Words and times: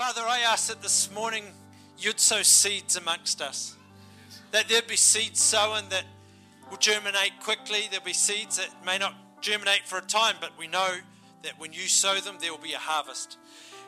Father, 0.00 0.22
I 0.22 0.38
ask 0.38 0.68
that 0.68 0.80
this 0.80 1.10
morning 1.12 1.44
you'd 1.98 2.18
sow 2.18 2.40
seeds 2.40 2.96
amongst 2.96 3.42
us. 3.42 3.76
That 4.50 4.66
there'd 4.66 4.86
be 4.86 4.96
seeds 4.96 5.42
sown 5.42 5.90
that 5.90 6.04
will 6.70 6.78
germinate 6.78 7.32
quickly. 7.42 7.80
There'll 7.90 8.06
be 8.06 8.14
seeds 8.14 8.56
that 8.56 8.70
may 8.86 8.96
not 8.96 9.12
germinate 9.42 9.82
for 9.84 9.98
a 9.98 10.00
time, 10.00 10.36
but 10.40 10.52
we 10.58 10.68
know 10.68 10.88
that 11.42 11.60
when 11.60 11.74
you 11.74 11.82
sow 11.82 12.18
them, 12.18 12.38
there 12.40 12.50
will 12.50 12.62
be 12.62 12.72
a 12.72 12.78
harvest. 12.78 13.36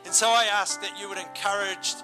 And 0.05 0.13
so 0.13 0.29
I 0.29 0.45
ask 0.53 0.83
that 0.83 1.01
you 1.01 1.09
would 1.09 1.17
encourage 1.17 1.95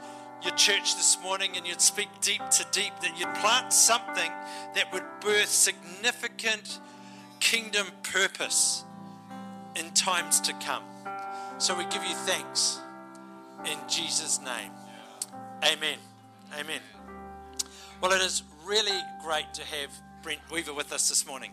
your 0.42 0.54
church 0.54 0.96
this 0.96 1.18
morning 1.22 1.58
and 1.58 1.66
you'd 1.66 1.82
speak 1.82 2.08
deep 2.22 2.40
to 2.52 2.66
deep, 2.72 2.94
that 3.02 3.20
you'd 3.20 3.34
plant 3.34 3.74
something 3.74 4.30
that 4.74 4.90
would 4.90 5.04
birth 5.20 5.50
significant 5.50 6.80
kingdom 7.40 7.86
purpose 8.04 8.84
in 9.76 9.90
times 9.90 10.40
to 10.40 10.54
come. 10.54 10.84
So 11.58 11.76
we 11.76 11.84
give 11.84 12.02
you 12.04 12.14
thanks 12.24 12.80
in 13.64 13.78
Jesus' 13.88 14.40
name. 14.40 14.70
Amen. 15.64 15.98
Amen. 16.58 16.80
Well, 18.00 18.12
it 18.12 18.20
is 18.20 18.42
really 18.64 19.00
great 19.24 19.52
to 19.54 19.64
have 19.64 19.90
Brent 20.22 20.40
Weaver 20.52 20.72
with 20.72 20.92
us 20.92 21.08
this 21.08 21.26
morning. 21.26 21.50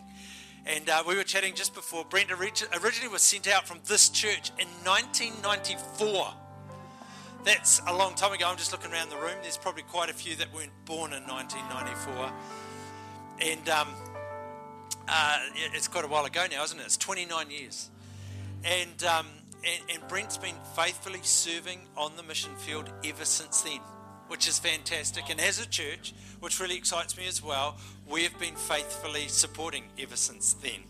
And 0.64 0.88
uh, 0.88 1.02
we 1.06 1.16
were 1.16 1.22
chatting 1.22 1.54
just 1.54 1.74
before. 1.74 2.04
Brent 2.04 2.30
originally 2.30 3.12
was 3.12 3.22
sent 3.22 3.48
out 3.48 3.66
from 3.66 3.80
this 3.86 4.08
church 4.08 4.50
in 4.58 4.66
1994. 4.84 6.34
That's 7.44 7.80
a 7.86 7.96
long 7.96 8.14
time 8.14 8.32
ago. 8.32 8.46
I'm 8.48 8.56
just 8.56 8.72
looking 8.72 8.92
around 8.92 9.10
the 9.10 9.16
room. 9.16 9.36
There's 9.42 9.56
probably 9.56 9.82
quite 9.82 10.10
a 10.10 10.14
few 10.14 10.34
that 10.36 10.52
weren't 10.52 10.72
born 10.84 11.12
in 11.12 11.22
1994. 11.24 12.32
And 13.40 13.68
um, 13.68 13.88
uh, 15.08 15.38
it's 15.72 15.86
quite 15.86 16.04
a 16.04 16.08
while 16.08 16.24
ago 16.24 16.46
now, 16.50 16.64
isn't 16.64 16.78
it? 16.78 16.82
It's 16.82 16.96
29 16.96 17.50
years. 17.50 17.90
And, 18.64 19.04
um, 19.04 19.26
and, 19.66 19.90
and 19.90 20.08
Brent's 20.08 20.38
been 20.38 20.54
faithfully 20.76 21.20
serving 21.22 21.80
on 21.96 22.12
the 22.16 22.22
mission 22.22 22.54
field 22.56 22.90
ever 23.04 23.24
since 23.24 23.62
then, 23.62 23.80
which 24.28 24.48
is 24.48 24.58
fantastic. 24.58 25.28
And 25.28 25.40
as 25.40 25.60
a 25.60 25.66
church, 25.66 26.14
which 26.40 26.60
really 26.60 26.76
excites 26.76 27.16
me 27.16 27.26
as 27.26 27.42
well, 27.42 27.76
we 28.08 28.22
have 28.22 28.38
been 28.38 28.54
faithfully 28.54 29.28
supporting 29.28 29.84
ever 29.98 30.16
since 30.16 30.52
then. 30.54 30.84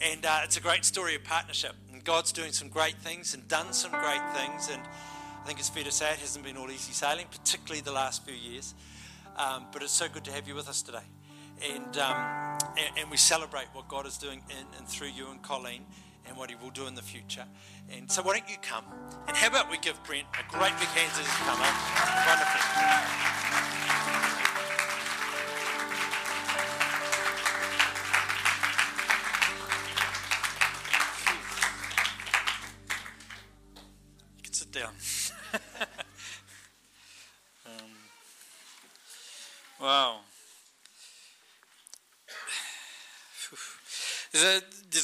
And 0.00 0.24
uh, 0.24 0.40
it's 0.44 0.56
a 0.56 0.60
great 0.60 0.84
story 0.84 1.14
of 1.14 1.24
partnership. 1.24 1.74
And 1.92 2.02
God's 2.04 2.32
doing 2.32 2.52
some 2.52 2.68
great 2.68 2.96
things 2.98 3.34
and 3.34 3.46
done 3.48 3.72
some 3.72 3.90
great 3.90 4.22
things. 4.34 4.70
And 4.72 4.82
I 4.82 5.46
think 5.46 5.58
it's 5.58 5.68
fair 5.68 5.84
to 5.84 5.92
say 5.92 6.10
it 6.12 6.18
hasn't 6.18 6.44
been 6.44 6.56
all 6.56 6.70
easy 6.70 6.92
sailing, 6.92 7.26
particularly 7.30 7.80
the 7.80 7.92
last 7.92 8.24
few 8.24 8.34
years. 8.34 8.74
Um, 9.36 9.66
but 9.72 9.82
it's 9.82 9.92
so 9.92 10.08
good 10.08 10.24
to 10.24 10.32
have 10.32 10.48
you 10.48 10.54
with 10.54 10.68
us 10.68 10.80
today. 10.82 11.04
And, 11.74 11.96
um, 11.98 12.16
and, 12.76 12.98
and, 12.98 13.10
we 13.10 13.16
celebrate 13.16 13.66
what 13.72 13.88
God 13.88 14.06
is 14.06 14.18
doing 14.18 14.42
in 14.50 14.78
and 14.78 14.86
through 14.86 15.08
you 15.08 15.30
and 15.30 15.40
Colleen 15.40 15.86
and 16.28 16.36
what 16.36 16.50
He 16.50 16.56
will 16.56 16.70
do 16.70 16.86
in 16.86 16.94
the 16.94 17.02
future. 17.02 17.44
And 17.90 18.10
so, 18.10 18.22
why 18.22 18.38
don't 18.38 18.48
you 18.48 18.56
come? 18.62 18.84
And 19.28 19.36
how 19.36 19.48
about 19.48 19.70
we 19.70 19.76
give 19.78 20.02
Brent 20.04 20.26
a 20.34 20.42
great 20.50 20.76
big 20.78 20.88
hand 20.88 21.12
as 21.12 21.26
he 21.26 21.44
come 21.44 21.60
up? 21.60 21.74
Wonderful. 22.26 22.60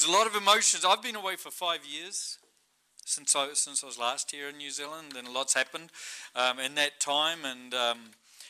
There's 0.02 0.14
a, 0.14 0.18
lot 0.18 0.26
of 0.26 0.34
emotions. 0.34 0.84
I've 0.84 1.02
been 1.02 1.14
away 1.14 1.36
for 1.36 1.52
five 1.52 1.86
years 1.86 2.38
since 3.04 3.36
I, 3.36 3.50
since 3.52 3.84
I 3.84 3.86
was 3.86 3.98
last 3.98 4.32
here 4.32 4.48
in 4.48 4.56
New 4.56 4.70
Zealand, 4.70 5.14
and 5.16 5.28
a 5.28 5.30
lot's 5.30 5.54
happened 5.54 5.90
um, 6.34 6.58
in 6.58 6.74
that 6.74 6.98
time. 6.98 7.44
And, 7.44 7.72
um, 7.72 7.98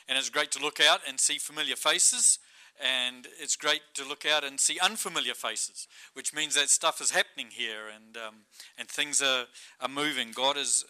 and 0.08 0.17
it's 0.17 0.30
great 0.30 0.50
to 0.53 0.62
look 0.62 0.80
out 0.80 1.00
and 1.06 1.20
see 1.20 1.36
familiar 1.36 1.77
faces, 1.77 2.39
and 2.83 3.27
it's 3.39 3.56
great 3.56 3.83
to 3.95 4.08
look 4.08 4.24
out 4.24 4.45
and 4.45 4.58
see 4.58 4.79
unfamiliar 4.79 5.35
faces, 5.35 5.89
which 6.14 6.33
means 6.33 6.55
that 6.55 6.70
stuff 6.70 7.02
is 7.02 7.11
happening 7.11 7.48
here 7.51 7.83
and, 7.95 8.17
um, 8.17 8.35
and 8.79 8.89
things 8.89 9.20
are, 9.20 9.45
are 9.79 9.89
moving. 9.91 10.30
God 10.35 10.57
is, 10.57 10.86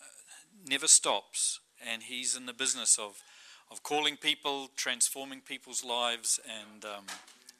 uh, 0.00 0.06
never 0.68 0.88
stops, 0.88 1.60
and 1.88 2.02
He's 2.02 2.36
in 2.36 2.46
the 2.46 2.52
business 2.52 2.98
of 2.98 3.22
of 3.70 3.84
calling 3.84 4.16
people, 4.16 4.68
transforming 4.74 5.40
people's 5.40 5.84
lives, 5.84 6.40
and 6.44 6.84
um, 6.84 7.04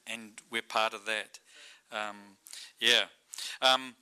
and 0.08 0.32
we're 0.50 0.60
part 0.60 0.92
of 0.92 1.06
that. 1.06 1.38
Um, 1.92 2.16
yeah. 2.80 3.04
Um, 3.62 3.94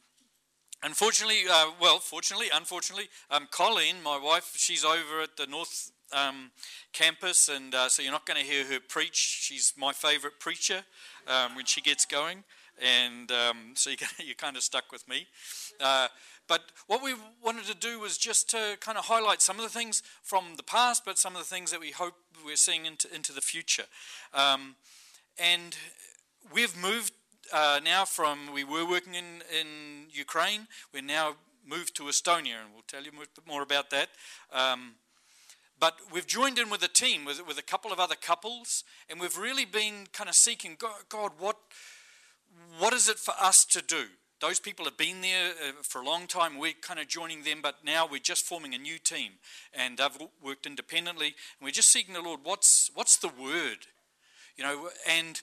unfortunately, 0.83 1.43
uh, 1.51 1.71
well, 1.81 1.99
fortunately, 1.99 2.49
unfortunately, 2.55 3.09
um, 3.31 3.49
Colleen, 3.51 3.97
my 4.03 4.19
wife, 4.19 4.53
she's 4.57 4.85
over 4.85 5.23
at 5.23 5.37
the 5.37 5.47
North 5.47 5.93
um, 6.13 6.51
campus, 6.93 7.49
and 7.49 7.75
uh, 7.75 7.89
so 7.89 8.03
you're 8.03 8.13
not 8.13 8.27
going 8.27 8.41
to 8.41 8.47
hear 8.47 8.65
her 8.67 8.79
preach. 8.81 9.17
She's 9.17 9.75
my 9.77 9.93
favourite 9.93 10.39
preacher 10.41 10.85
um, 11.27 11.55
when 11.55 11.67
she 11.67 11.81
gets 11.81 12.07
going, 12.07 12.45
and 12.83 13.31
so 13.75 13.91
you're, 14.19 14.35
kind 14.37 14.57
of 14.57 14.63
stuck 14.63 14.91
with 14.93 15.07
me. 15.09 15.27
Uh, 15.81 16.09
but 16.49 16.73
what 16.87 17.03
we 17.03 17.15
wanted 17.45 17.67
to 17.67 17.75
do 17.75 18.01
was 18.01 18.17
just 18.17 18.49
to 18.51 18.79
kind 18.81 18.97
of 18.97 19.05
highlight 19.05 19.43
some 19.43 19.57
of 19.57 19.63
the 19.63 19.69
things 19.69 20.03
from 20.23 20.57
the 20.57 20.63
past, 20.63 21.05
but 21.05 21.19
some 21.19 21.37
of 21.37 21.41
the 21.41 21.55
things 21.55 21.71
that 21.71 21.79
we 21.79 21.91
hope 21.91 22.15
we're 22.45 22.57
seeing 22.57 22.87
into, 22.87 23.15
into 23.15 23.33
the 23.33 23.43
future. 23.43 23.85
Um, 24.33 24.77
and 25.39 25.77
we've 26.51 26.75
moved 26.77 27.13
uh, 27.53 27.81
now 27.85 28.05
from, 28.05 28.53
we 28.53 28.65
were 28.65 28.89
working 28.89 29.15
in, 29.15 29.43
in 29.59 30.07
Ukraine, 30.11 30.67
we're 30.93 31.03
now 31.03 31.37
moved 31.67 31.95
to 31.97 32.05
Estonia, 32.05 32.57
and 32.65 32.73
we'll 32.73 32.83
tell 32.87 33.03
you 33.03 33.13
more 33.47 33.63
about 33.63 33.91
that. 33.91 34.09
Um, 34.53 34.95
but 35.81 35.99
we've 36.13 36.27
joined 36.27 36.59
in 36.59 36.71
with 36.71 36.83
a 36.83 36.89
team, 36.89 37.25
with, 37.25 37.47
with 37.47 37.59
a 37.59 37.63
couple 37.63 37.93
of 37.93 38.01
other 38.01 38.17
couples, 38.17 38.85
and 39.09 39.21
we've 39.21 39.39
really 39.39 39.65
been 39.65 40.07
kind 40.13 40.29
of 40.29 40.35
seeking 40.35 40.77
God, 41.09 41.33
what, 41.39 41.57
what 42.79 42.93
is 42.93 43.09
it 43.09 43.19
for 43.19 43.35
us 43.41 43.65
to 43.67 43.83
do? 43.83 44.07
Those 44.41 44.61
people 44.61 44.85
have 44.85 44.97
been 44.97 45.21
there 45.21 45.51
uh, 45.51 45.73
for 45.83 46.01
a 46.01 46.05
long 46.05 46.29
time. 46.29 46.59
We're 46.59 46.73
kind 46.81 47.01
of 47.01 47.09
joining 47.09 47.43
them, 47.43 47.59
but 47.61 47.77
now 47.85 48.07
we're 48.09 48.21
just 48.21 48.45
forming 48.45 48.73
a 48.73 48.79
new 48.79 48.99
team, 48.99 49.33
and 49.75 49.99
they've 49.99 50.29
worked 50.43 50.65
independently. 50.65 51.27
And 51.27 51.65
we're 51.65 51.71
just 51.71 51.91
seeking 51.91 52.15
the 52.15 52.23
Lord. 52.23 52.41
What's 52.45 52.91
what's 52.95 53.17
the 53.17 53.29
word? 53.29 53.79
You 54.57 54.63
know, 54.63 54.91
and 55.09 55.43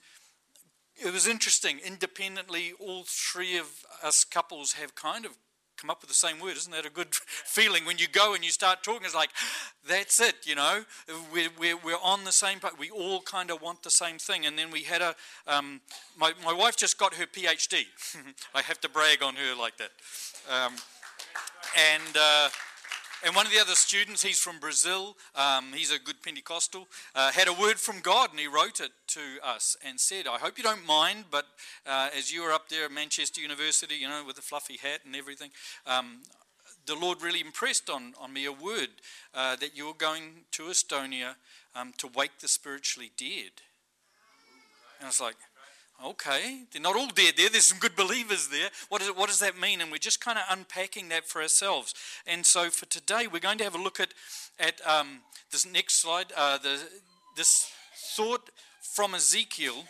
it 0.97 1.11
was 1.11 1.27
interesting. 1.27 1.79
Independently, 1.85 2.73
all 2.79 3.03
three 3.05 3.57
of 3.57 3.67
us 4.03 4.23
couples 4.23 4.73
have 4.73 4.95
kind 4.95 5.25
of 5.25 5.31
come 5.77 5.89
up 5.89 6.01
with 6.01 6.09
the 6.09 6.15
same 6.15 6.39
word. 6.39 6.55
Isn't 6.57 6.71
that 6.71 6.85
a 6.85 6.89
good 6.89 7.13
feeling 7.15 7.85
when 7.85 7.97
you 7.97 8.07
go 8.07 8.33
and 8.33 8.43
you 8.43 8.51
start 8.51 8.83
talking? 8.83 9.05
It's 9.05 9.15
like, 9.15 9.31
that's 9.87 10.19
it, 10.19 10.35
you 10.45 10.55
know, 10.55 10.83
we're, 11.33 11.49
we're, 11.59 11.77
we're 11.77 11.99
on 12.03 12.23
the 12.23 12.31
same 12.31 12.59
page. 12.59 12.71
We 12.79 12.89
all 12.89 13.21
kind 13.21 13.51
of 13.51 13.61
want 13.61 13.83
the 13.83 13.91
same 13.91 14.17
thing. 14.17 14.45
And 14.45 14.57
then 14.57 14.71
we 14.71 14.83
had 14.83 15.01
a, 15.01 15.15
um, 15.47 15.81
my, 16.17 16.33
my 16.43 16.53
wife 16.53 16.77
just 16.77 16.97
got 16.97 17.15
her 17.15 17.25
PhD. 17.25 17.83
I 18.55 18.61
have 18.61 18.79
to 18.81 18.89
brag 18.89 19.21
on 19.21 19.35
her 19.35 19.55
like 19.55 19.77
that. 19.77 19.91
Um, 20.49 20.73
and, 21.77 22.17
uh, 22.17 22.49
and 23.23 23.35
one 23.35 23.45
of 23.45 23.51
the 23.51 23.59
other 23.59 23.75
students, 23.75 24.23
he's 24.23 24.39
from 24.39 24.59
Brazil, 24.59 25.15
um, 25.35 25.73
he's 25.73 25.91
a 25.91 25.99
good 25.99 26.21
Pentecostal, 26.21 26.87
uh, 27.15 27.31
had 27.31 27.47
a 27.47 27.53
word 27.53 27.79
from 27.79 27.99
God 27.99 28.31
and 28.31 28.39
he 28.39 28.47
wrote 28.47 28.79
it 28.79 28.91
to 29.07 29.19
us 29.43 29.77
and 29.85 29.99
said, 29.99 30.27
I 30.27 30.37
hope 30.37 30.57
you 30.57 30.63
don't 30.63 30.85
mind, 30.85 31.25
but 31.31 31.45
uh, 31.85 32.09
as 32.15 32.33
you 32.33 32.43
were 32.43 32.51
up 32.51 32.69
there 32.69 32.85
at 32.85 32.91
Manchester 32.91 33.41
University, 33.41 33.95
you 33.95 34.07
know, 34.07 34.23
with 34.25 34.35
the 34.35 34.41
fluffy 34.41 34.77
hat 34.77 35.01
and 35.05 35.15
everything, 35.15 35.51
um, 35.87 36.21
the 36.85 36.95
Lord 36.95 37.21
really 37.21 37.41
impressed 37.41 37.89
on, 37.89 38.13
on 38.19 38.33
me 38.33 38.45
a 38.45 38.51
word 38.51 38.89
uh, 39.33 39.55
that 39.55 39.75
you're 39.75 39.93
going 39.93 40.43
to 40.51 40.63
Estonia 40.63 41.35
um, 41.75 41.93
to 41.97 42.07
wake 42.07 42.39
the 42.39 42.47
spiritually 42.47 43.11
dead. 43.17 43.51
And 44.99 45.05
I 45.05 45.07
was 45.07 45.21
like, 45.21 45.35
Okay, 46.03 46.63
they're 46.71 46.81
not 46.81 46.95
all 46.95 47.07
dead 47.07 47.35
there. 47.37 47.49
There's 47.49 47.65
some 47.65 47.79
good 47.79 47.95
believers 47.95 48.49
there. 48.49 48.69
What, 48.89 49.01
is 49.01 49.07
it, 49.07 49.17
what 49.17 49.29
does 49.29 49.39
that 49.39 49.59
mean? 49.59 49.79
And 49.79 49.91
we're 49.91 49.97
just 49.97 50.19
kind 50.19 50.37
of 50.37 50.43
unpacking 50.49 51.09
that 51.09 51.25
for 51.25 51.41
ourselves. 51.41 51.93
And 52.27 52.45
so 52.45 52.69
for 52.69 52.85
today, 52.85 53.27
we're 53.31 53.39
going 53.39 53.57
to 53.59 53.63
have 53.63 53.75
a 53.75 53.81
look 53.81 53.99
at, 53.99 54.13
at 54.59 54.85
um, 54.85 55.21
this 55.51 55.65
next 55.65 56.01
slide, 56.01 56.33
uh, 56.35 56.57
the, 56.57 56.81
this 57.37 57.71
thought 58.15 58.49
from 58.81 59.15
Ezekiel. 59.15 59.85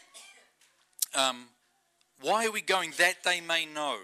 Um, 1.15 1.45
why 2.21 2.45
are 2.45 2.51
we 2.51 2.61
going? 2.61 2.93
That 2.97 3.23
they 3.23 3.41
may 3.41 3.65
know. 3.65 3.97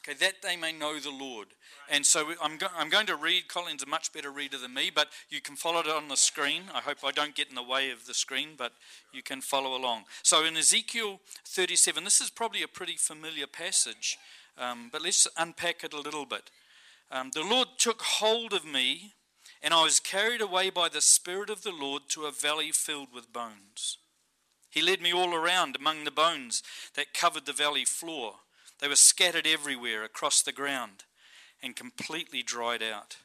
Okay, 0.00 0.16
that 0.18 0.42
they 0.42 0.56
may 0.56 0.72
know 0.72 0.98
the 0.98 1.10
Lord. 1.10 1.48
And 1.90 2.04
so 2.04 2.32
I'm, 2.42 2.58
go- 2.58 2.68
I'm 2.76 2.90
going 2.90 3.06
to 3.06 3.16
read. 3.16 3.48
Colin's 3.48 3.82
a 3.82 3.86
much 3.86 4.12
better 4.12 4.30
reader 4.30 4.58
than 4.58 4.74
me, 4.74 4.90
but 4.94 5.08
you 5.30 5.40
can 5.40 5.56
follow 5.56 5.80
it 5.80 5.86
on 5.86 6.08
the 6.08 6.16
screen. 6.16 6.64
I 6.74 6.80
hope 6.80 6.98
I 7.02 7.12
don't 7.12 7.34
get 7.34 7.48
in 7.48 7.54
the 7.54 7.62
way 7.62 7.90
of 7.90 8.06
the 8.06 8.14
screen, 8.14 8.50
but 8.56 8.72
you 9.12 9.22
can 9.22 9.40
follow 9.40 9.76
along. 9.76 10.04
So 10.22 10.44
in 10.44 10.56
Ezekiel 10.56 11.20
37, 11.46 12.04
this 12.04 12.20
is 12.20 12.30
probably 12.30 12.62
a 12.62 12.68
pretty 12.68 12.96
familiar 12.96 13.46
passage, 13.46 14.18
um, 14.58 14.90
but 14.92 15.02
let's 15.02 15.26
unpack 15.36 15.82
it 15.82 15.94
a 15.94 16.00
little 16.00 16.26
bit. 16.26 16.50
Um, 17.10 17.30
the 17.32 17.42
Lord 17.42 17.68
took 17.78 18.02
hold 18.02 18.52
of 18.52 18.66
me, 18.66 19.14
and 19.62 19.72
I 19.72 19.82
was 19.82 19.98
carried 19.98 20.42
away 20.42 20.68
by 20.68 20.88
the 20.88 21.00
Spirit 21.00 21.48
of 21.48 21.62
the 21.62 21.72
Lord 21.72 22.02
to 22.10 22.26
a 22.26 22.32
valley 22.32 22.70
filled 22.70 23.14
with 23.14 23.32
bones. 23.32 23.96
He 24.70 24.82
led 24.82 25.00
me 25.00 25.14
all 25.14 25.34
around 25.34 25.74
among 25.74 26.04
the 26.04 26.10
bones 26.10 26.62
that 26.94 27.14
covered 27.14 27.46
the 27.46 27.54
valley 27.54 27.86
floor. 27.86 28.34
They 28.78 28.88
were 28.88 28.96
scattered 28.96 29.46
everywhere 29.46 30.04
across 30.04 30.42
the 30.42 30.52
ground 30.52 31.04
and 31.62 31.74
completely 31.76 32.42
dried 32.42 32.82
out. 32.82 33.16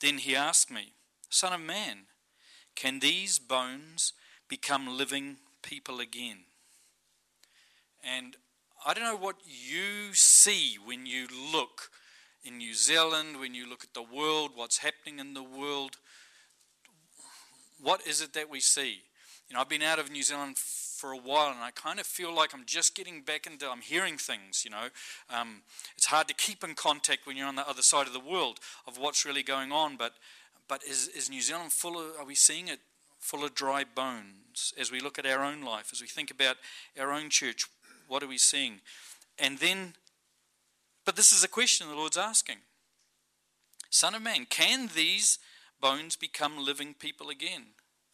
Then 0.00 0.18
he 0.18 0.34
asked 0.34 0.70
me, 0.70 0.92
Son 1.28 1.52
of 1.52 1.60
man, 1.60 2.06
can 2.74 3.00
these 3.00 3.38
bones 3.38 4.12
become 4.48 4.96
living 4.96 5.36
people 5.62 6.00
again? 6.00 6.44
And 8.02 8.36
I 8.84 8.94
don't 8.94 9.04
know 9.04 9.16
what 9.16 9.36
you 9.44 10.14
see 10.14 10.78
when 10.82 11.04
you 11.04 11.26
look 11.52 11.90
in 12.42 12.56
New 12.56 12.74
Zealand, 12.74 13.38
when 13.38 13.54
you 13.54 13.68
look 13.68 13.84
at 13.84 13.92
the 13.92 14.02
world, 14.02 14.52
what's 14.54 14.78
happening 14.78 15.18
in 15.18 15.34
the 15.34 15.42
world. 15.42 15.96
What 17.78 18.06
is 18.06 18.22
it 18.22 18.32
that 18.32 18.48
we 18.48 18.60
see? 18.60 19.02
You 19.48 19.54
know, 19.54 19.60
I've 19.60 19.68
been 19.68 19.82
out 19.82 19.98
of 19.98 20.10
New 20.10 20.22
Zealand 20.22 20.56
for 21.00 21.12
a 21.12 21.16
while, 21.16 21.50
and 21.50 21.60
I 21.60 21.70
kind 21.70 21.98
of 21.98 22.04
feel 22.04 22.34
like 22.34 22.52
I'm 22.52 22.66
just 22.66 22.94
getting 22.94 23.22
back 23.22 23.46
into. 23.46 23.68
I'm 23.68 23.80
hearing 23.80 24.18
things. 24.18 24.64
You 24.64 24.70
know, 24.70 24.88
um, 25.34 25.62
it's 25.96 26.06
hard 26.06 26.28
to 26.28 26.34
keep 26.34 26.62
in 26.62 26.74
contact 26.74 27.26
when 27.26 27.38
you're 27.38 27.46
on 27.46 27.56
the 27.56 27.66
other 27.66 27.80
side 27.80 28.06
of 28.06 28.12
the 28.12 28.20
world 28.20 28.60
of 28.86 28.98
what's 28.98 29.24
really 29.24 29.42
going 29.42 29.72
on. 29.72 29.96
But, 29.96 30.12
but 30.68 30.84
is 30.84 31.08
is 31.08 31.30
New 31.30 31.40
Zealand 31.40 31.72
full 31.72 31.98
of? 31.98 32.18
Are 32.18 32.26
we 32.26 32.34
seeing 32.34 32.68
it 32.68 32.80
full 33.18 33.44
of 33.44 33.54
dry 33.54 33.82
bones 33.84 34.74
as 34.78 34.92
we 34.92 35.00
look 35.00 35.18
at 35.18 35.24
our 35.24 35.42
own 35.42 35.62
life, 35.62 35.88
as 35.90 36.02
we 36.02 36.06
think 36.06 36.30
about 36.30 36.56
our 36.98 37.12
own 37.12 37.30
church? 37.30 37.64
What 38.06 38.22
are 38.22 38.28
we 38.28 38.38
seeing? 38.38 38.80
And 39.38 39.58
then, 39.58 39.94
but 41.06 41.16
this 41.16 41.32
is 41.32 41.42
a 41.42 41.48
question 41.48 41.88
the 41.88 41.94
Lord's 41.94 42.18
asking. 42.18 42.58
Son 43.88 44.14
of 44.14 44.20
man, 44.20 44.46
can 44.50 44.90
these 44.94 45.38
bones 45.80 46.14
become 46.14 46.62
living 46.62 46.92
people 46.92 47.30
again? 47.30 47.68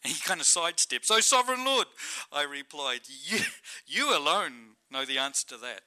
He 0.13 0.21
kind 0.21 0.39
of 0.39 0.47
sidesteps. 0.47 1.11
Oh, 1.11 1.19
sovereign 1.19 1.65
Lord, 1.65 1.87
I 2.31 2.43
replied, 2.43 3.01
you, 3.25 3.39
you 3.85 4.17
alone 4.17 4.75
know 4.89 5.03
the 5.03 5.17
answer 5.17 5.45
to 5.49 5.57
that. 5.57 5.81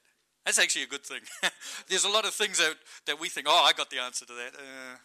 That's 0.45 0.59
actually 0.59 0.83
a 0.83 0.89
good 0.89 1.05
thing. 1.05 1.21
There's 1.89 2.05
a 2.05 2.09
lot 2.09 2.27
of 2.27 2.35
things 2.35 2.59
that, 2.59 2.75
that 3.07 3.19
we 3.19 3.29
think, 3.29 3.47
oh, 3.49 3.65
I 3.65 3.73
got 3.73 3.89
the 3.89 3.99
answer 3.99 4.27
to 4.27 4.33
that. 4.33 4.55
Uh, 4.55 4.97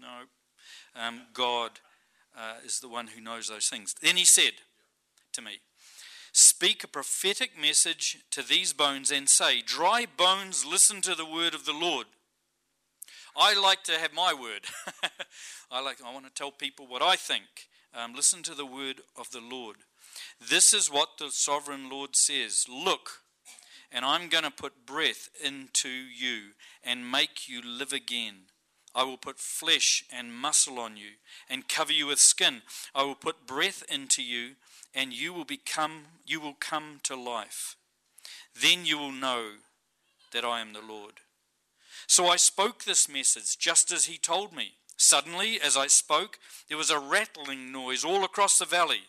no. 0.00 1.00
Um, 1.00 1.22
God 1.32 1.72
uh, 2.36 2.54
is 2.64 2.80
the 2.80 2.88
one 2.88 3.08
who 3.08 3.20
knows 3.20 3.48
those 3.48 3.68
things. 3.68 3.94
Then 4.00 4.16
he 4.16 4.24
said 4.24 4.54
to 5.32 5.42
me, 5.42 5.60
Speak 6.32 6.84
a 6.84 6.88
prophetic 6.88 7.60
message 7.60 8.18
to 8.30 8.42
these 8.42 8.72
bones 8.72 9.10
and 9.10 9.28
say, 9.28 9.62
Dry 9.62 10.06
bones, 10.16 10.64
listen 10.64 11.00
to 11.02 11.14
the 11.14 11.26
word 11.26 11.54
of 11.54 11.64
the 11.64 11.72
Lord. 11.72 12.06
I 13.36 13.58
like 13.60 13.82
to 13.84 13.92
have 13.92 14.12
my 14.12 14.32
word. 14.32 14.62
I 15.70 15.80
like 15.80 15.98
I 16.04 16.12
want 16.12 16.26
to 16.26 16.32
tell 16.32 16.50
people 16.50 16.86
what 16.86 17.02
I 17.02 17.16
think. 17.16 17.68
Um, 17.92 18.14
listen 18.14 18.42
to 18.44 18.54
the 18.54 18.66
word 18.66 19.00
of 19.18 19.30
the 19.30 19.40
Lord. 19.40 19.76
This 20.40 20.72
is 20.72 20.90
what 20.90 21.18
the 21.18 21.30
sovereign 21.30 21.90
Lord 21.90 22.14
says 22.14 22.66
Look, 22.68 23.22
and 23.90 24.04
I'm 24.04 24.28
going 24.28 24.44
to 24.44 24.50
put 24.50 24.86
breath 24.86 25.28
into 25.44 25.88
you 25.88 26.50
and 26.84 27.10
make 27.10 27.48
you 27.48 27.60
live 27.62 27.92
again. 27.92 28.46
I 28.94 29.04
will 29.04 29.16
put 29.16 29.38
flesh 29.38 30.04
and 30.12 30.32
muscle 30.32 30.78
on 30.78 30.96
you 30.96 31.10
and 31.48 31.68
cover 31.68 31.92
you 31.92 32.06
with 32.06 32.18
skin. 32.18 32.62
I 32.94 33.02
will 33.02 33.14
put 33.14 33.46
breath 33.46 33.84
into 33.88 34.22
you 34.22 34.52
and 34.94 35.12
you 35.12 35.32
will 35.32 35.44
become 35.44 36.02
you 36.26 36.40
will 36.40 36.56
come 36.58 37.00
to 37.04 37.14
life. 37.14 37.76
Then 38.60 38.84
you 38.84 38.98
will 38.98 39.12
know 39.12 39.52
that 40.32 40.44
I 40.44 40.60
am 40.60 40.72
the 40.72 40.80
Lord. 40.80 41.14
So 42.06 42.26
I 42.26 42.36
spoke 42.36 42.84
this 42.84 43.08
message 43.08 43.58
just 43.58 43.92
as 43.92 44.06
he 44.06 44.18
told 44.18 44.52
me. 44.52 44.72
Suddenly, 45.00 45.58
as 45.58 45.78
I 45.78 45.86
spoke, 45.86 46.38
there 46.68 46.76
was 46.76 46.90
a 46.90 46.98
rattling 46.98 47.72
noise 47.72 48.04
all 48.04 48.22
across 48.22 48.58
the 48.58 48.66
valley. 48.66 49.04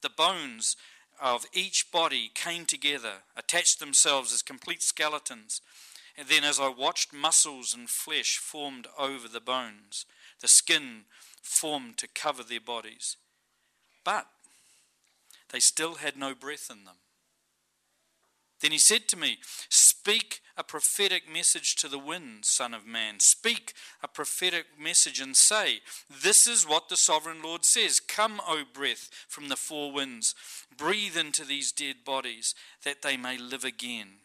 The 0.00 0.08
bones 0.08 0.76
of 1.20 1.46
each 1.52 1.90
body 1.90 2.30
came 2.32 2.64
together, 2.64 3.24
attached 3.36 3.80
themselves 3.80 4.32
as 4.32 4.40
complete 4.40 4.84
skeletons. 4.84 5.60
And 6.16 6.28
then, 6.28 6.44
as 6.44 6.60
I 6.60 6.68
watched, 6.68 7.12
muscles 7.12 7.74
and 7.74 7.90
flesh 7.90 8.38
formed 8.38 8.86
over 8.96 9.26
the 9.26 9.40
bones. 9.40 10.06
The 10.42 10.46
skin 10.46 11.06
formed 11.42 11.98
to 11.98 12.06
cover 12.06 12.44
their 12.44 12.60
bodies. 12.60 13.16
But 14.04 14.28
they 15.50 15.58
still 15.58 15.96
had 15.96 16.16
no 16.16 16.36
breath 16.36 16.70
in 16.70 16.84
them. 16.84 16.98
Then 18.60 18.72
he 18.72 18.78
said 18.78 19.08
to 19.08 19.16
me, 19.16 19.38
Speak 19.68 20.40
a 20.56 20.64
prophetic 20.64 21.30
message 21.30 21.74
to 21.76 21.88
the 21.88 21.98
wind, 21.98 22.44
Son 22.44 22.72
of 22.72 22.86
Man. 22.86 23.20
Speak 23.20 23.74
a 24.02 24.08
prophetic 24.08 24.66
message 24.80 25.20
and 25.20 25.36
say, 25.36 25.80
This 26.22 26.46
is 26.46 26.66
what 26.66 26.88
the 26.88 26.96
sovereign 26.96 27.42
Lord 27.42 27.64
says 27.64 28.00
Come, 28.00 28.40
O 28.46 28.62
breath 28.72 29.10
from 29.28 29.48
the 29.48 29.56
four 29.56 29.92
winds, 29.92 30.34
breathe 30.76 31.16
into 31.16 31.44
these 31.44 31.72
dead 31.72 31.96
bodies, 32.04 32.54
that 32.84 33.02
they 33.02 33.16
may 33.16 33.36
live 33.36 33.64
again. 33.64 34.20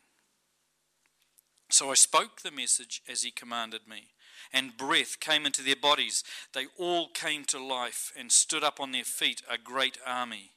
So 1.69 1.91
I 1.91 1.95
spoke 1.95 2.41
the 2.41 2.51
message 2.51 3.01
as 3.09 3.23
he 3.23 3.31
commanded 3.31 3.87
me, 3.87 4.07
and 4.53 4.77
breath 4.77 5.19
came 5.19 5.45
into 5.45 5.61
their 5.61 5.75
bodies. 5.75 6.23
They 6.53 6.67
all 6.77 7.07
came 7.09 7.43
to 7.45 7.63
life 7.63 8.11
and 8.17 8.31
stood 8.31 8.63
up 8.63 8.79
on 8.79 8.91
their 8.91 9.03
feet, 9.05 9.41
a 9.49 9.57
great 9.57 9.97
army. 10.05 10.51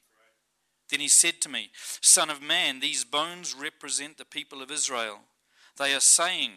Then 0.89 0.99
he 0.99 1.07
said 1.07 1.41
to 1.41 1.49
me, 1.49 1.71
Son 2.01 2.29
of 2.29 2.41
man, 2.41 2.79
these 2.79 3.03
bones 3.03 3.55
represent 3.55 4.17
the 4.17 4.25
people 4.25 4.61
of 4.61 4.71
Israel. 4.71 5.19
They 5.77 5.93
are 5.93 5.99
saying, 5.99 6.51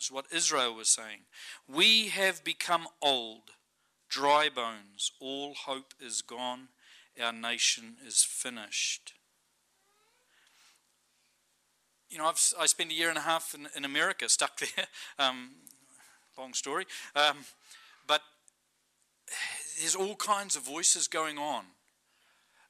is 0.00 0.10
what 0.10 0.26
Israel 0.32 0.74
was 0.74 0.88
saying, 0.88 1.20
we 1.68 2.08
have 2.08 2.42
become 2.42 2.88
old, 3.02 3.50
dry 4.08 4.48
bones, 4.48 5.12
all 5.20 5.54
hope 5.54 5.92
is 6.00 6.22
gone, 6.22 6.68
our 7.22 7.32
nation 7.32 7.96
is 8.04 8.22
finished. 8.22 9.12
You 12.08 12.18
know, 12.18 12.26
I've, 12.26 12.40
I 12.58 12.66
spent 12.66 12.90
a 12.90 12.94
year 12.94 13.08
and 13.08 13.18
a 13.18 13.22
half 13.22 13.54
in, 13.54 13.68
in 13.76 13.84
America, 13.84 14.28
stuck 14.28 14.58
there. 14.58 14.86
Um, 15.18 15.50
long 16.36 16.54
story. 16.54 16.86
Um, 17.14 17.38
but 18.06 18.20
there's 19.78 19.94
all 19.94 20.16
kinds 20.16 20.56
of 20.56 20.62
voices 20.62 21.06
going 21.06 21.38
on 21.38 21.64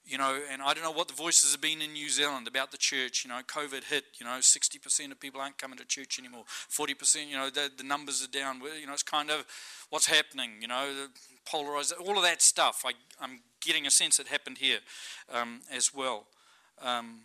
you 0.06 0.18
know, 0.18 0.38
and 0.52 0.60
I 0.60 0.74
don't 0.74 0.84
know 0.84 0.90
what 0.90 1.08
the 1.08 1.14
voices 1.14 1.52
have 1.52 1.62
been 1.62 1.80
in 1.80 1.94
New 1.94 2.10
Zealand 2.10 2.46
about 2.46 2.70
the 2.70 2.76
church. 2.76 3.24
You 3.24 3.30
know, 3.30 3.40
COVID 3.46 3.84
hit, 3.84 4.04
you 4.18 4.26
know, 4.26 4.38
60% 4.38 5.10
of 5.10 5.18
people 5.18 5.40
aren't 5.40 5.56
coming 5.56 5.78
to 5.78 5.84
church 5.86 6.18
anymore. 6.18 6.44
40%, 6.46 7.26
you 7.26 7.36
know, 7.36 7.48
the, 7.48 7.70
the 7.74 7.84
numbers 7.84 8.22
are 8.22 8.28
down. 8.28 8.60
You 8.78 8.86
know, 8.86 8.92
it's 8.92 9.02
kind 9.02 9.30
of 9.30 9.46
what's 9.88 10.06
happening, 10.06 10.50
you 10.60 10.68
know, 10.68 10.94
the 10.94 11.08
polarized, 11.46 11.94
all 11.94 12.16
of 12.18 12.22
that 12.22 12.42
stuff. 12.42 12.84
I, 12.86 12.92
I'm 13.18 13.40
getting 13.62 13.86
a 13.86 13.90
sense 13.90 14.18
it 14.18 14.28
happened 14.28 14.58
here 14.58 14.80
um, 15.32 15.62
as 15.72 15.94
well. 15.94 16.26
Um, 16.82 17.20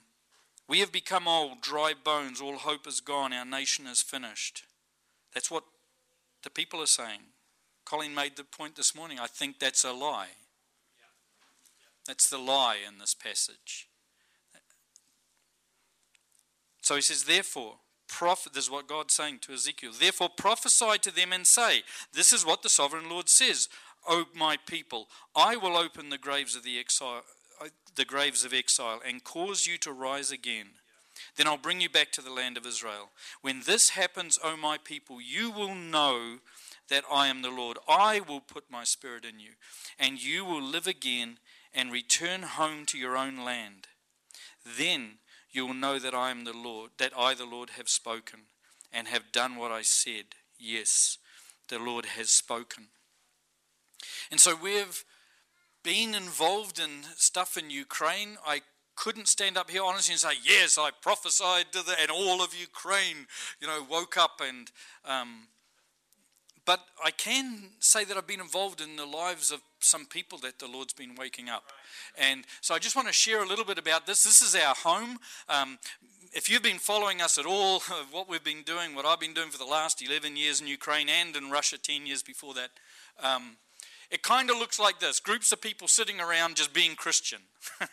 we 0.68 0.80
have 0.80 0.92
become 0.92 1.28
old, 1.28 1.62
dry 1.62 1.94
bones, 2.02 2.40
all 2.40 2.58
hope 2.58 2.88
is 2.88 3.02
gone, 3.02 3.34
our 3.34 3.46
nation 3.46 3.88
is 3.88 4.02
finished. 4.02 4.64
That's 5.34 5.52
what 5.52 5.64
the 6.44 6.50
people 6.50 6.82
are 6.82 6.88
saying. 6.88 7.22
Colin 7.86 8.14
made 8.14 8.38
the 8.38 8.44
point 8.44 8.76
this 8.76 8.96
morning. 8.96 9.20
I 9.20 9.28
think 9.28 9.60
that's 9.60 9.84
a 9.84 9.92
lie. 9.92 10.30
That's 12.10 12.28
the 12.28 12.40
lie 12.40 12.78
in 12.88 12.98
this 12.98 13.14
passage. 13.14 13.88
So 16.82 16.96
he 16.96 17.02
says, 17.02 17.26
therefore, 17.26 17.76
prophet, 18.08 18.54
this 18.54 18.64
is 18.64 18.72
what 18.72 18.88
God's 18.88 19.14
saying 19.14 19.40
to 19.44 19.54
Ezekiel, 19.54 19.92
therefore 19.94 20.30
prophesy 20.36 20.98
to 21.04 21.14
them 21.14 21.32
and 21.32 21.46
say, 21.46 21.84
This 22.12 22.34
is 22.34 22.44
what 22.44 22.64
the 22.64 22.70
sovereign 22.70 23.12
Lord 23.12 23.30
says, 23.30 23.70
O 24.08 24.26
my 24.36 24.58
people, 24.58 25.08
I 25.36 25.56
will 25.56 25.78
open 25.78 26.10
the 26.10 26.18
graves 26.18 26.56
of 26.56 26.64
the 26.64 26.80
exile 26.80 27.22
uh, 27.62 27.68
the 27.96 28.06
graves 28.06 28.44
of 28.44 28.56
exile 28.56 29.02
and 29.08 29.24
cause 29.24 29.68
you 29.68 29.78
to 29.78 29.92
rise 29.92 30.32
again. 30.32 30.70
Then 31.36 31.46
I'll 31.46 31.58
bring 31.58 31.80
you 31.80 31.90
back 31.90 32.12
to 32.14 32.24
the 32.24 32.34
land 32.34 32.58
of 32.58 32.66
Israel. 32.66 33.12
When 33.42 33.62
this 33.68 33.90
happens, 33.90 34.40
O 34.44 34.58
my 34.58 34.80
people, 34.84 35.22
you 35.22 35.52
will 35.52 35.76
know 35.76 36.40
that 36.90 37.04
I 37.12 37.28
am 37.28 37.44
the 37.44 37.52
Lord. 37.52 37.78
I 37.88 38.20
will 38.20 38.40
put 38.40 38.72
my 38.72 38.84
spirit 38.84 39.26
in 39.26 39.40
you, 39.40 39.52
and 40.00 40.24
you 40.24 40.44
will 40.44 40.64
live 40.64 40.88
again 40.88 41.38
and 41.74 41.92
return 41.92 42.44
home 42.44 42.86
to 42.88 42.98
your 42.98 43.18
own 43.18 43.44
land. 43.44 43.88
Then 44.66 45.20
you 45.52 45.66
will 45.66 45.74
know 45.74 46.00
that 46.00 46.14
I 46.14 46.32
am 46.32 46.44
the 46.44 46.54
Lord, 46.54 46.92
that 46.98 47.14
I, 47.18 47.34
the 47.34 47.46
Lord, 47.46 47.72
have 47.72 47.90
spoken 47.90 48.42
and 48.92 49.08
have 49.08 49.32
done 49.32 49.56
what 49.56 49.72
I 49.72 49.82
said. 49.82 50.36
Yes, 50.58 51.18
the 51.70 51.80
Lord 51.80 52.06
has 52.06 52.30
spoken. 52.30 52.88
And 54.32 54.40
so 54.40 54.56
we've 54.56 55.04
been 55.84 56.14
involved 56.14 56.80
in 56.80 57.04
stuff 57.16 57.58
in 57.58 57.70
Ukraine. 57.70 58.38
I 58.46 58.62
couldn't 58.96 59.28
stand 59.28 59.58
up 59.58 59.70
here 59.70 59.84
honestly 59.84 60.14
and 60.14 60.20
say, 60.20 60.34
Yes, 60.44 60.78
I 60.78 60.90
prophesied 61.02 61.72
to 61.72 61.84
the, 61.84 61.96
and 62.00 62.12
all 62.12 62.44
of 62.44 62.54
Ukraine, 62.54 63.28
you 63.60 63.68
know, 63.68 63.86
woke 63.90 64.18
up 64.18 64.42
and. 64.42 64.72
Um, 65.06 65.48
but 66.70 66.86
I 67.04 67.10
can 67.10 67.72
say 67.80 68.04
that 68.04 68.16
I've 68.16 68.28
been 68.28 68.40
involved 68.40 68.80
in 68.80 68.96
the 68.96 69.06
lives 69.08 69.50
of 69.50 69.60
some 69.80 70.06
people 70.06 70.38
that 70.44 70.60
the 70.60 70.68
Lord's 70.68 70.94
been 70.94 71.16
waking 71.16 71.50
up. 71.50 71.64
And 72.16 72.46
so 72.62 72.76
I 72.76 72.78
just 72.78 72.96
want 72.96 73.08
to 73.08 73.14
share 73.14 73.42
a 73.42 73.48
little 73.48 73.66
bit 73.66 73.80
about 73.80 74.06
this. 74.06 74.24
This 74.24 74.44
is 74.44 74.54
our 74.54 74.76
home. 74.76 75.18
Um, 75.50 75.80
if 76.32 76.48
you've 76.48 76.62
been 76.62 76.78
following 76.78 77.24
us 77.24 77.40
at 77.40 77.48
all, 77.48 77.80
what 78.12 78.30
we've 78.30 78.44
been 78.44 78.62
doing, 78.62 78.94
what 78.94 79.08
I've 79.08 79.20
been 79.20 79.34
doing 79.34 79.50
for 79.50 79.58
the 79.58 79.66
last 79.66 80.00
11 80.08 80.38
years 80.38 80.62
in 80.62 80.68
Ukraine 80.68 81.10
and 81.10 81.36
in 81.36 81.50
Russia 81.50 81.80
10 81.80 82.06
years 82.06 82.22
before 82.22 82.54
that, 82.54 82.70
um, 83.20 83.58
it 84.12 84.24
kind 84.24 84.50
of 84.50 84.58
looks 84.58 84.80
like 84.80 85.00
this 85.00 85.20
groups 85.20 85.52
of 85.52 85.62
people 85.62 85.88
sitting 85.88 86.20
around 86.20 86.56
just 86.56 86.74
being 86.74 86.96
Christian, 86.96 87.40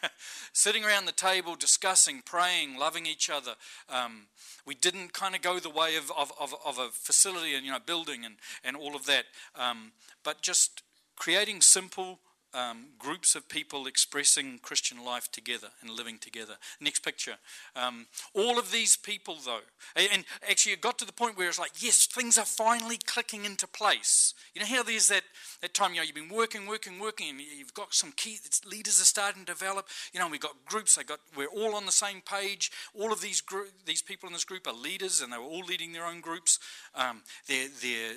sitting 0.52 0.84
around 0.84 1.06
the 1.06 1.12
table, 1.12 1.54
discussing, 1.56 2.22
praying, 2.24 2.78
loving 2.78 3.06
each 3.06 3.28
other. 3.28 3.52
Um, 3.88 4.26
we 4.64 4.74
didn't 4.74 5.12
kind 5.12 5.34
of 5.34 5.42
go 5.42 5.58
the 5.58 5.70
way 5.70 5.96
of, 5.96 6.10
of, 6.16 6.32
of, 6.40 6.54
of, 6.64 6.78
a 6.78 6.88
facility 6.88 7.54
and 7.54 7.64
you 7.64 7.72
know 7.72 7.78
building 7.84 8.24
and, 8.24 8.36
and 8.64 8.76
all 8.76 8.96
of 8.96 9.06
that, 9.06 9.24
um, 9.54 9.92
but 10.24 10.42
just 10.42 10.82
creating 11.16 11.60
simple 11.60 12.18
um, 12.56 12.86
groups 12.98 13.34
of 13.34 13.48
people 13.48 13.86
expressing 13.86 14.58
Christian 14.62 15.04
life 15.04 15.30
together 15.30 15.68
and 15.82 15.90
living 15.90 16.18
together. 16.18 16.54
Next 16.80 17.00
picture. 17.00 17.36
Um, 17.76 18.06
all 18.32 18.58
of 18.58 18.72
these 18.72 18.96
people, 18.96 19.36
though, 19.44 19.60
and 19.94 20.24
actually 20.48 20.72
it 20.72 20.80
got 20.80 20.98
to 20.98 21.04
the 21.04 21.12
point 21.12 21.36
where 21.36 21.48
it's 21.48 21.58
like, 21.58 21.82
yes, 21.82 22.06
things 22.06 22.38
are 22.38 22.46
finally 22.46 22.98
clicking 23.04 23.44
into 23.44 23.66
place. 23.66 24.32
You 24.54 24.62
know 24.62 24.66
how 24.66 24.82
there's 24.82 25.08
that, 25.08 25.24
that 25.60 25.74
time, 25.74 25.92
you 25.92 25.98
know, 25.98 26.04
you've 26.04 26.14
been 26.14 26.34
working, 26.34 26.66
working, 26.66 26.98
working, 26.98 27.28
and 27.28 27.40
you've 27.40 27.74
got 27.74 27.94
some 27.94 28.12
key 28.12 28.38
leaders 28.64 29.00
are 29.00 29.04
starting 29.04 29.44
to 29.44 29.52
develop. 29.52 29.88
You 30.14 30.20
know, 30.20 30.28
we've 30.28 30.40
got 30.40 30.64
groups, 30.64 30.96
they 30.96 31.04
got, 31.04 31.20
we're 31.36 31.46
all 31.46 31.74
on 31.74 31.84
the 31.84 31.92
same 31.92 32.22
page. 32.22 32.72
All 32.94 33.12
of 33.12 33.20
these, 33.20 33.42
these 33.84 34.02
people 34.02 34.28
in 34.28 34.32
this 34.32 34.44
group 34.44 34.66
are 34.66 34.72
leaders, 34.72 35.20
and 35.20 35.30
they 35.30 35.38
were 35.38 35.44
all 35.44 35.64
leading 35.64 35.92
their 35.92 36.06
own 36.06 36.20
groups. 36.20 36.58
Um, 36.94 37.22
they're, 37.46 37.68
they're, 37.82 38.14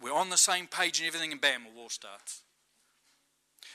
we're 0.00 0.14
on 0.14 0.30
the 0.30 0.38
same 0.38 0.66
page 0.68 1.00
and 1.00 1.06
everything, 1.06 1.32
and 1.32 1.40
bam, 1.40 1.62
a 1.70 1.76
war 1.76 1.90
starts. 1.90 2.42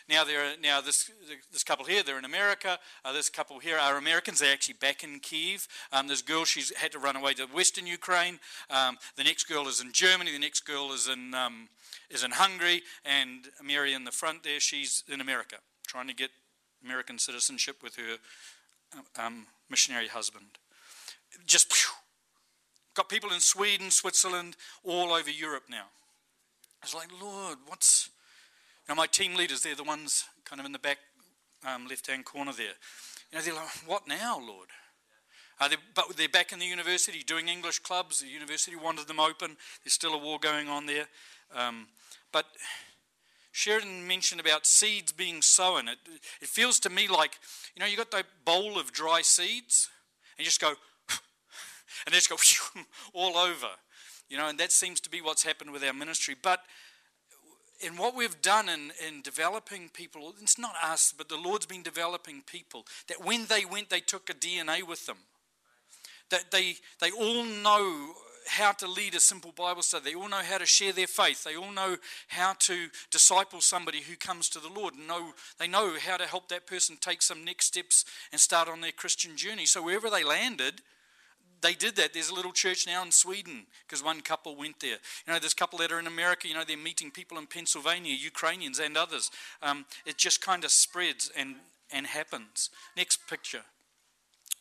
Now, 0.10 0.24
there 0.24 0.56
now 0.62 0.82
this 0.82 1.12
this 1.52 1.64
couple 1.64 1.86
here, 1.86 2.04
they're 2.04 2.20
in 2.20 2.26
America. 2.26 2.80
Uh, 3.06 3.14
this 3.14 3.30
couple 3.30 3.60
here 3.60 3.78
are 3.78 3.98
Americans. 3.98 4.40
They're 4.40 4.52
actually 4.52 4.76
back 4.76 5.04
in 5.04 5.20
Kiev. 5.20 5.68
Um, 5.92 6.08
this 6.08 6.22
girl, 6.22 6.46
she's 6.46 6.76
had 6.76 6.92
to 6.92 7.00
run 7.00 7.16
away 7.16 7.34
to 7.36 7.46
Western 7.46 7.88
Ukraine. 7.88 8.40
Um, 8.70 8.98
the 9.16 9.24
next 9.24 9.46
girl 9.46 9.68
is 9.68 9.82
in 9.82 9.92
Germany. 9.92 10.32
The 10.32 10.40
next 10.40 10.62
girl 10.62 10.92
is 10.92 11.08
in 11.08 11.34
um, 11.34 11.70
is 12.10 12.24
in 12.24 12.32
Hungary. 12.32 12.84
And 13.06 13.50
Mary 13.64 13.94
in 13.94 14.04
the 14.04 14.12
front 14.12 14.44
there, 14.44 14.60
she's 14.60 15.04
in 15.12 15.22
America, 15.22 15.58
trying 15.88 16.08
to 16.08 16.14
get 16.14 16.32
American 16.84 17.18
citizenship 17.18 17.78
with 17.82 17.96
her 17.96 18.18
um, 19.18 19.48
missionary 19.70 20.08
husband. 20.08 20.58
Just 21.46 21.74
phew, 21.74 21.94
got 22.94 23.10
people 23.10 23.32
in 23.32 23.40
Sweden, 23.40 23.90
Switzerland, 23.90 24.56
all 24.84 25.14
over 25.14 25.30
Europe 25.32 25.64
now. 25.70 25.86
It's 26.84 26.94
like, 26.94 27.10
Lord, 27.22 27.58
what's 27.68 28.10
now, 28.88 28.96
my 28.96 29.08
team 29.08 29.36
leaders, 29.36 29.62
they're 29.62 29.76
the 29.76 29.84
ones 29.84 30.26
kind 30.46 30.60
of 30.60 30.66
in 30.66 30.74
the 30.74 30.80
back 30.80 30.98
um, 31.66 31.88
left 31.88 32.08
hand 32.08 32.26
corner 32.26 32.52
there. 32.52 32.76
You 33.32 33.38
know, 33.38 33.42
they're 33.42 33.54
like, 33.54 33.70
what 33.86 34.08
now, 34.08 34.40
Lord? 34.40 34.70
Uh, 35.60 35.70
they, 35.70 35.76
but 35.96 36.18
they're 36.18 36.28
back 36.28 36.52
in 36.52 36.60
the 36.60 36.66
university 36.66 37.24
doing 37.24 37.48
English 37.48 37.80
clubs. 37.80 38.20
The 38.20 38.28
university 38.28 38.76
wanted 38.76 39.08
them 39.08 39.20
open. 39.20 39.56
There's 39.84 39.94
still 39.94 40.14
a 40.14 40.18
war 40.18 40.38
going 40.40 40.68
on 40.68 40.86
there. 40.86 41.06
Um, 41.56 41.88
but 42.32 42.46
Sheridan 43.54 44.06
mentioned 44.06 44.42
about 44.42 44.66
seeds 44.66 45.12
being 45.12 45.42
sown. 45.42 45.88
It, 45.88 46.00
it 46.42 46.48
feels 46.48 46.80
to 46.82 46.90
me 46.90 47.08
like, 47.08 47.40
you 47.76 47.80
know, 47.80 47.86
you've 47.86 48.00
got 48.00 48.12
that 48.12 48.26
bowl 48.44 48.78
of 48.78 48.92
dry 48.92 49.22
seeds, 49.22 49.90
and 50.38 50.44
you 50.44 50.46
just 50.46 50.60
go, 50.60 50.70
and 52.06 52.14
they 52.14 52.18
just 52.18 52.30
go 52.30 52.38
all 53.14 53.38
over. 53.38 53.70
You 54.28 54.38
know, 54.38 54.48
and 54.48 54.60
that 54.60 54.72
seems 54.72 55.00
to 55.02 55.10
be 55.10 55.22
what's 55.22 55.44
happened 55.44 55.72
with 55.72 55.84
our 55.84 55.94
ministry. 55.94 56.36
But 56.42 56.62
in 57.84 57.98
what 57.98 58.16
we've 58.16 58.42
done 58.42 58.70
in, 58.70 58.92
in 59.06 59.22
developing 59.22 59.90
people, 59.90 60.34
it's 60.42 60.58
not 60.58 60.76
us, 60.84 61.14
but 61.16 61.30
the 61.30 61.38
Lord's 61.38 61.66
been 61.66 61.84
developing 61.84 62.42
people, 62.42 62.86
that 63.08 63.24
when 63.24 63.46
they 63.48 63.66
went, 63.66 63.90
they 63.90 64.00
took 64.00 64.30
a 64.30 64.34
DNA 64.34 64.84
with 64.84 65.06
them. 65.06 65.18
That 66.30 66.52
they, 66.52 66.76
they 67.00 67.12
all 67.12 67.44
know 67.44 68.14
how 68.48 68.72
to 68.74 68.88
lead 68.88 69.16
a 69.16 69.20
simple 69.20 69.52
Bible 69.52 69.82
study. 69.82 70.12
They 70.12 70.16
all 70.16 70.30
know 70.30 70.42
how 70.42 70.58
to 70.58 70.66
share 70.66 70.92
their 70.92 71.08
faith. 71.08 71.44
They 71.44 71.56
all 71.56 71.72
know 71.72 71.98
how 72.28 72.54
to 72.60 72.88
disciple 73.12 73.62
somebody 73.62 74.02
who 74.02 74.16
comes 74.16 74.50
to 74.50 74.60
the 74.60 74.70
Lord. 74.70 74.96
And 74.96 75.08
Know, 75.08 75.34
they 75.60 75.68
know 75.68 75.96
how 76.00 76.18
to 76.18 76.26
help 76.26 76.50
that 76.50 76.68
person 76.68 76.98
take 77.00 77.22
some 77.22 77.46
next 77.46 77.68
steps 77.68 78.06
and 78.32 78.42
start 78.42 78.68
on 78.68 78.82
their 78.82 78.92
Christian 78.92 79.38
journey. 79.38 79.66
So 79.66 79.84
wherever 79.84 80.10
they 80.10 80.24
landed, 80.24 80.82
they 81.64 81.74
did 81.74 81.96
that. 81.96 82.14
There's 82.14 82.30
a 82.30 82.36
little 82.36 82.52
church 82.52 82.86
now 82.86 83.04
in 83.04 83.12
Sweden 83.12 83.66
because 83.88 84.04
one 84.04 84.22
couple 84.22 84.56
went 84.56 84.80
there. 84.80 84.98
You 85.26 85.34
know, 85.34 85.40
there's 85.40 85.54
a 85.54 85.56
couple 85.56 85.80
that 85.80 85.92
are 85.92 86.00
in 86.00 86.08
America. 86.08 86.48
You 86.48 86.54
know, 86.54 86.64
they're 86.68 86.78
meeting 86.78 87.10
people 87.10 87.38
in 87.38 87.48
Pennsylvania, 87.48 88.14
Ukrainians 88.14 88.80
and 88.80 88.96
others. 88.98 89.32
Um, 89.62 89.86
it 90.06 90.18
just 90.18 90.42
kind 90.42 90.64
of 90.64 90.72
spreads 90.72 91.32
and, 91.36 91.56
and 91.92 92.06
happens. 92.06 92.70
Next 92.96 93.28
picture. 93.28 93.64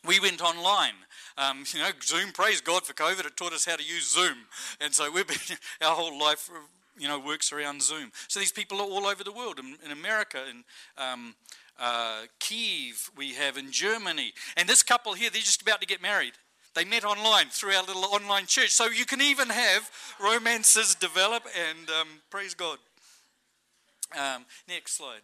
We 0.05 0.19
went 0.19 0.41
online. 0.41 0.95
Um, 1.37 1.63
you 1.73 1.79
know, 1.79 1.89
Zoom, 2.01 2.31
praise 2.31 2.61
God 2.61 2.85
for 2.85 2.93
COVID. 2.93 3.25
It 3.25 3.37
taught 3.37 3.53
us 3.53 3.65
how 3.65 3.75
to 3.75 3.83
use 3.83 4.11
Zoom. 4.11 4.37
And 4.81 4.93
so 4.93 5.11
we've 5.11 5.27
been, 5.27 5.37
our 5.81 5.95
whole 5.95 6.19
life, 6.19 6.49
you 6.97 7.07
know, 7.07 7.19
works 7.19 7.51
around 7.51 7.81
Zoom. 7.81 8.11
So 8.27 8.39
these 8.39 8.51
people 8.51 8.79
are 8.79 8.87
all 8.87 9.05
over 9.05 9.23
the 9.23 9.31
world 9.31 9.59
in, 9.59 9.77
in 9.85 9.91
America, 9.91 10.39
in 10.49 10.63
um, 10.97 11.35
uh, 11.79 12.21
Kiev, 12.39 13.09
we 13.17 13.33
have 13.33 13.57
in 13.57 13.71
Germany. 13.71 14.33
And 14.55 14.69
this 14.69 14.83
couple 14.83 15.13
here, 15.13 15.29
they're 15.29 15.41
just 15.41 15.61
about 15.61 15.81
to 15.81 15.87
get 15.87 16.01
married. 16.01 16.33
They 16.75 16.85
met 16.85 17.03
online 17.03 17.47
through 17.49 17.73
our 17.73 17.83
little 17.83 18.05
online 18.05 18.45
church. 18.45 18.69
So 18.69 18.85
you 18.85 19.05
can 19.05 19.21
even 19.21 19.49
have 19.49 19.89
romances 20.19 20.95
develop, 20.95 21.43
and 21.69 21.89
um, 21.89 22.07
praise 22.29 22.53
God. 22.53 22.79
Um, 24.17 24.45
next 24.67 24.97
slide. 24.97 25.21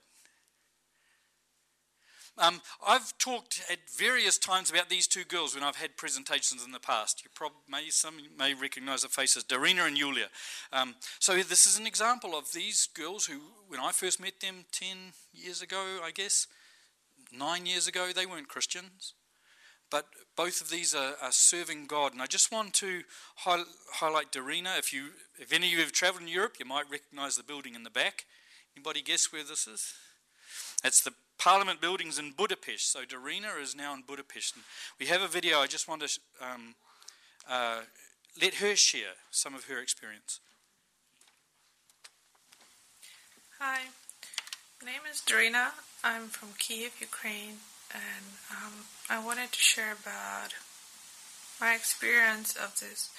Um, 2.38 2.62
I've 2.88 3.18
talked 3.18 3.62
at 3.70 3.80
various 3.98 4.38
times 4.38 4.70
about 4.70 4.88
these 4.88 5.08
two 5.08 5.26
girls 5.26 5.56
when 5.56 5.64
I've 5.64 5.76
had 5.76 5.98
presentations 5.98 6.64
in 6.64 6.72
the 6.72 6.80
past. 6.80 7.22
You 7.24 7.50
may 7.70 7.90
some 7.90 8.16
may 8.38 8.54
recognise 8.54 9.02
the 9.02 9.10
faces, 9.10 9.44
Darina 9.44 9.86
and 9.86 9.98
Yulia. 9.98 10.28
Um, 10.72 10.96
so 11.20 11.36
this 11.36 11.66
is 11.66 11.78
an 11.78 11.86
example 11.86 12.38
of 12.38 12.54
these 12.54 12.88
girls 12.94 13.26
who, 13.26 13.42
when 13.68 13.82
I 13.82 13.92
first 13.92 14.22
met 14.22 14.40
them 14.40 14.64
ten 14.72 14.98
years 15.34 15.62
ago, 15.62 16.00
I 16.02 16.12
guess 16.12 16.48
nine 17.38 17.66
years 17.66 17.88
ago, 17.88 18.12
they 18.16 18.26
weren't 18.26 18.48
Christians. 18.48 19.16
But 19.90 20.06
both 20.36 20.62
of 20.62 20.70
these 20.70 20.94
are, 20.94 21.16
are 21.22 21.32
serving 21.32 21.88
God. 21.88 22.14
And 22.14 22.22
I 22.22 22.26
just 22.26 22.52
want 22.52 22.74
to 22.76 23.02
hi- 23.38 23.64
highlight 23.94 24.32
Darina. 24.32 24.78
If, 24.78 24.94
you, 24.94 25.08
if 25.38 25.52
any 25.52 25.68
of 25.68 25.74
you 25.74 25.80
have 25.80 25.92
traveled 25.92 26.24
in 26.24 26.28
Europe, 26.28 26.56
you 26.60 26.66
might 26.66 26.90
recognize 26.90 27.36
the 27.36 27.44
building 27.44 27.76
in 27.76 27.84
the 27.84 27.90
back. 27.90 28.26
Anybody 28.76 29.02
guess 29.02 29.32
where 29.32 29.44
this 29.44 29.68
is? 29.68 29.94
It's 30.84 31.02
the 31.02 31.14
Parliament 31.38 31.82
buildings 31.82 32.20
in 32.20 32.32
Budapest. 32.32 32.92
So 32.92 33.02
Darina 33.04 33.62
is 33.62 33.76
now 33.76 33.94
in 33.94 34.04
Budapest. 34.06 34.56
And 34.56 34.64
we 35.00 35.08
have 35.08 35.22
a 35.22 35.28
video. 35.28 35.60
I 35.60 35.68
just 35.68 35.88
want 35.88 36.02
to 36.04 36.20
um, 36.42 36.76
uh, 37.50 37.82
let 38.42 38.56
her 38.56 38.76
share 38.76 39.16
some 39.32 39.56
of 39.56 39.66
her 39.66 39.80
experience. 39.80 40.40
Hi, 43.60 43.80
my 44.82 44.92
name 44.92 45.02
is 45.12 45.20
Darina. 45.20 45.72
I'm 46.02 46.28
from 46.28 46.50
Kiev, 46.58 46.94
Ukraine 47.02 47.58
and 47.94 48.26
um, 48.52 48.74
I 49.10 49.24
wanted 49.24 49.52
to 49.52 49.60
share 49.60 49.94
about 49.94 50.54
my 51.60 51.74
experience 51.74 52.56
of 52.56 52.80
this 52.80 53.10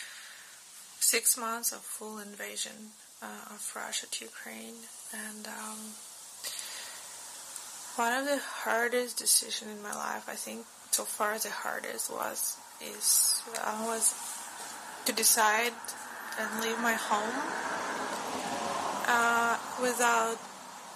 six 0.98 1.36
months 1.36 1.72
of 1.72 1.80
full 1.80 2.18
invasion 2.18 2.92
uh, 3.22 3.54
of 3.54 3.72
Russia 3.74 4.06
to 4.10 4.24
Ukraine, 4.24 4.86
and 5.12 5.46
um, 5.46 5.78
one 7.96 8.12
of 8.12 8.24
the 8.24 8.40
hardest 8.64 9.18
decisions 9.18 9.76
in 9.76 9.82
my 9.82 9.94
life, 9.94 10.28
I 10.28 10.34
think 10.34 10.66
so 10.90 11.04
far 11.04 11.38
the 11.38 11.50
hardest 11.50 12.10
was 12.10 12.56
is 12.80 13.42
uh, 13.60 13.84
was 13.86 14.14
to 15.06 15.12
decide 15.12 15.72
and 16.38 16.62
leave 16.62 16.78
my 16.80 16.94
home 16.94 17.34
uh, 19.06 19.58
without 19.82 20.38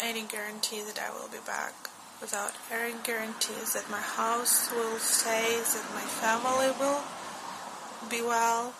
any 0.00 0.23
guarantee 0.23 0.83
that 0.83 0.99
I 0.99 1.11
will 1.11 1.28
be 1.28 1.45
back 1.47 1.75
without 2.25 2.54
any 2.73 2.95
guarantees 3.04 3.75
that 3.75 3.90
my 3.90 4.00
house 4.00 4.73
will 4.73 4.97
stay, 4.97 5.61
that 5.61 5.87
my 5.93 6.00
family 6.00 6.73
will 6.81 7.02
be 8.09 8.23
well. 8.23 8.73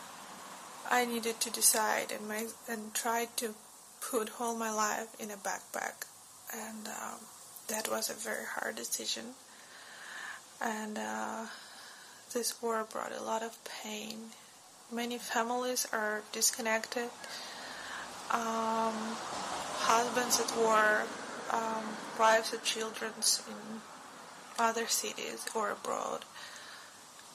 I 0.91 1.05
needed 1.05 1.41
to 1.41 1.51
decide 1.51 2.11
and 2.11 2.27
my 2.27 2.47
and 2.67 2.95
try 2.95 3.29
to 3.37 3.55
put 4.01 4.31
all 4.41 4.57
my 4.57 4.73
life 4.73 5.09
in 5.21 5.31
a 5.31 5.37
backpack, 5.37 6.07
and 6.55 6.89
um, 6.89 7.21
that 7.69 7.91
was 7.91 8.09
a 8.09 8.15
very 8.15 8.47
hard 8.47 8.77
decision. 8.77 9.37
And 10.63 10.97
uh, 10.97 11.47
this 12.33 12.63
war 12.63 12.87
brought 12.91 13.13
a 13.13 13.23
lot 13.23 13.43
of 13.43 13.59
pain. 13.83 14.33
Many 14.91 15.19
families 15.19 15.87
are 15.93 16.23
disconnected. 16.33 17.11
Um, 18.31 18.97
husbands 19.85 20.41
at 20.41 20.57
war, 20.57 21.05
um, 21.54 21.84
wives 22.18 22.52
and 22.52 22.62
children 22.62 23.12
in 23.16 23.80
other 24.58 24.87
cities 24.87 25.46
or 25.54 25.70
abroad 25.70 26.25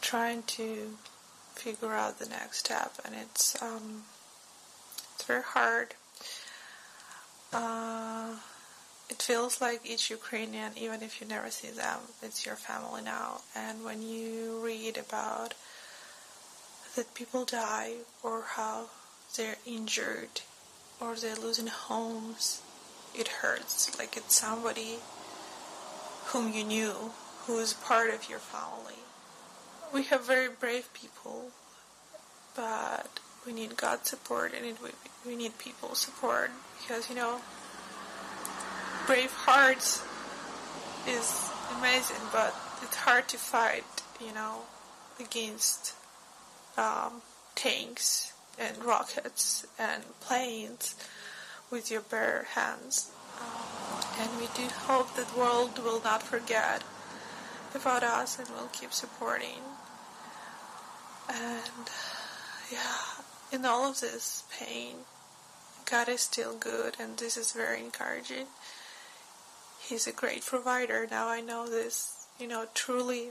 trying 0.02 0.44
to 0.44 0.98
figure 1.54 1.94
out 1.94 2.20
the 2.20 2.28
next 2.28 2.60
step. 2.60 2.94
And 3.06 3.16
it's 3.16 3.62
um, 3.62 4.04
it's 5.16 5.24
very 5.24 5.44
hard. 5.44 5.96
Uh, 7.52 8.36
it 9.10 9.22
feels 9.22 9.60
like 9.60 9.82
each 9.84 10.10
Ukrainian 10.12 10.72
even 10.78 11.02
if 11.02 11.20
you 11.20 11.26
never 11.28 11.50
see 11.50 11.70
them 11.70 12.00
it's 12.22 12.46
your 12.46 12.56
family 12.56 13.02
now. 13.02 13.42
And 13.56 13.84
when 13.84 14.02
you 14.04 14.62
read 14.64 14.98
about 14.98 15.56
that 16.96 17.14
people 17.16 17.46
die 17.46 17.94
or 18.22 18.44
how 18.56 18.90
they're 19.36 19.58
injured 19.66 20.42
or 21.02 21.16
they're 21.16 21.36
losing 21.36 21.68
homes 21.68 22.62
it 23.16 23.28
hurts. 23.28 23.98
Like 23.98 24.18
it's 24.18 24.40
somebody 24.40 24.98
whom 26.28 26.54
you 26.54 26.64
knew, 26.64 27.12
who 27.46 27.58
is 27.60 27.74
part 27.74 28.14
of 28.14 28.30
your 28.30 28.40
family. 28.40 29.00
We 29.94 30.04
have 30.04 30.26
very 30.26 30.50
brave 30.50 30.90
people, 30.94 31.52
but 32.56 33.20
we 33.46 33.54
need 33.54 33.76
God's 33.76 34.10
support 34.10 34.54
and 34.54 34.78
we 35.26 35.36
need 35.36 35.58
people's 35.58 36.00
support 36.00 36.52
because, 36.80 37.10
you 37.10 37.16
know, 37.16 37.40
brave 39.08 39.32
hearts 39.32 40.04
is 41.08 41.50
amazing, 41.78 42.22
but 42.32 42.54
it's 42.84 42.96
hard 42.96 43.28
to 43.30 43.38
fight, 43.38 43.84
you 44.24 44.34
know, 44.34 44.60
against 45.20 45.94
um, 46.78 47.22
tanks 47.56 48.34
and 48.60 48.84
rockets 48.84 49.66
and 49.80 50.04
planes 50.20 50.96
with 51.72 51.92
your 51.92 52.02
bare 52.02 52.48
hands. 52.56 53.12
And 54.20 54.30
we 54.40 54.48
do 54.56 54.68
hope 54.74 55.16
that 55.16 55.30
the 55.30 55.40
world 55.40 55.80
will 55.80 56.02
not 56.02 56.24
forget 56.24 56.84
about 57.74 58.04
us 58.04 58.38
and 58.38 58.50
will 58.50 58.70
keep 58.72 58.92
supporting. 58.92 59.62
And 61.30 61.90
yeah, 62.72 63.24
in 63.52 63.66
all 63.66 63.90
of 63.90 64.02
this 64.02 64.44
pain, 64.52 64.96
God 65.90 66.10
is 66.10 66.22
still 66.22 66.56
good, 66.56 66.96
and 67.00 67.18
this 67.18 67.38
is 67.38 67.52
very 67.54 67.80
encouraging. 67.80 68.48
He's 69.80 70.06
a 70.06 70.12
great 70.12 70.46
provider. 70.46 71.08
Now 71.10 71.30
I 71.30 71.42
know 71.42 71.68
this, 71.68 72.28
you 72.40 72.48
know, 72.48 72.66
truly 72.74 73.30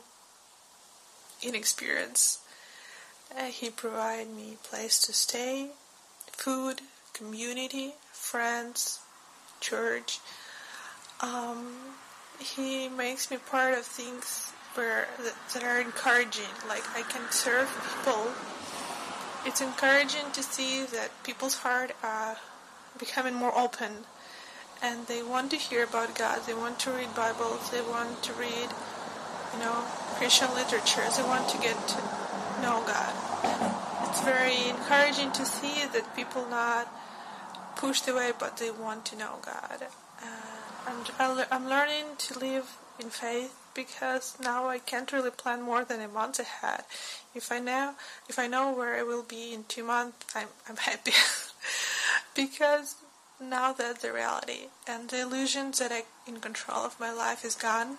in 1.42 1.54
experience. 1.54 2.40
Uh, 3.36 3.44
he 3.44 3.70
provided 3.70 4.34
me 4.34 4.56
place 4.62 4.98
to 5.02 5.12
stay, 5.12 5.70
food, 6.32 6.80
community, 7.12 7.92
friends, 8.28 9.00
church. 9.58 10.20
Um, 11.22 11.72
he 12.38 12.86
makes 12.86 13.30
me 13.30 13.38
part 13.38 13.72
of 13.72 13.86
things 13.86 14.52
where 14.74 15.08
that, 15.54 15.64
are 15.64 15.80
encouraging. 15.80 16.52
Like 16.68 16.84
I 16.94 17.02
can 17.08 17.24
serve 17.30 17.72
people. 17.88 18.28
It's 19.46 19.62
encouraging 19.62 20.30
to 20.32 20.42
see 20.42 20.84
that 20.84 21.08
people's 21.24 21.56
heart 21.64 21.92
are 22.02 22.36
becoming 22.98 23.32
more 23.34 23.56
open 23.56 24.04
and 24.82 25.06
they 25.06 25.22
want 25.22 25.50
to 25.52 25.56
hear 25.56 25.84
about 25.84 26.14
God. 26.14 26.42
They 26.46 26.52
want 26.54 26.78
to 26.80 26.90
read 26.90 27.14
Bibles. 27.16 27.70
They 27.70 27.80
want 27.80 28.22
to 28.24 28.34
read, 28.34 28.68
you 29.54 29.58
know, 29.58 29.84
Christian 30.20 30.52
literature. 30.54 31.08
They 31.16 31.22
want 31.22 31.48
to 31.48 31.58
get 31.58 31.76
to 31.96 31.98
know 32.60 32.84
God. 32.84 33.12
It's 34.10 34.20
very 34.20 34.68
encouraging 34.68 35.32
to 35.32 35.46
see 35.46 35.86
that 35.94 36.14
people 36.14 36.46
not 36.50 36.92
pushed 37.78 38.06
away, 38.08 38.32
but 38.38 38.58
they 38.58 38.70
want 38.70 39.06
to 39.06 39.16
know 39.16 39.36
God. 39.40 39.86
Uh, 40.20 40.26
I'm, 41.18 41.46
I'm 41.50 41.68
learning 41.68 42.16
to 42.18 42.38
live 42.38 42.76
in 43.00 43.08
faith 43.08 43.54
because 43.72 44.36
now 44.42 44.68
I 44.68 44.78
can't 44.78 45.12
really 45.12 45.30
plan 45.30 45.62
more 45.62 45.84
than 45.84 46.00
a 46.00 46.08
month 46.08 46.40
ahead. 46.40 46.82
If 47.34 47.52
I 47.52 47.60
know, 47.60 47.94
if 48.28 48.36
I 48.38 48.48
know 48.48 48.72
where 48.72 48.96
I 48.96 49.04
will 49.04 49.22
be 49.22 49.54
in 49.54 49.64
two 49.68 49.84
months, 49.84 50.34
I'm 50.34 50.48
I'm 50.68 50.76
happy 50.76 51.12
because 52.34 52.96
now 53.40 53.72
that's 53.72 54.02
the 54.02 54.12
reality, 54.12 54.66
and 54.88 55.08
the 55.08 55.20
illusions 55.20 55.78
that 55.78 55.92
I 55.92 56.02
in 56.26 56.40
control 56.40 56.78
of 56.78 56.98
my 56.98 57.12
life 57.12 57.44
is 57.44 57.54
gone. 57.54 57.98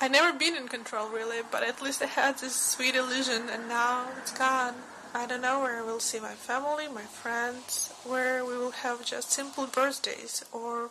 I 0.00 0.06
never 0.06 0.32
been 0.38 0.56
in 0.56 0.68
control 0.68 1.08
really, 1.08 1.40
but 1.50 1.64
at 1.64 1.82
least 1.82 2.00
I 2.00 2.06
had 2.06 2.38
this 2.38 2.54
sweet 2.54 2.94
illusion, 2.94 3.48
and 3.50 3.68
now 3.68 4.06
it's 4.18 4.32
gone. 4.32 4.74
I 5.12 5.26
don't 5.26 5.40
know 5.40 5.60
where 5.60 5.78
I 5.78 5.82
will 5.82 5.98
see 5.98 6.20
my 6.20 6.34
family, 6.34 6.86
my 6.86 7.02
friends, 7.02 7.92
where 8.04 8.44
we 8.44 8.56
will 8.56 8.70
have 8.70 9.04
just 9.04 9.32
simple 9.32 9.66
birthdays, 9.66 10.44
or 10.52 10.90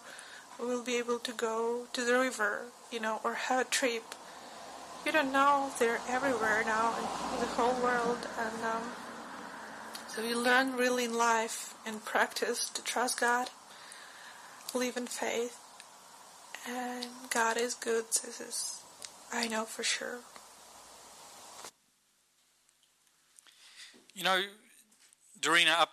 we 0.60 0.66
will 0.66 0.84
be 0.84 0.98
able 0.98 1.20
to 1.20 1.32
go 1.32 1.88
to 1.94 2.04
the 2.04 2.20
river, 2.20 2.64
you 2.92 3.00
know, 3.00 3.22
or 3.24 3.36
have 3.36 3.62
a 3.66 3.70
trip. 3.70 4.04
You 5.06 5.14
don't 5.14 5.32
know; 5.32 5.72
they're 5.80 6.02
everywhere 6.10 6.64
now 6.66 6.98
in 6.98 7.40
the 7.40 7.46
whole 7.46 7.82
world, 7.82 8.28
and 8.38 8.66
um, 8.66 8.92
so 10.10 10.22
you 10.22 10.38
learn 10.38 10.76
really 10.76 11.06
in 11.06 11.14
life 11.14 11.74
and 11.86 12.04
practice 12.04 12.70
to 12.72 12.84
trust 12.84 13.22
God, 13.22 13.50
live 14.74 14.98
in 14.98 15.08
faith, 15.08 15.58
and 16.68 17.08
God 17.30 17.56
is 17.56 17.74
good. 17.74 18.08
This 18.08 18.42
is, 18.42 18.82
I 19.32 19.48
know 19.48 19.64
for 19.64 19.84
sure. 19.84 20.20
You 24.20 24.26
know, 24.26 24.42
Darina 25.40 25.80
up, 25.80 25.92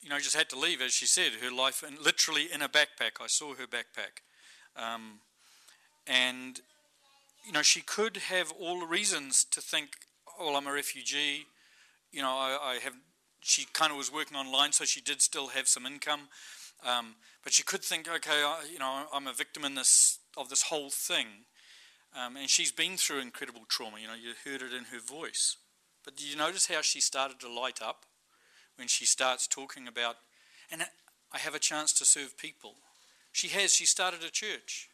you 0.00 0.08
know, 0.08 0.18
just 0.18 0.34
had 0.34 0.48
to 0.48 0.58
leave, 0.58 0.80
as 0.80 0.92
she 0.92 1.06
said, 1.06 1.30
her 1.40 1.54
life 1.54 1.84
in, 1.86 2.02
literally 2.02 2.48
in 2.52 2.60
a 2.60 2.68
backpack. 2.68 3.20
I 3.22 3.28
saw 3.28 3.54
her 3.54 3.68
backpack. 3.68 4.24
Um, 4.74 5.20
and, 6.08 6.60
you 7.46 7.52
know, 7.52 7.62
she 7.62 7.82
could 7.82 8.16
have 8.16 8.52
all 8.58 8.80
the 8.80 8.86
reasons 8.86 9.44
to 9.52 9.60
think, 9.60 9.90
oh, 10.26 10.46
well, 10.46 10.56
I'm 10.56 10.66
a 10.66 10.72
refugee. 10.72 11.46
You 12.10 12.22
know, 12.22 12.30
I, 12.30 12.58
I 12.60 12.78
have 12.82 12.94
she 13.42 13.66
kind 13.72 13.92
of 13.92 13.96
was 13.96 14.12
working 14.12 14.36
online, 14.36 14.72
so 14.72 14.84
she 14.84 15.00
did 15.00 15.22
still 15.22 15.46
have 15.46 15.68
some 15.68 15.86
income. 15.86 16.22
Um, 16.84 17.14
but 17.44 17.52
she 17.52 17.62
could 17.62 17.84
think, 17.84 18.08
okay, 18.08 18.42
I, 18.42 18.64
you 18.72 18.80
know, 18.80 19.04
I'm 19.14 19.28
a 19.28 19.32
victim 19.32 19.64
in 19.64 19.76
this 19.76 20.18
of 20.36 20.48
this 20.48 20.62
whole 20.62 20.90
thing, 20.90 21.26
um, 22.12 22.36
and 22.36 22.50
she's 22.50 22.72
been 22.72 22.96
through 22.96 23.20
incredible 23.20 23.66
trauma. 23.68 24.00
You 24.00 24.08
know, 24.08 24.14
you 24.14 24.32
heard 24.44 24.62
it 24.62 24.74
in 24.76 24.86
her 24.86 24.98
voice. 24.98 25.58
But 26.06 26.16
do 26.16 26.24
you 26.24 26.36
notice 26.36 26.68
how 26.68 26.80
she 26.80 27.02
started 27.02 27.38
to 27.40 27.52
light 27.52 27.82
up 27.82 28.06
when 28.76 28.88
she 28.88 29.04
starts 29.04 29.46
talking 29.46 29.88
about, 29.88 30.16
and 30.70 30.82
I 31.32 31.38
have 31.38 31.54
a 31.54 31.58
chance 31.58 31.92
to 31.94 32.04
serve 32.04 32.38
people. 32.38 32.74
She 33.32 33.48
has. 33.48 33.74
She 33.74 33.84
started 33.84 34.22
a 34.22 34.30
church. 34.30 34.88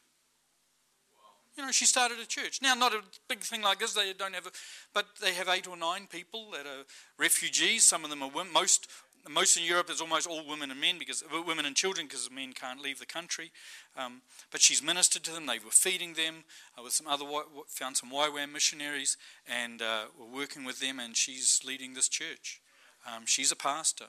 You 1.56 1.64
know, 1.64 1.70
she 1.70 1.84
started 1.84 2.18
a 2.18 2.26
church. 2.26 2.60
Now, 2.62 2.74
not 2.74 2.94
a 2.94 3.02
big 3.28 3.40
thing 3.40 3.60
like 3.60 3.78
this. 3.78 3.92
They 3.92 4.14
don't 4.14 4.34
have, 4.34 4.46
a, 4.46 4.50
but 4.94 5.06
they 5.20 5.34
have 5.34 5.48
eight 5.48 5.68
or 5.68 5.76
nine 5.76 6.06
people 6.10 6.50
that 6.52 6.66
are 6.66 6.84
refugees. 7.18 7.84
Some 7.84 8.04
of 8.04 8.10
them 8.10 8.22
are 8.22 8.30
women. 8.30 8.52
Most, 8.52 8.88
most 9.28 9.56
in 9.56 9.64
Europe 9.64 9.90
is 9.90 10.00
almost 10.00 10.26
all 10.26 10.46
women 10.46 10.70
and 10.70 10.80
men 10.80 10.98
because 10.98 11.22
women 11.46 11.64
and 11.64 11.76
children 11.76 12.06
because 12.06 12.30
men 12.30 12.52
can't 12.52 12.80
leave 12.80 12.98
the 12.98 13.06
country. 13.06 13.50
Um, 13.96 14.22
but 14.50 14.60
she's 14.60 14.82
ministered 14.82 15.22
to 15.24 15.32
them. 15.32 15.46
They 15.46 15.58
were 15.58 15.70
feeding 15.70 16.14
them 16.14 16.44
uh, 16.78 16.82
with 16.82 16.92
some 16.92 17.06
other 17.06 17.24
found 17.68 17.96
some 17.96 18.10
YWAM 18.10 18.52
missionaries 18.52 19.16
and 19.46 19.80
uh, 19.80 20.04
were 20.18 20.26
working 20.26 20.64
with 20.64 20.80
them. 20.80 20.98
And 20.98 21.16
she's 21.16 21.60
leading 21.64 21.94
this 21.94 22.08
church. 22.08 22.60
Um, 23.06 23.24
she's 23.26 23.50
a 23.50 23.56
pastor, 23.56 24.04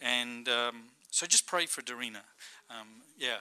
and 0.00 0.48
um, 0.48 0.84
so 1.10 1.26
just 1.26 1.46
pray 1.46 1.66
for 1.66 1.82
Darina. 1.82 2.24
Um, 2.70 3.02
yeah, 3.18 3.40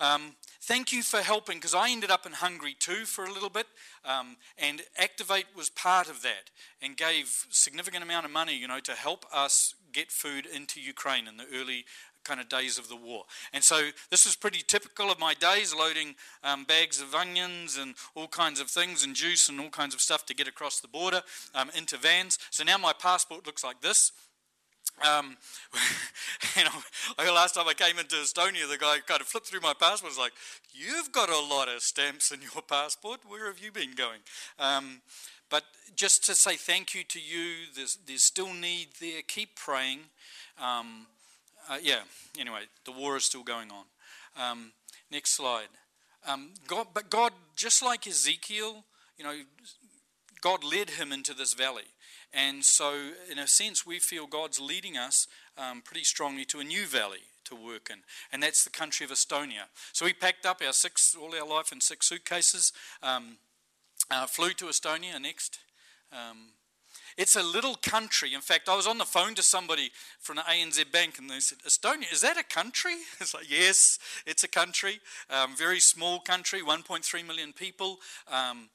um, 0.00 0.34
thank 0.62 0.92
you 0.92 1.02
for 1.02 1.18
helping 1.18 1.56
because 1.56 1.74
I 1.74 1.90
ended 1.90 2.10
up 2.10 2.26
in 2.26 2.32
Hungary 2.32 2.76
too 2.78 3.04
for 3.04 3.24
a 3.24 3.32
little 3.32 3.48
bit, 3.48 3.66
um, 4.04 4.36
and 4.58 4.82
Activate 4.98 5.46
was 5.56 5.70
part 5.70 6.10
of 6.10 6.22
that 6.22 6.50
and 6.82 6.96
gave 6.96 7.46
significant 7.50 8.02
amount 8.02 8.26
of 8.26 8.32
money, 8.32 8.56
you 8.56 8.68
know, 8.68 8.80
to 8.80 8.92
help 8.92 9.24
us 9.32 9.74
get 9.96 10.12
food 10.12 10.46
into 10.46 10.80
Ukraine 10.80 11.26
in 11.26 11.38
the 11.38 11.46
early 11.54 11.86
kind 12.22 12.40
of 12.40 12.48
days 12.48 12.76
of 12.76 12.88
the 12.88 12.96
war. 12.96 13.24
And 13.52 13.64
so 13.64 13.90
this 14.10 14.26
was 14.26 14.36
pretty 14.36 14.62
typical 14.66 15.10
of 15.10 15.18
my 15.18 15.32
days, 15.32 15.74
loading 15.74 16.16
um, 16.44 16.64
bags 16.64 17.00
of 17.00 17.14
onions 17.14 17.78
and 17.78 17.94
all 18.14 18.28
kinds 18.28 18.60
of 18.60 18.68
things 18.68 19.04
and 19.04 19.14
juice 19.14 19.48
and 19.48 19.60
all 19.60 19.70
kinds 19.70 19.94
of 19.94 20.00
stuff 20.00 20.26
to 20.26 20.34
get 20.34 20.48
across 20.48 20.80
the 20.80 20.88
border 20.88 21.22
um, 21.54 21.70
into 21.74 21.96
vans. 21.96 22.38
So 22.50 22.64
now 22.64 22.76
my 22.76 22.92
passport 22.92 23.46
looks 23.46 23.64
like 23.64 23.80
this. 23.80 24.12
Um, 25.06 25.36
you 26.56 26.64
know, 26.64 27.32
last 27.32 27.54
time 27.54 27.68
I 27.68 27.74
came 27.74 27.98
into 27.98 28.16
Estonia, 28.16 28.68
the 28.68 28.78
guy 28.78 28.98
kind 29.06 29.20
of 29.20 29.26
flipped 29.26 29.46
through 29.46 29.60
my 29.60 29.74
passport. 29.78 30.10
Was 30.10 30.18
like, 30.18 30.32
"You've 30.72 31.12
got 31.12 31.28
a 31.28 31.38
lot 31.38 31.68
of 31.68 31.82
stamps 31.82 32.32
in 32.32 32.40
your 32.40 32.62
passport. 32.68 33.20
Where 33.28 33.46
have 33.46 33.58
you 33.58 33.70
been 33.70 33.94
going?" 33.94 34.20
Um, 34.58 35.02
but 35.50 35.64
just 35.94 36.24
to 36.26 36.34
say 36.34 36.56
thank 36.56 36.94
you 36.94 37.04
to 37.04 37.20
you. 37.20 37.66
There's 37.74 37.98
there's 38.06 38.22
still 38.22 38.52
need 38.52 38.88
there. 39.00 39.22
Keep 39.26 39.56
praying. 39.56 40.00
Um, 40.60 41.06
uh, 41.68 41.78
yeah. 41.82 42.00
Anyway, 42.38 42.62
the 42.84 42.92
war 42.92 43.16
is 43.16 43.24
still 43.24 43.42
going 43.42 43.70
on. 43.70 43.84
Um, 44.40 44.72
next 45.10 45.30
slide. 45.30 45.68
Um, 46.26 46.50
God, 46.66 46.88
but 46.92 47.10
God, 47.10 47.32
just 47.54 47.82
like 47.82 48.06
Ezekiel, 48.06 48.84
you 49.16 49.24
know, 49.24 49.34
God 50.40 50.64
led 50.64 50.90
him 50.90 51.12
into 51.12 51.34
this 51.34 51.54
valley. 51.54 51.84
And 52.32 52.64
so, 52.64 53.10
in 53.30 53.38
a 53.38 53.46
sense, 53.46 53.86
we 53.86 53.98
feel 53.98 54.26
God's 54.26 54.60
leading 54.60 54.96
us 54.96 55.26
um, 55.56 55.80
pretty 55.82 56.04
strongly 56.04 56.44
to 56.46 56.60
a 56.60 56.64
new 56.64 56.84
valley 56.86 57.20
to 57.44 57.54
work 57.54 57.90
in, 57.90 57.98
and 58.32 58.42
that's 58.42 58.64
the 58.64 58.70
country 58.70 59.04
of 59.04 59.10
Estonia. 59.10 59.68
So 59.92 60.04
we 60.04 60.12
packed 60.12 60.44
up 60.44 60.60
our 60.66 60.72
six, 60.72 61.16
all 61.18 61.34
our 61.34 61.46
life 61.46 61.72
in 61.72 61.80
six 61.80 62.08
suitcases, 62.08 62.72
um, 63.02 63.38
uh, 64.10 64.26
flew 64.26 64.50
to 64.54 64.66
Estonia 64.66 65.20
next. 65.20 65.58
Um, 66.12 66.50
it's 67.16 67.36
a 67.36 67.42
little 67.42 67.76
country. 67.76 68.34
In 68.34 68.40
fact, 68.42 68.68
I 68.68 68.76
was 68.76 68.86
on 68.86 68.98
the 68.98 69.04
phone 69.04 69.34
to 69.36 69.42
somebody 69.42 69.90
from 70.20 70.36
the 70.36 70.42
ANZ 70.42 70.92
Bank, 70.92 71.18
and 71.18 71.30
they 71.30 71.40
said, 71.40 71.58
"Estonia, 71.66 72.12
is 72.12 72.20
that 72.20 72.36
a 72.36 72.42
country?" 72.42 72.96
It's 73.20 73.32
like, 73.32 73.50
yes, 73.50 73.98
it's 74.26 74.44
a 74.44 74.48
country. 74.48 75.00
Um, 75.30 75.56
very 75.56 75.80
small 75.80 76.20
country, 76.20 76.60
1.3 76.60 77.26
million 77.26 77.52
people. 77.52 78.00
Um, 78.30 78.68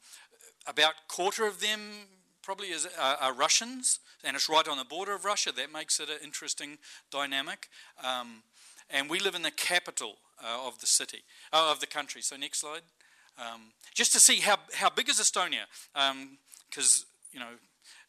about 0.68 0.94
quarter 1.08 1.46
of 1.46 1.60
them 1.60 2.08
probably 2.42 2.70
is, 2.70 2.88
uh, 3.00 3.18
are 3.20 3.34
Russians, 3.34 4.00
and 4.24 4.36
it's 4.36 4.50
right 4.50 4.68
on 4.68 4.78
the 4.78 4.86
border 4.86 5.14
of 5.14 5.26
Russia. 5.26 5.52
That 5.52 5.72
makes 5.72 6.00
it 6.00 6.10
an 6.10 6.18
interesting 6.24 6.80
dynamic. 7.12 7.70
Um, 8.04 8.44
and 8.90 9.10
we 9.10 9.20
live 9.20 9.36
in 9.36 9.44
the 9.44 9.52
capital 9.52 10.18
uh, 10.44 10.68
of 10.68 10.80
the 10.80 10.88
city, 10.88 11.24
uh, 11.54 11.70
of 11.72 11.80
the 11.80 11.88
country. 11.88 12.22
So 12.22 12.36
next 12.36 12.60
slide. 12.60 12.82
Um, 13.38 13.72
just 13.94 14.14
to 14.14 14.20
see 14.20 14.38
how, 14.38 14.58
how 14.74 14.90
big 14.90 15.10
is 15.10 15.20
Estonia, 15.20 15.66
because, 16.70 17.06
um, 17.06 17.30
you 17.32 17.40
know, 17.40 17.54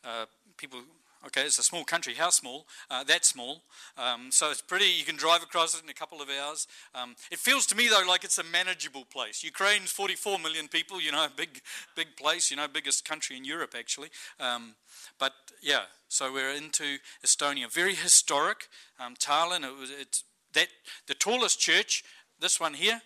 uh, 0.04 0.26
people 0.56 0.80
Okay, 1.26 1.42
it's 1.42 1.58
a 1.58 1.62
small 1.62 1.84
country. 1.84 2.14
How 2.14 2.30
small? 2.30 2.66
Uh, 2.90 3.04
that 3.04 3.24
small. 3.24 3.62
Um, 3.96 4.32
so 4.32 4.50
it's 4.50 4.60
pretty, 4.60 4.86
you 4.86 5.04
can 5.04 5.14
drive 5.14 5.42
across 5.42 5.72
it 5.72 5.84
in 5.84 5.88
a 5.88 5.94
couple 5.94 6.20
of 6.20 6.28
hours. 6.28 6.66
Um, 6.96 7.14
it 7.30 7.38
feels 7.38 7.64
to 7.66 7.76
me, 7.76 7.88
though, 7.88 8.02
like 8.08 8.24
it's 8.24 8.38
a 8.38 8.44
manageable 8.44 9.04
place. 9.04 9.44
Ukraine's 9.44 9.92
44 9.92 10.40
million 10.40 10.66
people, 10.66 11.00
you 11.00 11.12
know, 11.12 11.28
big, 11.36 11.60
big 11.94 12.16
place, 12.16 12.50
you 12.50 12.56
know, 12.56 12.66
biggest 12.66 13.04
country 13.04 13.36
in 13.36 13.44
Europe, 13.44 13.74
actually. 13.78 14.08
Um, 14.40 14.74
but 15.20 15.32
yeah, 15.62 15.82
so 16.08 16.32
we're 16.32 16.54
into 16.54 16.98
Estonia. 17.24 17.72
Very 17.72 17.94
historic. 17.94 18.68
Um, 18.98 19.14
Tallinn, 19.14 19.64
it 19.64 19.78
was, 19.78 19.90
it's 19.90 20.24
that, 20.54 20.68
the 21.06 21.14
tallest 21.14 21.60
church, 21.60 22.02
this 22.40 22.58
one 22.58 22.74
here, 22.74 23.00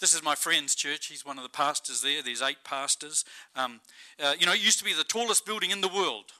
this 0.00 0.14
is 0.14 0.22
my 0.22 0.34
friend's 0.34 0.74
church. 0.74 1.06
He's 1.06 1.24
one 1.24 1.38
of 1.38 1.42
the 1.42 1.50
pastors 1.50 2.02
there. 2.02 2.22
There's 2.22 2.42
eight 2.42 2.64
pastors. 2.64 3.24
Um, 3.54 3.80
uh, 4.22 4.34
you 4.38 4.46
know, 4.46 4.52
it 4.52 4.62
used 4.62 4.78
to 4.78 4.84
be 4.84 4.92
the 4.92 5.04
tallest 5.04 5.46
building 5.46 5.70
in 5.70 5.80
the 5.80 5.88
world 5.88 6.32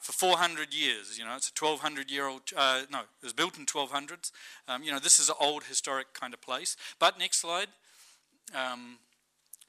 for 0.00 0.12
400 0.12 0.72
years. 0.72 1.18
You 1.18 1.24
know, 1.24 1.34
it's 1.34 1.48
a 1.48 1.64
1200 1.64 2.10
year 2.10 2.26
old, 2.26 2.42
uh, 2.56 2.82
no, 2.90 3.00
it 3.00 3.24
was 3.24 3.32
built 3.32 3.58
in 3.58 3.66
1200s. 3.66 4.30
Um, 4.68 4.82
you 4.82 4.92
know, 4.92 4.98
this 5.00 5.18
is 5.18 5.28
an 5.28 5.34
old 5.40 5.64
historic 5.64 6.14
kind 6.14 6.32
of 6.32 6.40
place. 6.40 6.76
But 6.98 7.18
next 7.18 7.40
slide. 7.40 7.68
Um, 8.54 8.98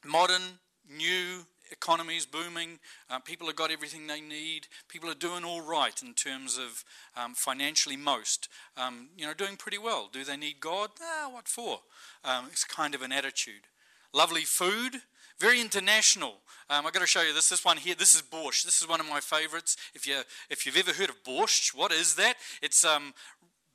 modern, 0.05 0.59
new 0.89 1.45
economies 1.71 2.25
booming. 2.25 2.79
Uh, 3.09 3.19
people 3.19 3.47
have 3.47 3.55
got 3.55 3.71
everything 3.71 4.07
they 4.07 4.21
need. 4.21 4.67
People 4.87 5.09
are 5.09 5.15
doing 5.15 5.43
all 5.43 5.61
right 5.61 6.01
in 6.01 6.13
terms 6.13 6.57
of 6.57 6.83
um, 7.15 7.33
financially, 7.33 7.97
most. 7.97 8.49
Um, 8.75 9.09
you 9.17 9.25
know, 9.25 9.33
doing 9.33 9.55
pretty 9.55 9.77
well. 9.77 10.09
Do 10.11 10.23
they 10.23 10.37
need 10.37 10.59
God? 10.59 10.89
Ah, 11.01 11.29
what 11.31 11.47
for? 11.47 11.79
Um, 12.23 12.45
it's 12.51 12.63
kind 12.63 12.95
of 12.95 13.01
an 13.01 13.11
attitude. 13.11 13.67
Lovely 14.13 14.43
food. 14.43 15.01
Very 15.39 15.61
international. 15.61 16.37
Um, 16.69 16.85
I've 16.85 16.93
got 16.93 17.01
to 17.01 17.07
show 17.07 17.21
you 17.21 17.33
this. 17.33 17.49
This 17.49 17.63
one 17.63 17.77
here, 17.77 17.95
this 17.95 18.15
is 18.15 18.23
borscht. 18.23 18.63
This 18.63 18.81
is 18.81 18.87
one 18.87 18.99
of 18.99 19.07
my 19.07 19.19
favorites. 19.19 19.77
If, 19.93 20.07
you, 20.07 20.21
if 20.49 20.65
you've 20.65 20.77
ever 20.77 20.93
heard 20.93 21.09
of 21.09 21.23
borscht, 21.23 21.75
what 21.75 21.91
is 21.91 22.15
that? 22.15 22.35
It's 22.61 22.83
um, 22.83 23.13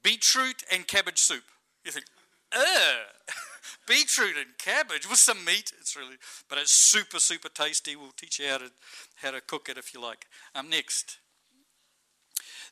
beetroot 0.02 0.64
and 0.72 0.86
cabbage 0.86 1.18
soup. 1.18 1.44
You 1.84 1.92
think, 1.92 2.06
ugh, 2.54 3.34
beetroot 3.86 4.36
and 4.36 4.58
cabbage 4.58 5.08
with 5.08 5.18
some 5.18 5.44
meat. 5.44 5.72
It's 5.80 5.96
really, 5.96 6.16
but 6.48 6.58
it's 6.58 6.72
super, 6.72 7.18
super 7.18 7.48
tasty. 7.48 7.96
We'll 7.96 8.12
teach 8.16 8.38
you 8.38 8.48
how 8.48 8.58
to, 8.58 8.70
how 9.16 9.30
to 9.32 9.40
cook 9.40 9.68
it 9.68 9.78
if 9.78 9.94
you 9.94 10.00
like. 10.00 10.26
Um, 10.54 10.68
next. 10.68 11.18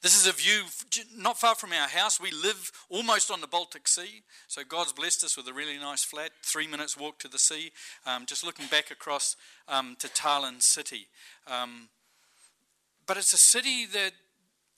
This 0.02 0.18
is 0.18 0.26
a 0.26 0.32
view 0.32 0.62
not 1.14 1.38
far 1.38 1.54
from 1.54 1.72
our 1.72 1.86
house. 1.86 2.18
We 2.18 2.30
live 2.30 2.72
almost 2.88 3.30
on 3.30 3.42
the 3.42 3.46
Baltic 3.46 3.86
Sea, 3.86 4.22
so 4.48 4.62
God's 4.64 4.94
blessed 4.94 5.24
us 5.24 5.36
with 5.36 5.46
a 5.46 5.52
really 5.52 5.76
nice 5.76 6.02
flat, 6.02 6.30
three 6.42 6.66
minutes 6.66 6.96
walk 6.96 7.18
to 7.18 7.28
the 7.28 7.38
sea. 7.38 7.70
Um, 8.06 8.24
just 8.24 8.42
looking 8.42 8.66
back 8.66 8.90
across 8.90 9.36
um, 9.68 9.96
to 9.98 10.08
Tallinn 10.08 10.62
city, 10.62 11.08
um, 11.46 11.90
but 13.06 13.18
it's 13.18 13.34
a 13.34 13.38
city 13.38 13.84
that 13.86 14.12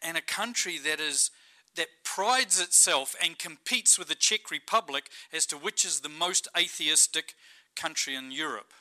and 0.02 0.16
a 0.16 0.22
country 0.22 0.78
that 0.78 0.98
is 0.98 1.30
that 1.76 1.88
prides 2.04 2.60
itself 2.60 3.14
and 3.22 3.38
competes 3.38 3.98
with 3.98 4.08
the 4.08 4.14
Czech 4.14 4.50
Republic 4.50 5.08
as 5.32 5.46
to 5.46 5.56
which 5.56 5.84
is 5.84 6.00
the 6.00 6.08
most 6.08 6.48
atheistic 6.56 7.34
country 7.74 8.14
in 8.14 8.30
Europe. 8.30 8.72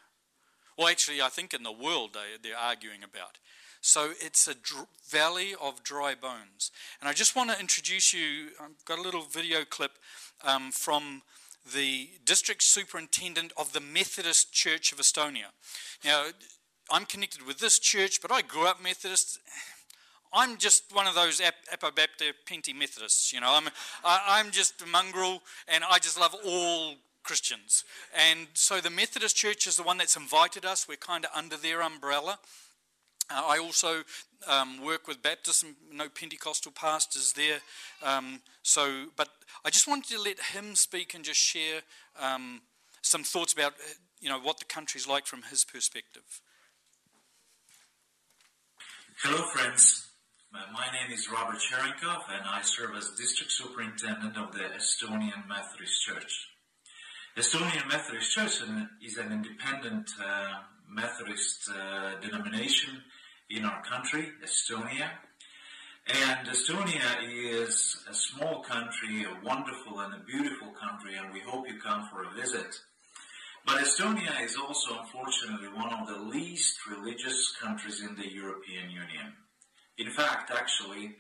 Well, 0.78 0.88
actually, 0.88 1.22
I 1.22 1.30
think 1.30 1.54
in 1.54 1.64
the 1.64 1.72
world 1.72 2.12
they, 2.14 2.38
they're 2.42 2.58
arguing 2.58 3.04
about. 3.04 3.38
So 3.82 4.12
it's 4.20 4.48
a 4.48 4.54
dr- 4.54 4.88
valley 5.10 5.56
of 5.60 5.84
dry 5.84 6.14
bones. 6.16 6.72
And 7.00 7.10
I 7.10 7.14
just 7.14 7.36
want 7.36 7.50
to 7.50 7.60
introduce 7.60 8.14
you, 8.14 8.50
I've 8.60 8.86
got 8.86 9.00
a 9.00 9.02
little 9.02 9.24
video 9.24 9.64
clip 9.64 9.94
um, 10.44 10.72
from 10.72 11.24
the 11.76 12.10
district 12.26 12.64
superintendent 12.64 13.54
of 13.58 13.74
the 13.74 13.80
Methodist 13.80 14.52
Church 14.54 14.92
of 14.92 15.00
Estonia. 15.00 15.52
Now, 16.04 16.28
I'm 16.92 17.06
connected 17.06 17.46
with 17.46 17.60
this 17.60 17.80
church, 17.80 18.22
but 18.22 18.32
I 18.32 18.42
grew 18.42 18.68
up 18.68 18.82
Methodist. 18.82 19.40
I'm 20.34 20.58
just 20.58 20.84
one 20.94 21.08
of 21.08 21.16
those 21.16 21.42
Apobaptist 21.74 22.34
Penty 22.46 22.74
Methodists, 22.74 23.34
you 23.34 23.42
know. 23.42 23.54
I'm, 23.54 23.70
I'm 24.04 24.52
just 24.52 24.82
a 24.82 24.86
mongrel, 24.86 25.42
and 25.68 25.84
I 25.84 26.00
just 26.00 26.20
love 26.20 26.36
all 26.46 26.96
Christians. 27.24 27.84
And 28.16 28.48
so 28.54 28.80
the 28.80 28.90
Methodist 28.90 29.36
Church 29.36 29.68
is 29.68 29.76
the 29.76 29.84
one 29.84 29.98
that's 29.98 30.16
invited 30.16 30.66
us. 30.66 30.88
We're 30.88 30.96
kind 30.96 31.26
of 31.26 31.32
under 31.36 31.58
their 31.58 31.82
umbrella. 31.82 32.40
Uh, 33.30 33.44
I 33.48 33.60
also 33.60 34.04
um, 34.48 34.84
work 34.84 35.08
with 35.08 35.22
Baptist 35.22 35.64
and 35.64 35.76
no 35.92 36.10
Pentecostal 36.10 36.72
pastors 36.72 37.34
there. 37.34 37.60
Um, 38.04 38.42
so, 38.64 39.06
but 39.16 39.30
I 39.64 39.70
just 39.70 39.88
wanted 39.88 40.16
to 40.16 40.22
let 40.22 40.40
him 40.40 40.76
speak 40.76 41.14
and 41.14 41.24
just 41.24 41.40
share 41.40 41.82
um, 42.22 42.62
some 43.02 43.24
thoughts 43.24 43.54
about 43.54 43.74
you 44.20 44.30
know 44.30 44.40
what 44.40 44.60
the 44.60 44.66
country's 44.66 45.08
like 45.08 45.26
from 45.26 45.44
his 45.44 45.66
perspective. 45.66 46.42
Hello, 49.24 49.44
friends. 49.44 50.11
My 50.54 50.86
name 50.92 51.14
is 51.14 51.32
Robert 51.32 51.60
Cherenkov, 51.60 52.24
and 52.30 52.44
I 52.46 52.62
serve 52.62 52.94
as 52.98 53.12
district 53.12 53.54
superintendent 53.54 54.36
of 54.36 54.52
the 54.52 54.60
Estonian 54.60 55.48
Methodist 55.48 56.04
Church. 56.04 56.50
Estonian 57.38 57.88
Methodist 57.88 58.36
Church 58.36 58.62
is 59.02 59.18
an 59.18 59.32
independent 59.32 60.12
uh, 60.22 60.56
Methodist 60.90 61.70
uh, 61.70 62.20
denomination 62.20 63.02
in 63.50 63.64
our 63.64 63.82
country, 63.84 64.28
Estonia. 64.44 65.12
And 66.08 66.46
Estonia 66.46 67.24
is 67.24 68.04
a 68.10 68.14
small 68.14 68.60
country, 68.62 69.24
a 69.24 69.46
wonderful 69.46 70.02
and 70.02 70.16
a 70.16 70.26
beautiful 70.26 70.74
country, 70.74 71.16
and 71.16 71.32
we 71.32 71.40
hope 71.40 71.66
you 71.70 71.80
come 71.80 72.10
for 72.12 72.26
a 72.26 72.32
visit. 72.32 72.78
But 73.66 73.78
Estonia 73.78 74.44
is 74.44 74.58
also, 74.58 75.00
unfortunately, 75.00 75.70
one 75.70 75.94
of 75.94 76.10
the 76.10 76.20
least 76.20 76.76
religious 76.90 77.56
countries 77.56 78.02
in 78.02 78.18
the 78.18 78.30
European 78.30 78.90
Union. 78.92 79.32
In 79.98 80.12
fact, 80.12 80.52
actually, 80.52 81.16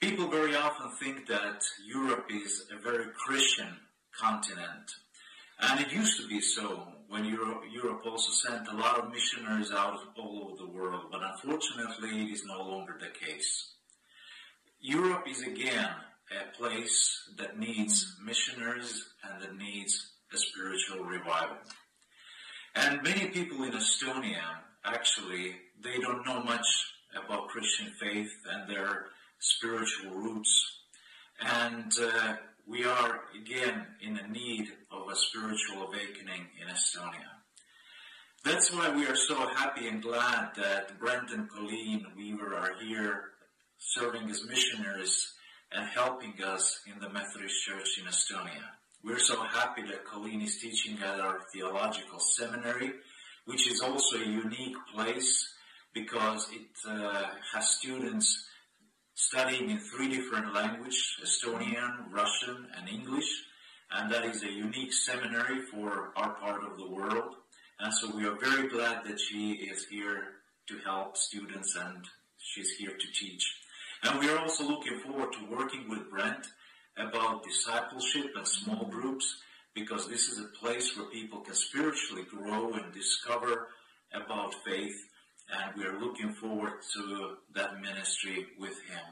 people 0.00 0.28
very 0.28 0.54
often 0.54 0.90
think 0.98 1.26
that 1.28 1.62
Europe 1.84 2.26
is 2.30 2.66
a 2.72 2.80
very 2.80 3.06
Christian 3.26 3.76
continent. 4.18 4.90
And 5.60 5.80
it 5.80 5.92
used 5.92 6.20
to 6.20 6.28
be 6.28 6.40
so 6.40 6.88
when 7.08 7.24
Europe, 7.24 7.64
Europe 7.70 8.02
also 8.06 8.32
sent 8.32 8.68
a 8.68 8.76
lot 8.76 8.98
of 8.98 9.12
missionaries 9.12 9.72
out 9.72 9.98
all 10.16 10.44
over 10.44 10.56
the 10.56 10.70
world, 10.70 11.06
but 11.10 11.20
unfortunately 11.22 12.22
it 12.22 12.30
is 12.32 12.44
no 12.46 12.62
longer 12.62 12.98
the 12.98 13.26
case. 13.26 13.74
Europe 14.80 15.26
is 15.28 15.42
again 15.42 15.90
a 16.30 16.56
place 16.56 17.28
that 17.36 17.58
needs 17.58 18.16
missionaries 18.24 19.04
and 19.24 19.42
that 19.42 19.56
needs 19.56 20.12
a 20.32 20.38
spiritual 20.38 21.04
revival. 21.04 21.58
And 22.74 23.02
many 23.02 23.26
people 23.26 23.64
in 23.64 23.72
Estonia, 23.72 24.40
actually, 24.84 25.56
they 25.82 25.98
don't 25.98 26.24
know 26.24 26.42
much 26.42 26.66
about 27.16 27.48
Christian 27.48 27.92
faith 28.00 28.30
and 28.50 28.68
their 28.68 29.06
spiritual 29.38 30.14
roots. 30.14 30.78
And 31.40 31.92
uh, 32.00 32.36
we 32.66 32.84
are 32.84 33.20
again 33.40 33.86
in 34.00 34.18
a 34.18 34.28
need 34.28 34.68
of 34.90 35.08
a 35.10 35.16
spiritual 35.16 35.82
awakening 35.82 36.46
in 36.60 36.68
Estonia. 36.68 37.40
That's 38.44 38.72
why 38.72 38.94
we 38.94 39.06
are 39.06 39.16
so 39.16 39.34
happy 39.34 39.88
and 39.88 40.02
glad 40.02 40.50
that 40.56 40.98
Brent 40.98 41.30
and 41.30 41.50
Colleen 41.50 42.06
Weaver 42.16 42.54
are 42.54 42.74
here 42.82 43.24
serving 43.78 44.30
as 44.30 44.46
missionaries 44.46 45.32
and 45.72 45.86
helping 45.88 46.34
us 46.42 46.80
in 46.86 47.00
the 47.00 47.08
Methodist 47.10 47.64
Church 47.64 47.98
in 47.98 48.06
Estonia. 48.06 48.64
We're 49.02 49.18
so 49.18 49.42
happy 49.42 49.82
that 49.82 50.04
Colleen 50.04 50.42
is 50.42 50.58
teaching 50.58 50.98
at 51.02 51.20
our 51.20 51.40
theological 51.52 52.18
seminary, 52.18 52.92
which 53.46 53.70
is 53.70 53.80
also 53.80 54.16
a 54.16 54.24
unique 54.24 54.76
place 54.94 55.46
because 55.94 56.48
it 56.52 56.68
uh, 56.88 57.26
has 57.52 57.68
students 57.68 58.46
studying 59.14 59.70
in 59.70 59.78
three 59.78 60.08
different 60.08 60.54
languages, 60.54 61.16
Estonian, 61.22 62.10
Russian, 62.10 62.66
and 62.76 62.88
English. 62.88 63.28
And 63.92 64.10
that 64.12 64.24
is 64.24 64.42
a 64.42 64.50
unique 64.50 64.92
seminary 64.92 65.62
for 65.62 66.12
our 66.16 66.34
part 66.34 66.62
of 66.64 66.78
the 66.78 66.88
world. 66.88 67.34
And 67.80 67.92
so 67.92 68.14
we 68.14 68.24
are 68.24 68.36
very 68.36 68.68
glad 68.68 69.04
that 69.04 69.20
she 69.20 69.52
is 69.52 69.86
here 69.86 70.22
to 70.68 70.78
help 70.84 71.16
students 71.16 71.76
and 71.76 72.04
she's 72.38 72.70
here 72.76 72.92
to 72.92 73.12
teach. 73.12 73.44
And 74.04 74.20
we 74.20 74.28
are 74.30 74.38
also 74.38 74.64
looking 74.66 75.00
forward 75.00 75.32
to 75.32 75.56
working 75.56 75.88
with 75.88 76.10
Brent 76.10 76.46
about 76.96 77.42
discipleship 77.44 78.32
and 78.36 78.46
small 78.46 78.84
groups 78.84 79.36
because 79.74 80.08
this 80.08 80.28
is 80.28 80.38
a 80.38 80.58
place 80.58 80.96
where 80.96 81.06
people 81.06 81.40
can 81.40 81.54
spiritually 81.54 82.24
grow 82.30 82.72
and 82.72 82.92
discover 82.92 83.68
about 84.14 84.54
faith 84.64 84.96
and 85.52 85.74
we 85.76 85.84
are 85.84 85.98
looking 85.98 86.32
forward 86.32 86.74
to 86.94 87.36
that 87.54 87.80
ministry 87.80 88.46
with 88.58 88.80
him. 88.88 89.04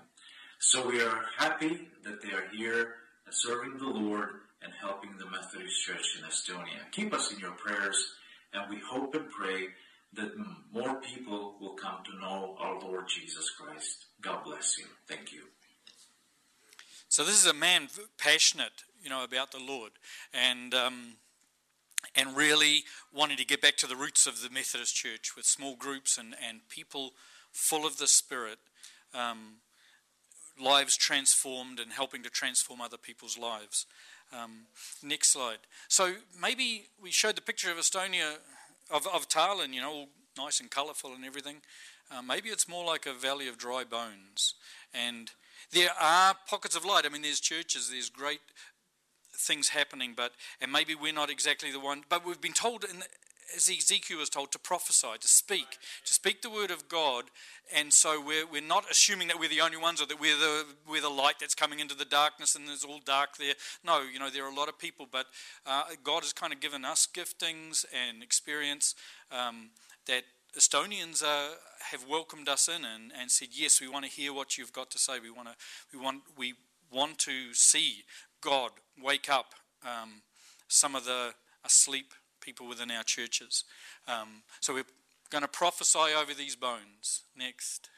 So 0.60 0.86
we 0.88 1.00
are 1.00 1.24
happy 1.36 1.88
that 2.04 2.20
they 2.22 2.32
are 2.32 2.48
here 2.52 2.94
serving 3.30 3.78
the 3.78 3.86
Lord 3.86 4.28
and 4.62 4.72
helping 4.80 5.16
the 5.18 5.30
Methodist 5.30 5.82
Church 5.84 6.18
in 6.18 6.24
Estonia. 6.28 6.90
Keep 6.90 7.14
us 7.14 7.32
in 7.32 7.38
your 7.38 7.52
prayers, 7.52 8.14
and 8.52 8.68
we 8.68 8.80
hope 8.90 9.14
and 9.14 9.30
pray 9.30 9.68
that 10.14 10.32
more 10.72 11.00
people 11.00 11.56
will 11.60 11.74
come 11.74 11.98
to 12.04 12.18
know 12.18 12.56
our 12.58 12.80
Lord 12.80 13.04
Jesus 13.08 13.50
Christ. 13.50 14.06
God 14.20 14.44
bless 14.44 14.78
you. 14.78 14.86
Thank 15.06 15.32
you. 15.32 15.42
So 17.08 17.24
this 17.24 17.40
is 17.40 17.46
a 17.46 17.54
man 17.54 17.88
passionate, 18.18 18.84
you 19.02 19.10
know, 19.10 19.24
about 19.24 19.52
the 19.52 19.58
Lord, 19.58 19.92
and 20.32 20.74
um, 20.74 21.16
and 22.14 22.36
really 22.36 22.84
wanting 23.12 23.36
to 23.36 23.44
get 23.44 23.60
back 23.60 23.76
to 23.76 23.86
the 23.86 23.96
roots 23.96 24.26
of 24.26 24.42
the 24.42 24.50
Methodist 24.50 24.94
Church 24.94 25.36
with 25.36 25.44
small 25.44 25.76
groups 25.76 26.18
and 26.18 26.34
and 26.46 26.60
people 26.68 27.12
full 27.52 27.86
of 27.86 27.98
the 27.98 28.06
Spirit, 28.06 28.58
um, 29.14 29.56
lives 30.60 30.96
transformed 30.96 31.80
and 31.80 31.92
helping 31.92 32.22
to 32.22 32.30
transform 32.30 32.80
other 32.80 32.96
people's 32.96 33.38
lives. 33.38 33.86
Um, 34.32 34.66
next 35.02 35.32
slide. 35.32 35.58
So 35.88 36.14
maybe 36.40 36.86
we 37.02 37.10
showed 37.10 37.36
the 37.36 37.42
picture 37.42 37.70
of 37.70 37.78
Estonia, 37.78 38.36
of 38.90 39.06
of 39.06 39.28
Tallinn, 39.28 39.72
you 39.72 39.80
know, 39.80 39.90
all 39.92 40.08
nice 40.36 40.60
and 40.60 40.70
colourful 40.70 41.14
and 41.14 41.24
everything. 41.24 41.56
Uh, 42.10 42.22
maybe 42.22 42.48
it's 42.48 42.68
more 42.68 42.84
like 42.84 43.04
a 43.06 43.12
valley 43.12 43.48
of 43.48 43.58
dry 43.58 43.84
bones 43.84 44.54
and 44.94 45.32
there 45.72 45.90
are 46.00 46.34
pockets 46.46 46.74
of 46.74 46.84
light. 46.84 47.04
I 47.04 47.10
mean, 47.10 47.22
there's 47.22 47.40
churches, 47.40 47.90
there's 47.90 48.08
great 48.08 48.40
things 49.38 49.70
happening, 49.70 50.14
but 50.16 50.32
and 50.60 50.72
maybe 50.72 50.94
we're 50.94 51.12
not 51.12 51.30
exactly 51.30 51.70
the 51.70 51.80
one. 51.80 52.02
But 52.08 52.26
we've 52.26 52.40
been 52.40 52.52
told, 52.52 52.84
in, 52.84 53.02
as 53.54 53.68
Ezekiel 53.68 54.18
was 54.18 54.28
told, 54.28 54.52
to 54.52 54.58
prophesy, 54.58 55.08
to 55.20 55.28
speak, 55.28 55.78
to 56.04 56.12
speak 56.12 56.42
the 56.42 56.50
word 56.50 56.70
of 56.70 56.88
God. 56.88 57.24
And 57.74 57.92
so 57.92 58.22
we're, 58.22 58.46
we're 58.46 58.62
not 58.62 58.84
assuming 58.90 59.28
that 59.28 59.38
we're 59.38 59.48
the 59.48 59.60
only 59.60 59.76
ones 59.76 60.02
or 60.02 60.06
that 60.06 60.20
we're 60.20 60.36
the, 60.36 60.66
we're 60.88 61.00
the 61.00 61.08
light 61.08 61.36
that's 61.40 61.54
coming 61.54 61.80
into 61.80 61.94
the 61.94 62.04
darkness 62.04 62.54
and 62.54 62.66
there's 62.66 62.84
all 62.84 63.00
dark 63.04 63.36
there. 63.36 63.54
No, 63.84 64.02
you 64.02 64.18
know, 64.18 64.30
there 64.30 64.44
are 64.44 64.52
a 64.52 64.54
lot 64.54 64.68
of 64.68 64.78
people, 64.78 65.06
but 65.10 65.26
uh, 65.66 65.82
God 66.02 66.22
has 66.22 66.32
kind 66.32 66.52
of 66.52 66.60
given 66.60 66.84
us 66.84 67.06
giftings 67.12 67.84
and 67.92 68.22
experience 68.22 68.94
um, 69.30 69.70
that 70.06 70.24
Estonians 70.56 71.22
uh, 71.22 71.54
have 71.90 72.08
welcomed 72.08 72.48
us 72.48 72.68
in 72.68 72.84
and, 72.84 73.12
and 73.18 73.30
said, 73.30 73.48
yes, 73.52 73.80
we 73.80 73.88
want 73.88 74.04
to 74.04 74.10
hear 74.10 74.32
what 74.32 74.56
you've 74.56 74.72
got 74.72 74.90
to 74.90 74.98
say. 74.98 75.20
We 75.20 75.30
want 75.30 75.48
to, 75.48 75.54
we 75.92 76.02
want, 76.02 76.22
we 76.36 76.54
want 76.90 77.18
to 77.20 77.52
see 77.54 78.04
God 78.40 78.70
wake 79.02 79.28
up 79.28 79.54
um, 79.84 80.22
some 80.68 80.94
of 80.94 81.04
the 81.04 81.34
asleep 81.64 82.12
people 82.40 82.68
within 82.68 82.90
our 82.90 83.02
churches. 83.02 83.64
Um, 84.06 84.42
so 84.60 84.74
we're 84.74 84.84
going 85.30 85.42
to 85.42 85.48
prophesy 85.48 86.14
over 86.18 86.34
these 86.34 86.56
bones. 86.56 87.22
Next. 87.36 87.90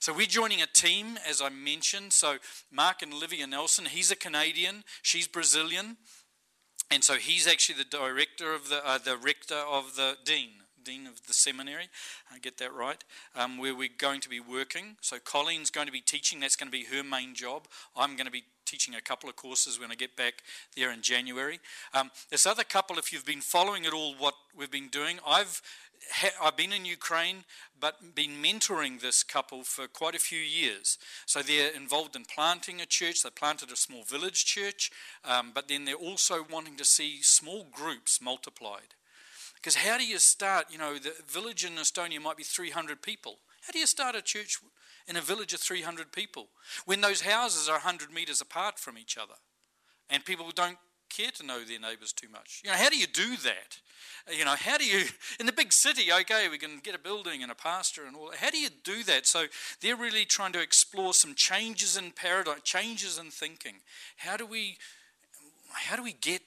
So 0.00 0.12
we're 0.12 0.26
joining 0.26 0.60
a 0.62 0.66
team, 0.66 1.18
as 1.28 1.40
I 1.40 1.48
mentioned. 1.48 2.12
So 2.12 2.36
Mark 2.70 3.02
and 3.02 3.12
Olivia 3.12 3.46
Nelson, 3.46 3.86
he's 3.86 4.10
a 4.10 4.16
Canadian, 4.16 4.84
she's 5.02 5.26
Brazilian, 5.26 5.96
and 6.90 7.02
so 7.02 7.14
he's 7.14 7.46
actually 7.46 7.76
the 7.76 7.84
director 7.84 8.52
of 8.52 8.68
the 8.68 8.86
uh, 8.86 8.98
the 8.98 9.16
rector 9.16 9.56
of 9.56 9.96
the 9.96 10.16
dean 10.24 10.50
dean 10.86 11.06
of 11.06 11.26
the 11.26 11.34
seminary. 11.34 11.88
I 12.32 12.38
get 12.38 12.58
that 12.58 12.72
right. 12.72 13.02
Um, 13.34 13.58
where 13.58 13.74
we're 13.74 13.88
going 13.98 14.20
to 14.20 14.28
be 14.28 14.38
working. 14.38 14.96
So 15.00 15.18
Colleen's 15.18 15.70
going 15.70 15.86
to 15.86 15.92
be 15.92 16.00
teaching. 16.00 16.40
That's 16.40 16.56
going 16.56 16.70
to 16.70 16.78
be 16.78 16.84
her 16.84 17.02
main 17.02 17.34
job. 17.34 17.66
I'm 17.96 18.14
going 18.14 18.26
to 18.26 18.32
be 18.32 18.44
teaching 18.66 18.94
a 18.94 19.00
couple 19.00 19.30
of 19.30 19.36
courses 19.36 19.80
when 19.80 19.90
I 19.90 19.94
get 19.94 20.16
back 20.16 20.42
there 20.76 20.90
in 20.90 21.00
January. 21.00 21.60
Um, 21.94 22.10
this 22.30 22.46
other 22.46 22.64
couple, 22.64 22.98
if 22.98 23.12
you've 23.12 23.24
been 23.24 23.40
following 23.40 23.86
at 23.86 23.92
all, 23.92 24.14
what 24.14 24.34
we've 24.56 24.70
been 24.70 24.88
doing, 24.88 25.18
I've 25.26 25.62
I've 26.42 26.56
been 26.56 26.72
in 26.72 26.84
Ukraine, 26.84 27.44
but 27.80 28.14
been 28.14 28.42
mentoring 28.42 29.00
this 29.00 29.22
couple 29.22 29.62
for 29.64 29.88
quite 29.88 30.14
a 30.14 30.20
few 30.20 30.38
years. 30.38 30.98
So 31.24 31.42
they're 31.42 31.70
involved 31.70 32.16
in 32.16 32.24
planting 32.24 32.80
a 32.80 32.86
church. 32.86 33.22
They 33.22 33.30
planted 33.30 33.72
a 33.72 33.76
small 33.76 34.02
village 34.02 34.44
church, 34.44 34.90
um, 35.24 35.52
but 35.54 35.68
then 35.68 35.84
they're 35.84 35.94
also 35.94 36.46
wanting 36.50 36.76
to 36.76 36.84
see 36.84 37.22
small 37.22 37.66
groups 37.72 38.20
multiplied. 38.20 38.94
Because 39.54 39.76
how 39.76 39.98
do 39.98 40.06
you 40.06 40.18
start? 40.18 40.66
You 40.70 40.78
know, 40.78 40.94
the 40.98 41.14
village 41.26 41.64
in 41.64 41.72
Estonia 41.72 42.20
might 42.20 42.36
be 42.36 42.44
300 42.44 43.02
people. 43.02 43.38
How 43.66 43.72
do 43.72 43.78
you 43.78 43.86
start 43.86 44.14
a 44.14 44.22
church 44.22 44.58
in 45.08 45.16
a 45.16 45.20
village 45.20 45.52
of 45.52 45.60
300 45.60 46.12
people 46.12 46.48
when 46.84 47.00
those 47.00 47.22
houses 47.22 47.68
are 47.68 47.78
100 47.78 48.12
metres 48.12 48.40
apart 48.40 48.78
from 48.78 48.98
each 48.98 49.16
other 49.16 49.34
and 50.10 50.24
people 50.24 50.50
don't 50.54 50.78
care 51.08 51.30
to 51.32 51.46
know 51.46 51.64
their 51.64 51.80
neighbours 51.80 52.12
too 52.12 52.28
much? 52.28 52.62
You 52.64 52.70
know, 52.70 52.76
how 52.76 52.90
do 52.90 52.98
you 52.98 53.06
do 53.06 53.36
that? 53.36 53.78
You 54.30 54.44
know, 54.44 54.56
how 54.56 54.76
do 54.76 54.84
you, 54.84 55.04
in 55.40 55.46
the 55.46 55.52
big 55.52 55.72
city, 55.72 56.12
okay, 56.12 56.48
we 56.48 56.58
can 56.58 56.80
get 56.82 56.94
a 56.94 56.98
building 56.98 57.42
and 57.42 57.52
a 57.52 57.54
pastor 57.54 58.04
and 58.06 58.16
all 58.16 58.32
How 58.36 58.50
do 58.50 58.58
you 58.58 58.68
do 58.84 59.02
that? 59.04 59.26
So 59.26 59.46
they're 59.80 59.96
really 59.96 60.24
trying 60.24 60.52
to 60.52 60.60
explore 60.60 61.14
some 61.14 61.34
changes 61.34 61.96
in 61.96 62.12
paradigm, 62.12 62.58
changes 62.64 63.18
in 63.18 63.30
thinking. 63.30 63.76
How 64.16 64.36
do 64.36 64.46
we, 64.46 64.78
how 65.72 65.96
do 65.96 66.02
we 66.02 66.12
get, 66.12 66.42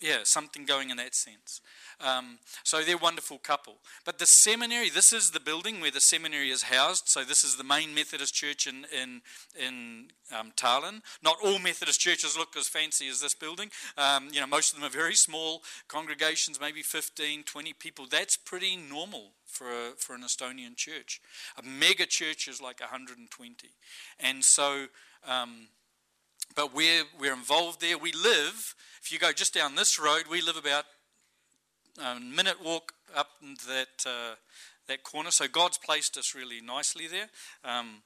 yeah, 0.00 0.18
something 0.22 0.64
going 0.64 0.90
in 0.90 0.96
that 0.98 1.14
sense? 1.14 1.60
Um, 2.00 2.38
so 2.62 2.82
they're 2.82 2.94
a 2.94 2.98
wonderful 2.98 3.38
couple. 3.38 3.78
But 4.04 4.18
the 4.18 4.26
seminary, 4.26 4.90
this 4.90 5.12
is 5.12 5.30
the 5.30 5.40
building 5.40 5.80
where 5.80 5.90
the 5.90 6.00
seminary 6.00 6.50
is 6.50 6.64
housed. 6.64 7.08
So 7.08 7.24
this 7.24 7.42
is 7.42 7.56
the 7.56 7.64
main 7.64 7.94
Methodist 7.94 8.34
church 8.34 8.66
in 8.66 8.86
in 8.96 9.22
in 9.58 10.08
um, 10.36 10.52
Tallinn. 10.56 11.02
Not 11.22 11.36
all 11.42 11.58
Methodist 11.58 12.00
churches 12.00 12.36
look 12.36 12.56
as 12.56 12.68
fancy 12.68 13.08
as 13.08 13.20
this 13.20 13.34
building. 13.34 13.70
Um, 13.96 14.28
you 14.30 14.40
know, 14.40 14.46
most 14.46 14.72
of 14.72 14.80
them 14.80 14.86
are 14.86 14.92
very 14.92 15.14
small 15.14 15.62
congregations, 15.88 16.60
maybe 16.60 16.82
15, 16.82 17.42
20 17.42 17.72
people. 17.72 18.06
That's 18.08 18.36
pretty 18.36 18.76
normal 18.76 19.32
for 19.46 19.68
a, 19.68 19.90
for 19.96 20.14
an 20.14 20.22
Estonian 20.22 20.76
church. 20.76 21.20
A 21.56 21.62
mega 21.62 22.06
church 22.06 22.46
is 22.46 22.60
like 22.60 22.80
120, 22.80 23.68
and 24.20 24.44
so. 24.44 24.86
Um, 25.26 25.68
but 26.54 26.74
we're, 26.74 27.04
we're 27.18 27.32
involved 27.32 27.80
there. 27.80 27.98
We 27.98 28.12
live, 28.12 28.74
if 29.02 29.12
you 29.12 29.18
go 29.18 29.32
just 29.32 29.54
down 29.54 29.74
this 29.74 29.98
road, 29.98 30.24
we 30.30 30.40
live 30.40 30.56
about 30.56 30.84
a 32.02 32.20
minute 32.20 32.62
walk 32.64 32.92
up 33.16 33.28
that 33.66 34.06
uh, 34.06 34.34
that 34.88 35.02
corner. 35.02 35.30
So 35.30 35.46
God's 35.48 35.78
placed 35.78 36.16
us 36.16 36.34
really 36.34 36.60
nicely 36.60 37.06
there. 37.06 37.28
Um, 37.64 38.02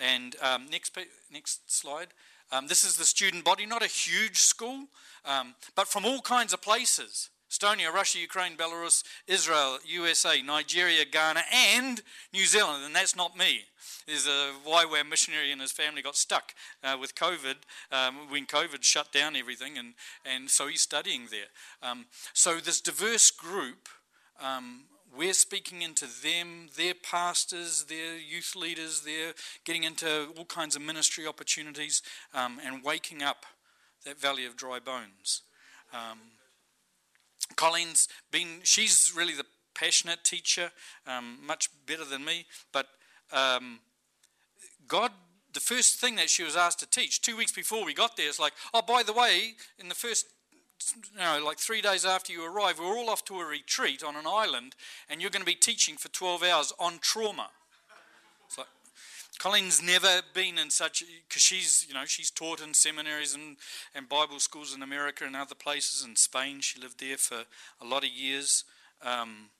and 0.00 0.36
um, 0.42 0.66
next 0.70 0.96
next 1.30 1.72
slide. 1.72 2.08
Um, 2.52 2.66
this 2.66 2.84
is 2.84 2.96
the 2.96 3.04
student 3.04 3.44
body, 3.44 3.66
not 3.66 3.82
a 3.82 3.86
huge 3.86 4.38
school, 4.38 4.86
um, 5.24 5.54
but 5.74 5.88
from 5.88 6.04
all 6.04 6.20
kinds 6.20 6.52
of 6.52 6.60
places. 6.60 7.30
Estonia, 7.54 7.92
Russia, 7.92 8.18
Ukraine, 8.18 8.56
Belarus, 8.56 9.04
Israel, 9.26 9.78
USA, 9.86 10.42
Nigeria, 10.42 11.04
Ghana, 11.04 11.42
and 11.52 12.02
New 12.32 12.46
Zealand. 12.46 12.84
And 12.84 12.94
that's 12.94 13.14
not 13.14 13.36
me. 13.36 13.60
There's 14.06 14.26
a 14.26 14.50
YWAM 14.66 15.08
missionary 15.08 15.52
and 15.52 15.60
his 15.60 15.72
family 15.72 16.02
got 16.02 16.16
stuck 16.16 16.52
uh, 16.82 16.96
with 17.00 17.14
COVID 17.14 17.56
um, 17.92 18.30
when 18.30 18.46
COVID 18.46 18.82
shut 18.82 19.12
down 19.12 19.36
everything, 19.36 19.78
and, 19.78 19.94
and 20.24 20.50
so 20.50 20.66
he's 20.66 20.82
studying 20.82 21.28
there. 21.30 21.48
Um, 21.82 22.06
so, 22.32 22.56
this 22.56 22.80
diverse 22.80 23.30
group, 23.30 23.88
um, 24.42 24.82
we're 25.16 25.32
speaking 25.32 25.82
into 25.82 26.06
them, 26.22 26.68
their 26.76 26.94
pastors, 26.94 27.84
their 27.84 28.18
youth 28.18 28.54
leaders, 28.56 29.02
they're 29.02 29.32
getting 29.64 29.84
into 29.84 30.28
all 30.36 30.44
kinds 30.44 30.76
of 30.76 30.82
ministry 30.82 31.26
opportunities 31.26 32.02
um, 32.34 32.60
and 32.64 32.82
waking 32.82 33.22
up 33.22 33.46
that 34.04 34.20
valley 34.20 34.44
of 34.44 34.56
dry 34.56 34.78
bones. 34.80 35.42
Um, 35.92 36.18
Colleen's 37.56 38.08
been, 38.30 38.60
she's 38.62 39.12
really 39.16 39.34
the 39.34 39.46
passionate 39.74 40.24
teacher, 40.24 40.70
um, 41.06 41.38
much 41.44 41.68
better 41.86 42.04
than 42.04 42.24
me, 42.24 42.46
but 42.72 42.86
um, 43.32 43.80
God, 44.86 45.12
the 45.52 45.60
first 45.60 46.00
thing 46.00 46.16
that 46.16 46.30
she 46.30 46.42
was 46.42 46.56
asked 46.56 46.80
to 46.80 46.90
teach 46.90 47.20
two 47.22 47.36
weeks 47.36 47.52
before 47.52 47.84
we 47.84 47.94
got 47.94 48.16
there, 48.16 48.28
is 48.28 48.38
like, 48.38 48.52
oh, 48.72 48.82
by 48.82 49.02
the 49.02 49.12
way, 49.12 49.54
in 49.78 49.88
the 49.88 49.94
first, 49.94 50.26
you 51.12 51.20
know, 51.20 51.42
like 51.44 51.58
three 51.58 51.80
days 51.80 52.04
after 52.04 52.32
you 52.32 52.44
arrive, 52.44 52.78
we're 52.78 52.96
all 52.96 53.08
off 53.08 53.24
to 53.26 53.40
a 53.40 53.44
retreat 53.44 54.02
on 54.02 54.16
an 54.16 54.26
island, 54.26 54.74
and 55.08 55.20
you're 55.20 55.30
going 55.30 55.42
to 55.42 55.46
be 55.46 55.54
teaching 55.54 55.96
for 55.96 56.08
12 56.08 56.42
hours 56.42 56.72
on 56.78 56.98
trauma. 57.00 57.50
It's 58.46 58.58
like, 58.58 58.66
Colleen's 59.38 59.82
never 59.82 60.20
been 60.32 60.58
in 60.58 60.70
such 60.70 61.02
because 61.28 61.42
she's 61.42 61.84
you 61.88 61.94
know 61.94 62.04
she's 62.04 62.30
taught 62.30 62.62
in 62.62 62.74
seminaries 62.74 63.34
and, 63.34 63.56
and 63.94 64.08
Bible 64.08 64.38
schools 64.38 64.74
in 64.74 64.82
America 64.82 65.24
and 65.24 65.36
other 65.36 65.54
places 65.54 66.04
in 66.04 66.16
Spain. 66.16 66.60
She 66.60 66.80
lived 66.80 67.00
there 67.00 67.16
for 67.16 67.44
a 67.80 67.84
lot 67.84 68.04
of 68.04 68.10
years. 68.10 68.64
Um, 69.02 69.50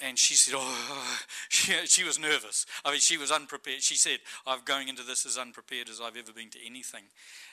and 0.00 0.18
she 0.18 0.34
said, 0.34 0.54
"Oh, 0.56 1.18
she, 1.48 1.72
she 1.86 2.04
was 2.04 2.18
nervous. 2.18 2.66
I 2.84 2.90
mean, 2.90 3.00
she 3.00 3.16
was 3.16 3.30
unprepared. 3.30 3.82
She 3.82 3.96
said, 3.96 4.18
"I'm 4.46 4.60
going 4.64 4.88
into 4.88 5.02
this 5.02 5.24
as 5.24 5.38
unprepared 5.38 5.88
as 5.88 6.00
I've 6.00 6.16
ever 6.16 6.32
been 6.32 6.50
to 6.50 6.66
anything." 6.66 7.04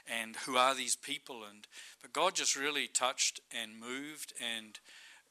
And 0.07 0.35
who 0.35 0.57
are 0.57 0.73
these 0.73 0.95
people? 0.95 1.43
And 1.49 1.67
but 2.01 2.13
God 2.13 2.35
just 2.35 2.55
really 2.55 2.87
touched 2.87 3.39
and 3.51 3.79
moved, 3.79 4.33
and 4.41 4.79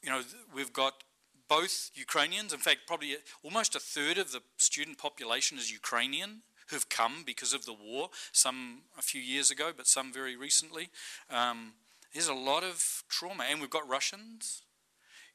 you 0.03 0.11
know, 0.11 0.21
we've 0.55 0.73
got 0.73 1.03
both 1.49 1.91
Ukrainians. 1.95 2.53
In 2.53 2.59
fact, 2.59 2.81
probably 2.87 3.17
almost 3.43 3.75
a 3.75 3.81
third 3.81 4.19
of 4.19 4.33
the 4.33 4.41
student 4.57 4.99
population 4.99 5.59
is 5.59 5.73
Ukrainian 5.73 6.43
who've 6.69 6.89
come 6.89 7.23
because 7.25 7.53
of 7.53 7.65
the 7.65 7.73
war. 7.73 8.11
Some 8.33 8.83
a 8.99 9.03
few 9.03 9.21
years 9.21 9.51
ago, 9.51 9.73
but 9.77 9.87
some 9.87 10.13
very 10.13 10.37
recently. 10.37 10.91
Um, 11.31 11.73
there's 12.13 12.29
a 12.29 12.35
lot 12.35 12.65
of 12.65 13.05
trauma, 13.09 13.45
and 13.51 13.61
we've 13.61 13.71
got 13.71 13.89
Russians. 13.89 14.63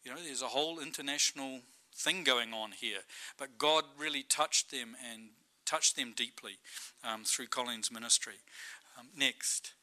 You 0.04 0.12
know, 0.12 0.18
there's 0.24 0.42
a 0.42 0.48
whole 0.48 0.80
international 0.80 1.62
thing 1.96 2.24
going 2.24 2.54
on 2.54 2.72
here. 2.72 3.00
But 3.38 3.58
God 3.58 3.86
really 3.98 4.24
touched 4.24 4.72
them 4.72 4.96
and 5.12 5.30
touched 5.66 5.96
them 5.96 6.14
deeply 6.16 6.58
um, 7.04 7.24
through 7.24 7.48
Colleen's 7.48 7.92
ministry. 7.92 8.36
Um, 9.00 9.08
next. 9.18 9.74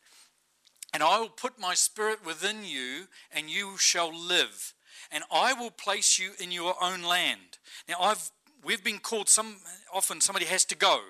And 0.93 1.03
I 1.03 1.21
will 1.21 1.29
put 1.29 1.59
my 1.59 1.75
spirit 1.75 2.25
within 2.25 2.65
you, 2.65 3.07
and 3.33 3.49
you 3.49 3.77
shall 3.79 4.13
live. 4.13 4.75
And 5.13 5.25
I 5.33 5.53
will 5.53 5.71
place 5.71 6.19
you 6.19 6.33
in 6.39 6.53
your 6.53 6.75
own 6.83 7.03
land. 7.03 7.59
Now, 7.89 7.97
I've 8.01 8.31
we've 8.65 8.85
been 8.85 8.99
called 8.99 9.29
some 9.29 9.57
often 9.93 10.21
somebody 10.21 10.47
has 10.47 10.65
to 10.67 10.77
go. 10.77 11.01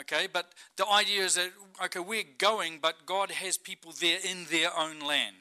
Okay, 0.00 0.26
but 0.32 0.52
the 0.76 0.88
idea 0.88 1.22
is 1.22 1.36
that 1.36 1.52
okay, 1.84 2.00
we're 2.00 2.24
going, 2.38 2.78
but 2.82 3.06
God 3.06 3.30
has 3.30 3.56
people 3.56 3.92
there 4.00 4.18
in 4.28 4.46
their 4.50 4.76
own 4.76 5.00
land. 5.00 5.36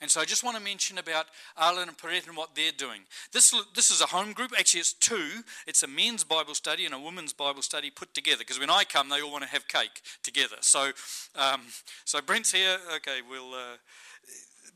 And 0.00 0.10
so 0.10 0.20
I 0.20 0.24
just 0.24 0.44
want 0.44 0.56
to 0.56 0.62
mention 0.62 0.98
about 0.98 1.26
Arlen 1.56 1.88
and 1.88 1.96
Perret 1.96 2.26
and 2.26 2.36
what 2.36 2.54
they're 2.54 2.72
doing. 2.72 3.02
This, 3.32 3.54
this 3.74 3.90
is 3.90 4.00
a 4.00 4.06
home 4.06 4.32
group. 4.32 4.52
Actually, 4.58 4.80
it's 4.80 4.92
two. 4.92 5.42
It's 5.66 5.82
a 5.82 5.86
men's 5.86 6.24
Bible 6.24 6.54
study 6.54 6.84
and 6.84 6.94
a 6.94 6.98
women's 6.98 7.32
Bible 7.32 7.62
study 7.62 7.90
put 7.90 8.12
together. 8.12 8.40
Because 8.40 8.60
when 8.60 8.70
I 8.70 8.84
come, 8.84 9.08
they 9.08 9.22
all 9.22 9.32
want 9.32 9.44
to 9.44 9.50
have 9.50 9.66
cake 9.68 10.02
together. 10.22 10.56
So, 10.60 10.90
um, 11.34 11.62
so 12.04 12.20
Brent's 12.20 12.52
here. 12.52 12.78
Okay, 12.96 13.20
we'll. 13.28 13.54
Uh, 13.54 13.76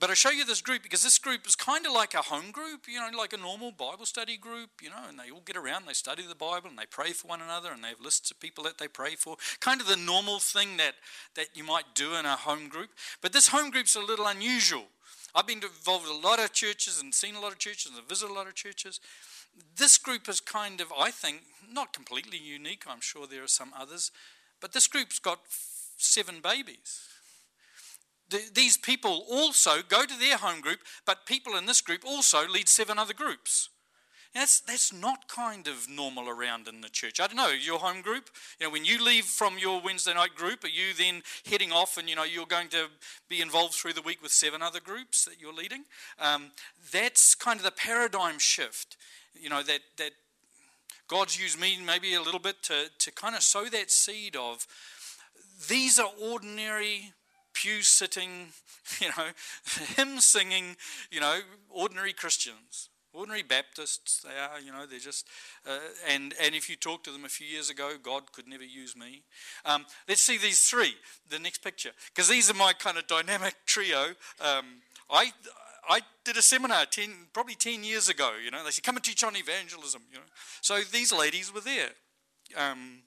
but 0.00 0.10
I 0.10 0.14
show 0.14 0.30
you 0.30 0.44
this 0.44 0.60
group 0.60 0.82
because 0.82 1.02
this 1.02 1.18
group 1.18 1.46
is 1.46 1.54
kind 1.54 1.86
of 1.86 1.92
like 1.92 2.14
a 2.14 2.22
home 2.22 2.50
group, 2.50 2.86
you 2.88 2.98
know, 2.98 3.08
like 3.16 3.32
a 3.32 3.36
normal 3.36 3.70
Bible 3.70 4.06
study 4.06 4.36
group, 4.36 4.70
you 4.82 4.90
know, 4.90 5.02
and 5.08 5.18
they 5.18 5.30
all 5.30 5.42
get 5.44 5.56
around, 5.56 5.86
they 5.86 5.92
study 5.92 6.24
the 6.26 6.34
Bible, 6.34 6.68
and 6.68 6.78
they 6.78 6.86
pray 6.86 7.12
for 7.12 7.28
one 7.28 7.42
another, 7.42 7.70
and 7.72 7.84
they 7.84 7.88
have 7.88 8.00
lists 8.00 8.30
of 8.30 8.40
people 8.40 8.64
that 8.64 8.78
they 8.78 8.88
pray 8.88 9.14
for. 9.14 9.36
Kind 9.60 9.80
of 9.80 9.86
the 9.86 9.96
normal 9.96 10.38
thing 10.38 10.78
that, 10.78 10.94
that 11.34 11.48
you 11.54 11.64
might 11.64 11.94
do 11.94 12.14
in 12.14 12.26
a 12.26 12.36
home 12.36 12.68
group. 12.68 12.90
But 13.20 13.32
this 13.32 13.48
home 13.48 13.70
group's 13.70 13.94
a 13.94 14.00
little 14.00 14.26
unusual 14.26 14.86
I've 15.34 15.46
been 15.46 15.62
involved 15.62 16.08
with 16.08 16.24
a 16.24 16.26
lot 16.26 16.40
of 16.40 16.52
churches 16.52 17.00
and 17.00 17.14
seen 17.14 17.36
a 17.36 17.40
lot 17.40 17.52
of 17.52 17.58
churches 17.58 17.92
and 17.96 18.08
visited 18.08 18.32
a 18.32 18.34
lot 18.34 18.48
of 18.48 18.54
churches. 18.54 19.00
This 19.76 19.96
group 19.96 20.28
is 20.28 20.40
kind 20.40 20.80
of, 20.80 20.92
I 20.98 21.10
think, 21.10 21.42
not 21.72 21.92
completely 21.92 22.38
unique. 22.38 22.84
I'm 22.88 23.00
sure 23.00 23.26
there 23.26 23.44
are 23.44 23.48
some 23.48 23.72
others. 23.78 24.10
But 24.60 24.72
this 24.72 24.88
group's 24.88 25.18
got 25.18 25.40
seven 25.96 26.40
babies. 26.42 27.00
The, 28.30 28.40
these 28.54 28.76
people 28.76 29.24
also 29.30 29.82
go 29.88 30.04
to 30.04 30.18
their 30.18 30.36
home 30.36 30.60
group, 30.60 30.80
but 31.04 31.26
people 31.26 31.56
in 31.56 31.66
this 31.66 31.80
group 31.80 32.02
also 32.06 32.46
lead 32.48 32.68
seven 32.68 32.98
other 32.98 33.14
groups. 33.14 33.68
That's, 34.32 34.60
that's 34.60 34.92
not 34.92 35.26
kind 35.26 35.66
of 35.66 35.88
normal 35.90 36.28
around 36.28 36.68
in 36.68 36.82
the 36.82 36.88
church. 36.88 37.18
I 37.18 37.26
don't 37.26 37.36
know, 37.36 37.48
your 37.48 37.80
home 37.80 38.00
group, 38.00 38.30
you 38.60 38.66
know, 38.66 38.72
when 38.72 38.84
you 38.84 39.04
leave 39.04 39.24
from 39.24 39.58
your 39.58 39.82
Wednesday 39.82 40.14
night 40.14 40.36
group, 40.36 40.62
are 40.62 40.68
you 40.68 40.94
then 40.96 41.22
heading 41.44 41.72
off 41.72 41.98
and, 41.98 42.08
you 42.08 42.14
know, 42.14 42.22
you're 42.22 42.46
going 42.46 42.68
to 42.68 42.86
be 43.28 43.40
involved 43.40 43.74
through 43.74 43.94
the 43.94 44.02
week 44.02 44.22
with 44.22 44.30
seven 44.30 44.62
other 44.62 44.78
groups 44.78 45.24
that 45.24 45.40
you're 45.40 45.52
leading? 45.52 45.82
Um, 46.20 46.52
that's 46.92 47.34
kind 47.34 47.58
of 47.58 47.64
the 47.64 47.72
paradigm 47.72 48.38
shift, 48.38 48.96
you 49.34 49.48
know, 49.48 49.64
that, 49.64 49.80
that 49.96 50.12
God's 51.08 51.40
used 51.40 51.58
me 51.58 51.76
maybe 51.84 52.14
a 52.14 52.22
little 52.22 52.38
bit 52.38 52.62
to, 52.64 52.84
to 53.00 53.10
kind 53.10 53.34
of 53.34 53.42
sow 53.42 53.64
that 53.64 53.90
seed 53.90 54.36
of 54.36 54.64
these 55.68 55.98
are 55.98 56.10
ordinary 56.22 57.12
pew 57.60 57.82
sitting, 57.82 58.48
you 59.00 59.08
know, 59.08 59.28
hymn 59.96 60.20
singing, 60.20 60.76
you 61.10 61.20
know, 61.20 61.40
ordinary 61.68 62.12
Christians. 62.12 62.88
Ordinary 63.12 63.42
Baptists, 63.42 64.20
they 64.22 64.38
are, 64.40 64.60
you 64.60 64.70
know, 64.70 64.86
they're 64.86 65.00
just, 65.00 65.26
uh, 65.66 65.78
and, 66.08 66.32
and 66.40 66.54
if 66.54 66.70
you 66.70 66.76
talk 66.76 67.02
to 67.02 67.10
them 67.10 67.24
a 67.24 67.28
few 67.28 67.44
years 67.44 67.68
ago, 67.68 67.94
God 68.00 68.30
could 68.30 68.46
never 68.46 68.62
use 68.62 68.96
me. 68.96 69.24
Um, 69.64 69.84
let's 70.08 70.22
see 70.22 70.38
these 70.38 70.60
three, 70.60 70.94
the 71.28 71.40
next 71.40 71.58
picture, 71.58 71.90
because 72.14 72.28
these 72.28 72.48
are 72.48 72.54
my 72.54 72.72
kind 72.72 72.98
of 72.98 73.08
dynamic 73.08 73.56
trio. 73.66 74.10
Um, 74.40 74.82
I, 75.10 75.32
I 75.88 76.02
did 76.24 76.36
a 76.36 76.42
seminar 76.42 76.86
10, 76.86 77.10
probably 77.32 77.56
10 77.56 77.82
years 77.82 78.08
ago, 78.08 78.34
you 78.42 78.52
know, 78.52 78.62
they 78.64 78.70
said, 78.70 78.84
come 78.84 78.94
and 78.94 79.04
teach 79.04 79.24
on 79.24 79.36
evangelism, 79.36 80.02
you 80.12 80.18
know. 80.18 80.24
So 80.60 80.78
these 80.92 81.12
ladies 81.12 81.52
were 81.52 81.62
there. 81.62 81.90
Um, 82.56 83.02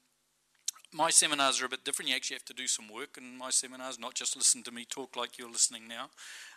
my 0.94 1.10
seminars 1.10 1.62
are 1.62 1.66
a 1.66 1.70
bit 1.70 1.84
different. 1.84 2.10
You 2.10 2.16
actually 2.16 2.36
have 2.36 2.46
to 2.46 2.54
do 2.54 2.68
some 2.68 2.88
work 2.88 3.18
in 3.18 3.38
my 3.38 3.50
seminars, 3.50 4.00
not 4.00 4.14
just 4.14 4.36
listen 4.36 4.64
to 4.64 4.72
me 4.72 4.86
talk 4.86 5.16
like 5.16 5.38
you're 5.38 5.52
listening 5.52 5.88
now. 5.88 6.10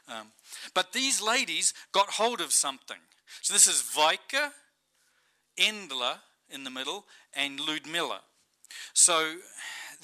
Um, 0.08 0.28
but 0.74 0.92
these 0.92 1.22
ladies 1.22 1.74
got 1.92 2.10
hold 2.10 2.40
of 2.40 2.52
something. 2.52 2.98
So 3.42 3.54
this 3.54 3.66
is 3.66 3.82
Vika, 3.82 4.50
Endla 5.58 6.18
in 6.50 6.64
the 6.64 6.70
middle, 6.70 7.04
and 7.34 7.58
Ludmilla. 7.58 8.20
So 8.92 9.36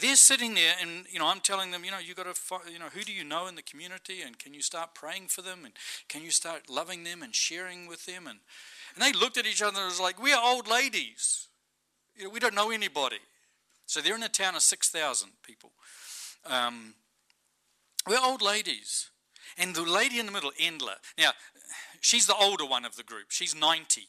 they're 0.01 0.17
sitting 0.17 0.55
there, 0.55 0.75
and 0.81 1.05
you 1.11 1.19
know, 1.19 1.27
I'm 1.27 1.41
telling 1.41 1.71
them, 1.71 1.85
you 1.85 1.91
know, 1.91 1.99
you 1.99 2.15
got 2.15 2.35
to, 2.35 2.73
you 2.73 2.79
know, 2.79 2.89
who 2.93 3.03
do 3.03 3.13
you 3.13 3.25
know 3.25 3.47
in 3.47 3.55
the 3.55 3.63
community, 3.63 4.23
and 4.23 4.39
can 4.39 4.55
you 4.55 4.63
start 4.63 4.95
praying 4.95 5.29
for 5.29 5.43
them, 5.43 5.65
and 5.65 5.75
can 6.09 6.23
you 6.23 6.31
start 6.31 6.69
loving 6.69 7.05
them 7.05 7.23
and 7.23 7.35
sharing 7.35 7.87
with 7.87 8.07
them, 8.07 8.27
and 8.27 8.39
and 8.95 9.03
they 9.03 9.19
looked 9.19 9.39
at 9.39 9.47
each 9.47 9.63
other 9.63 9.79
and 9.79 9.87
was 9.87 10.01
like, 10.01 10.23
we 10.23 10.33
are 10.33 10.43
old 10.43 10.69
ladies, 10.69 11.49
you 12.17 12.25
know, 12.25 12.31
we 12.31 12.41
don't 12.41 12.55
know 12.55 12.71
anybody. 12.71 13.21
So 13.93 14.01
they're 14.01 14.17
in 14.17 14.23
a 14.23 14.29
town 14.31 14.55
of 14.55 14.63
six 14.63 14.89
thousand 14.89 15.33
people. 15.43 15.71
Um, 16.47 16.95
we're 18.09 18.25
old 18.25 18.41
ladies. 18.41 19.11
And 19.59 19.75
the 19.75 19.83
lady 19.83 20.19
in 20.19 20.25
the 20.25 20.33
middle, 20.33 20.51
Endla, 20.59 20.95
Now, 21.19 21.33
she's 22.01 22.27
the 22.27 22.35
older 22.35 22.65
one 22.65 22.87
of 22.87 22.97
the 22.97 23.03
group. 23.03 23.27
She's 23.29 23.55
90, 23.55 24.09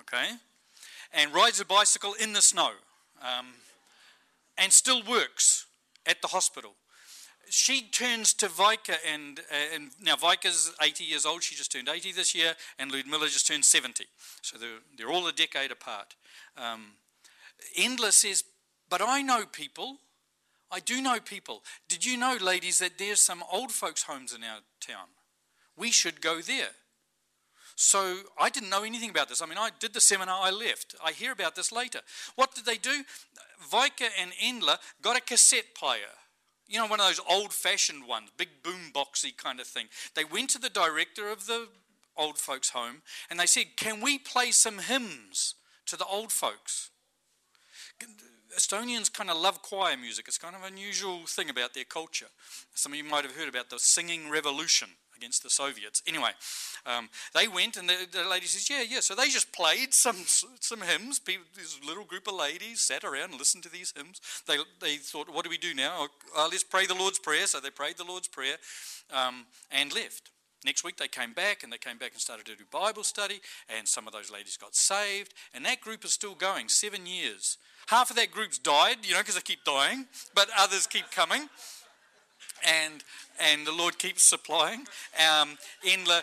okay? 0.00 0.32
And 1.14 1.32
rides 1.32 1.60
a 1.60 1.64
bicycle 1.64 2.12
in 2.12 2.34
the 2.34 2.42
snow 2.42 2.72
um, 3.22 3.46
and 4.58 4.70
still 4.70 5.02
works 5.02 5.64
at 6.04 6.20
the 6.20 6.28
hospital. 6.28 6.74
She 7.48 7.80
turns 7.80 8.34
to 8.34 8.48
Vika, 8.48 8.96
and, 9.10 9.40
uh, 9.50 9.74
and 9.74 9.92
now 10.02 10.16
Vika's 10.16 10.74
80 10.82 11.04
years 11.04 11.24
old. 11.24 11.42
She 11.42 11.54
just 11.54 11.72
turned 11.72 11.88
80 11.88 12.12
this 12.12 12.34
year, 12.34 12.52
and 12.78 12.92
Ludmilla 12.92 13.28
just 13.28 13.46
turned 13.46 13.64
70. 13.64 14.04
So 14.42 14.58
they're, 14.58 14.80
they're 14.98 15.10
all 15.10 15.26
a 15.26 15.32
decade 15.32 15.70
apart. 15.70 16.16
Um, 16.58 16.96
Endla 17.78 18.12
says, 18.12 18.44
But 18.90 19.00
I 19.00 19.22
know 19.22 19.46
people 19.46 19.98
I 20.70 20.80
do 20.80 21.02
know 21.02 21.18
people. 21.18 21.62
Did 21.88 22.04
you 22.04 22.16
know, 22.16 22.36
ladies, 22.40 22.78
that 22.78 22.98
there's 22.98 23.20
some 23.20 23.42
old 23.50 23.72
folks' 23.72 24.04
homes 24.04 24.32
in 24.32 24.44
our 24.44 24.60
town? 24.80 25.08
We 25.76 25.90
should 25.90 26.20
go 26.20 26.40
there. 26.40 26.70
So 27.74 28.18
I 28.38 28.50
didn't 28.50 28.70
know 28.70 28.84
anything 28.84 29.10
about 29.10 29.28
this. 29.28 29.42
I 29.42 29.46
mean, 29.46 29.58
I 29.58 29.70
did 29.78 29.94
the 29.94 30.00
seminar, 30.00 30.38
I 30.40 30.50
left. 30.50 30.94
I 31.04 31.12
hear 31.12 31.32
about 31.32 31.56
this 31.56 31.72
later. 31.72 32.00
What 32.36 32.54
did 32.54 32.66
they 32.66 32.76
do? 32.76 33.04
Vika 33.70 34.08
and 34.20 34.32
Endla 34.32 34.76
got 35.02 35.16
a 35.16 35.20
cassette 35.20 35.74
player. 35.74 36.14
You 36.68 36.78
know, 36.78 36.86
one 36.86 37.00
of 37.00 37.06
those 37.06 37.20
old 37.28 37.52
fashioned 37.52 38.06
ones, 38.06 38.30
big 38.36 38.62
boom 38.62 38.92
boxy 38.94 39.36
kind 39.36 39.58
of 39.60 39.66
thing. 39.66 39.86
They 40.14 40.24
went 40.24 40.50
to 40.50 40.60
the 40.60 40.68
director 40.68 41.28
of 41.30 41.46
the 41.46 41.68
old 42.16 42.38
folks' 42.38 42.70
home 42.70 43.02
and 43.28 43.40
they 43.40 43.46
said, 43.46 43.76
Can 43.76 44.00
we 44.00 44.18
play 44.18 44.52
some 44.52 44.78
hymns 44.78 45.56
to 45.86 45.96
the 45.96 46.04
old 46.04 46.30
folks? 46.30 46.90
Estonians 48.56 49.12
kind 49.12 49.30
of 49.30 49.36
love 49.36 49.62
choir 49.62 49.96
music. 49.96 50.26
It's 50.28 50.38
kind 50.38 50.54
of 50.56 50.62
an 50.62 50.72
unusual 50.72 51.20
thing 51.26 51.50
about 51.50 51.74
their 51.74 51.84
culture. 51.84 52.26
Some 52.74 52.92
of 52.92 52.98
you 52.98 53.04
might 53.04 53.24
have 53.24 53.36
heard 53.36 53.48
about 53.48 53.70
the 53.70 53.78
singing 53.78 54.30
revolution 54.30 54.90
against 55.20 55.42
the 55.42 55.50
Soviets. 55.50 56.02
Anyway, 56.06 56.30
um, 56.86 57.10
they 57.34 57.46
went 57.46 57.76
and 57.76 57.88
the, 57.88 58.06
the, 58.10 58.28
lady 58.28 58.46
says, 58.46 58.70
"Yeah, 58.70 58.82
yeah." 58.88 59.00
So 59.00 59.14
they 59.14 59.28
just 59.28 59.52
played 59.52 59.92
some 59.92 60.16
some 60.26 60.80
hymns. 60.80 61.18
People, 61.18 61.44
this 61.54 61.78
little 61.86 62.04
group 62.04 62.26
of 62.26 62.34
ladies 62.34 62.80
sat 62.80 63.04
around 63.04 63.30
and 63.30 63.38
listened 63.38 63.62
to 63.64 63.68
these 63.68 63.92
hymns. 63.94 64.20
They 64.46 64.56
they 64.80 64.96
thought, 64.96 65.28
"What 65.28 65.44
do 65.44 65.50
we 65.50 65.58
do 65.58 65.74
now? 65.74 66.08
Oh, 66.34 66.48
let's 66.50 66.64
pray 66.64 66.86
the 66.86 66.94
Lord's 66.94 67.18
prayer." 67.18 67.46
So 67.46 67.60
they 67.60 67.70
prayed 67.70 67.98
the 67.98 68.04
Lord's 68.04 68.28
prayer 68.28 68.56
um, 69.12 69.46
and 69.70 69.92
left. 69.92 70.30
Next 70.64 70.84
week 70.84 70.96
they 70.96 71.08
came 71.08 71.32
back 71.32 71.62
and 71.62 71.72
they 71.72 71.78
came 71.78 71.96
back 71.98 72.12
and 72.12 72.20
started 72.20 72.46
to 72.46 72.56
do 72.56 72.64
Bible 72.70 73.04
study, 73.04 73.40
and 73.68 73.86
some 73.86 74.06
of 74.06 74.12
those 74.12 74.30
ladies 74.30 74.56
got 74.56 74.74
saved, 74.74 75.34
and 75.54 75.64
that 75.64 75.80
group 75.80 76.04
is 76.04 76.12
still 76.12 76.34
going 76.34 76.68
seven 76.68 77.06
years. 77.06 77.58
Half 77.90 78.10
of 78.10 78.16
that 78.16 78.30
group's 78.30 78.56
died, 78.56 78.98
you 79.02 79.14
know, 79.14 79.18
because 79.18 79.34
they 79.34 79.40
keep 79.40 79.64
dying, 79.64 80.06
but 80.32 80.48
others 80.56 80.86
keep 80.86 81.10
coming, 81.10 81.48
and 82.64 83.02
and 83.40 83.66
the 83.66 83.72
Lord 83.72 83.98
keeps 83.98 84.22
supplying. 84.22 84.86
Um, 85.18 85.58
Endla, 85.84 86.22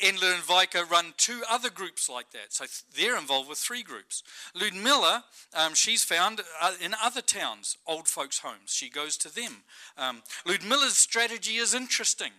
Endla 0.00 0.34
and 0.34 0.42
Vika 0.44 0.88
run 0.88 1.12
two 1.16 1.42
other 1.50 1.70
groups 1.70 2.08
like 2.08 2.30
that, 2.30 2.52
so 2.52 2.66
they're 2.96 3.18
involved 3.18 3.48
with 3.48 3.58
three 3.58 3.82
groups. 3.82 4.22
Ludmilla, 4.54 5.24
um, 5.54 5.74
she's 5.74 6.04
found 6.04 6.42
uh, 6.60 6.74
in 6.80 6.94
other 7.02 7.20
towns, 7.20 7.78
old 7.84 8.06
folks' 8.06 8.38
homes. 8.38 8.72
She 8.72 8.88
goes 8.88 9.16
to 9.18 9.34
them. 9.34 9.64
Um, 9.98 10.22
Ludmilla's 10.46 10.96
strategy 10.96 11.56
is 11.56 11.74
interesting 11.74 12.30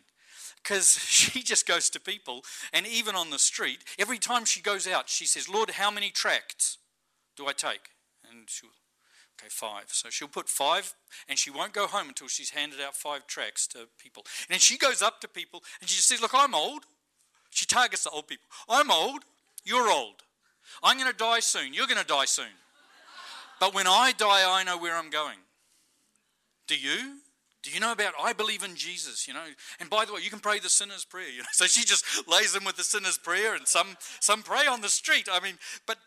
because 0.64 0.98
she 1.06 1.44
just 1.44 1.68
goes 1.68 1.90
to 1.90 2.00
people, 2.00 2.46
and 2.72 2.88
even 2.88 3.14
on 3.14 3.30
the 3.30 3.40
street, 3.40 3.80
every 4.00 4.20
time 4.20 4.46
she 4.46 4.62
goes 4.62 4.88
out, 4.88 5.10
she 5.10 5.26
says, 5.26 5.50
Lord, 5.50 5.72
how 5.72 5.92
many 5.92 6.12
tracts 6.12 6.78
do 7.36 7.46
I 7.46 7.52
take? 7.52 7.90
And 8.34 8.50
she'll, 8.50 8.70
okay, 9.40 9.50
five. 9.50 9.86
So 9.88 10.10
she'll 10.10 10.28
put 10.28 10.50
five, 10.50 10.94
and 11.30 11.38
she 11.38 11.52
won't 11.52 11.74
go 11.74 11.88
home 11.88 12.10
until 12.10 12.28
she's 12.28 12.50
handed 12.50 12.82
out 12.82 12.96
five 12.96 13.28
tracts 13.28 13.68
to 13.68 13.88
people. 13.98 14.24
And 14.48 14.54
then 14.54 14.60
she 14.60 14.78
goes 14.78 15.02
up 15.02 15.22
to 15.22 15.28
people, 15.28 15.64
and 15.80 15.90
she 15.90 15.96
just 15.96 16.08
says, 16.08 16.22
Look, 16.22 16.34
I'm 16.34 16.56
old. 16.56 16.84
She 17.52 17.66
targets 17.66 18.04
the 18.04 18.10
old 18.10 18.28
people. 18.28 18.48
I'm 18.68 18.90
old, 18.90 19.24
you're 19.64 19.92
old. 19.92 20.24
I'm 20.82 20.98
going 20.98 21.12
to 21.12 21.18
die 21.18 21.40
soon, 21.40 21.74
you're 21.74 21.88
going 21.88 22.02
to 22.02 22.08
die 22.08 22.26
soon. 22.26 22.46
But 23.60 23.74
when 23.74 23.88
I 23.88 24.12
die, 24.18 24.44
I 24.46 24.64
know 24.64 24.78
where 24.78 24.96
I'm 24.96 25.10
going. 25.10 25.38
Do 26.68 26.78
you? 26.78 27.18
Do 27.62 27.72
you 27.72 27.80
know 27.80 27.94
about 27.94 28.14
I 28.22 28.34
believe 28.34 28.64
in 28.64 28.76
Jesus? 28.76 29.28
You 29.28 29.34
know, 29.34 29.46
and 29.80 29.90
by 29.90 30.04
the 30.04 30.14
way, 30.14 30.20
you 30.22 30.30
can 30.30 30.40
pray 30.40 30.60
the 30.60 30.70
sinner's 30.70 31.06
prayer. 31.06 31.30
You 31.30 31.40
know, 31.40 31.48
so 31.52 31.66
she 31.66 31.86
just 31.86 32.06
lays 32.28 32.54
them 32.54 32.66
with 32.66 32.76
the 32.76 32.84
sinner's 32.84 33.18
prayer, 33.18 33.56
and 33.56 33.68
some 33.68 33.96
some 34.20 34.44
pray 34.44 34.68
on 34.68 34.82
the 34.82 34.90
street. 34.90 35.30
I 35.32 35.40
mean, 35.40 35.58
but 35.88 35.98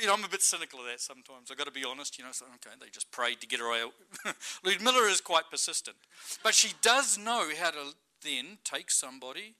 you 0.00 0.06
know, 0.06 0.14
I'm 0.14 0.24
a 0.24 0.28
bit 0.28 0.42
cynical 0.42 0.80
of 0.80 0.86
that 0.86 1.00
sometimes. 1.00 1.50
I've 1.50 1.58
got 1.58 1.66
to 1.66 1.72
be 1.72 1.84
honest. 1.84 2.18
You 2.18 2.24
know, 2.24 2.32
so, 2.32 2.46
okay, 2.56 2.74
they 2.80 2.88
just 2.90 3.10
prayed 3.10 3.40
to 3.40 3.46
get 3.46 3.60
her 3.60 3.72
out. 3.72 3.92
Miller 4.82 5.08
is 5.08 5.20
quite 5.20 5.50
persistent, 5.50 5.96
but 6.42 6.54
she 6.54 6.74
does 6.80 7.18
know 7.18 7.50
how 7.58 7.70
to 7.70 7.94
then 8.24 8.58
take 8.64 8.90
somebody 8.90 9.54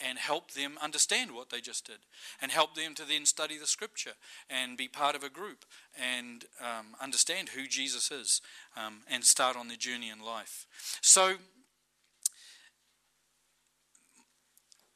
and 0.00 0.18
help 0.18 0.52
them 0.52 0.76
understand 0.82 1.32
what 1.32 1.50
they 1.50 1.60
just 1.60 1.86
did 1.86 1.98
and 2.42 2.50
help 2.50 2.74
them 2.74 2.94
to 2.94 3.04
then 3.04 3.24
study 3.24 3.56
the 3.56 3.66
scripture 3.66 4.14
and 4.50 4.76
be 4.76 4.88
part 4.88 5.14
of 5.14 5.22
a 5.22 5.28
group 5.28 5.64
and 5.96 6.46
um, 6.60 6.96
understand 7.00 7.50
who 7.50 7.66
Jesus 7.66 8.10
is 8.10 8.40
um, 8.76 9.02
and 9.08 9.24
start 9.24 9.56
on 9.56 9.68
their 9.68 9.76
journey 9.76 10.10
in 10.10 10.24
life. 10.24 10.66
So, 11.00 11.34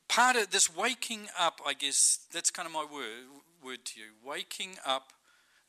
part 0.08 0.36
of 0.36 0.50
this 0.50 0.74
waking 0.74 1.28
up, 1.38 1.60
I 1.64 1.74
guess, 1.74 2.18
that's 2.32 2.50
kind 2.50 2.66
of 2.66 2.72
my 2.72 2.84
word, 2.84 3.26
word 3.64 3.84
to 3.86 4.00
you. 4.00 4.06
Waking 4.24 4.76
up 4.86 5.12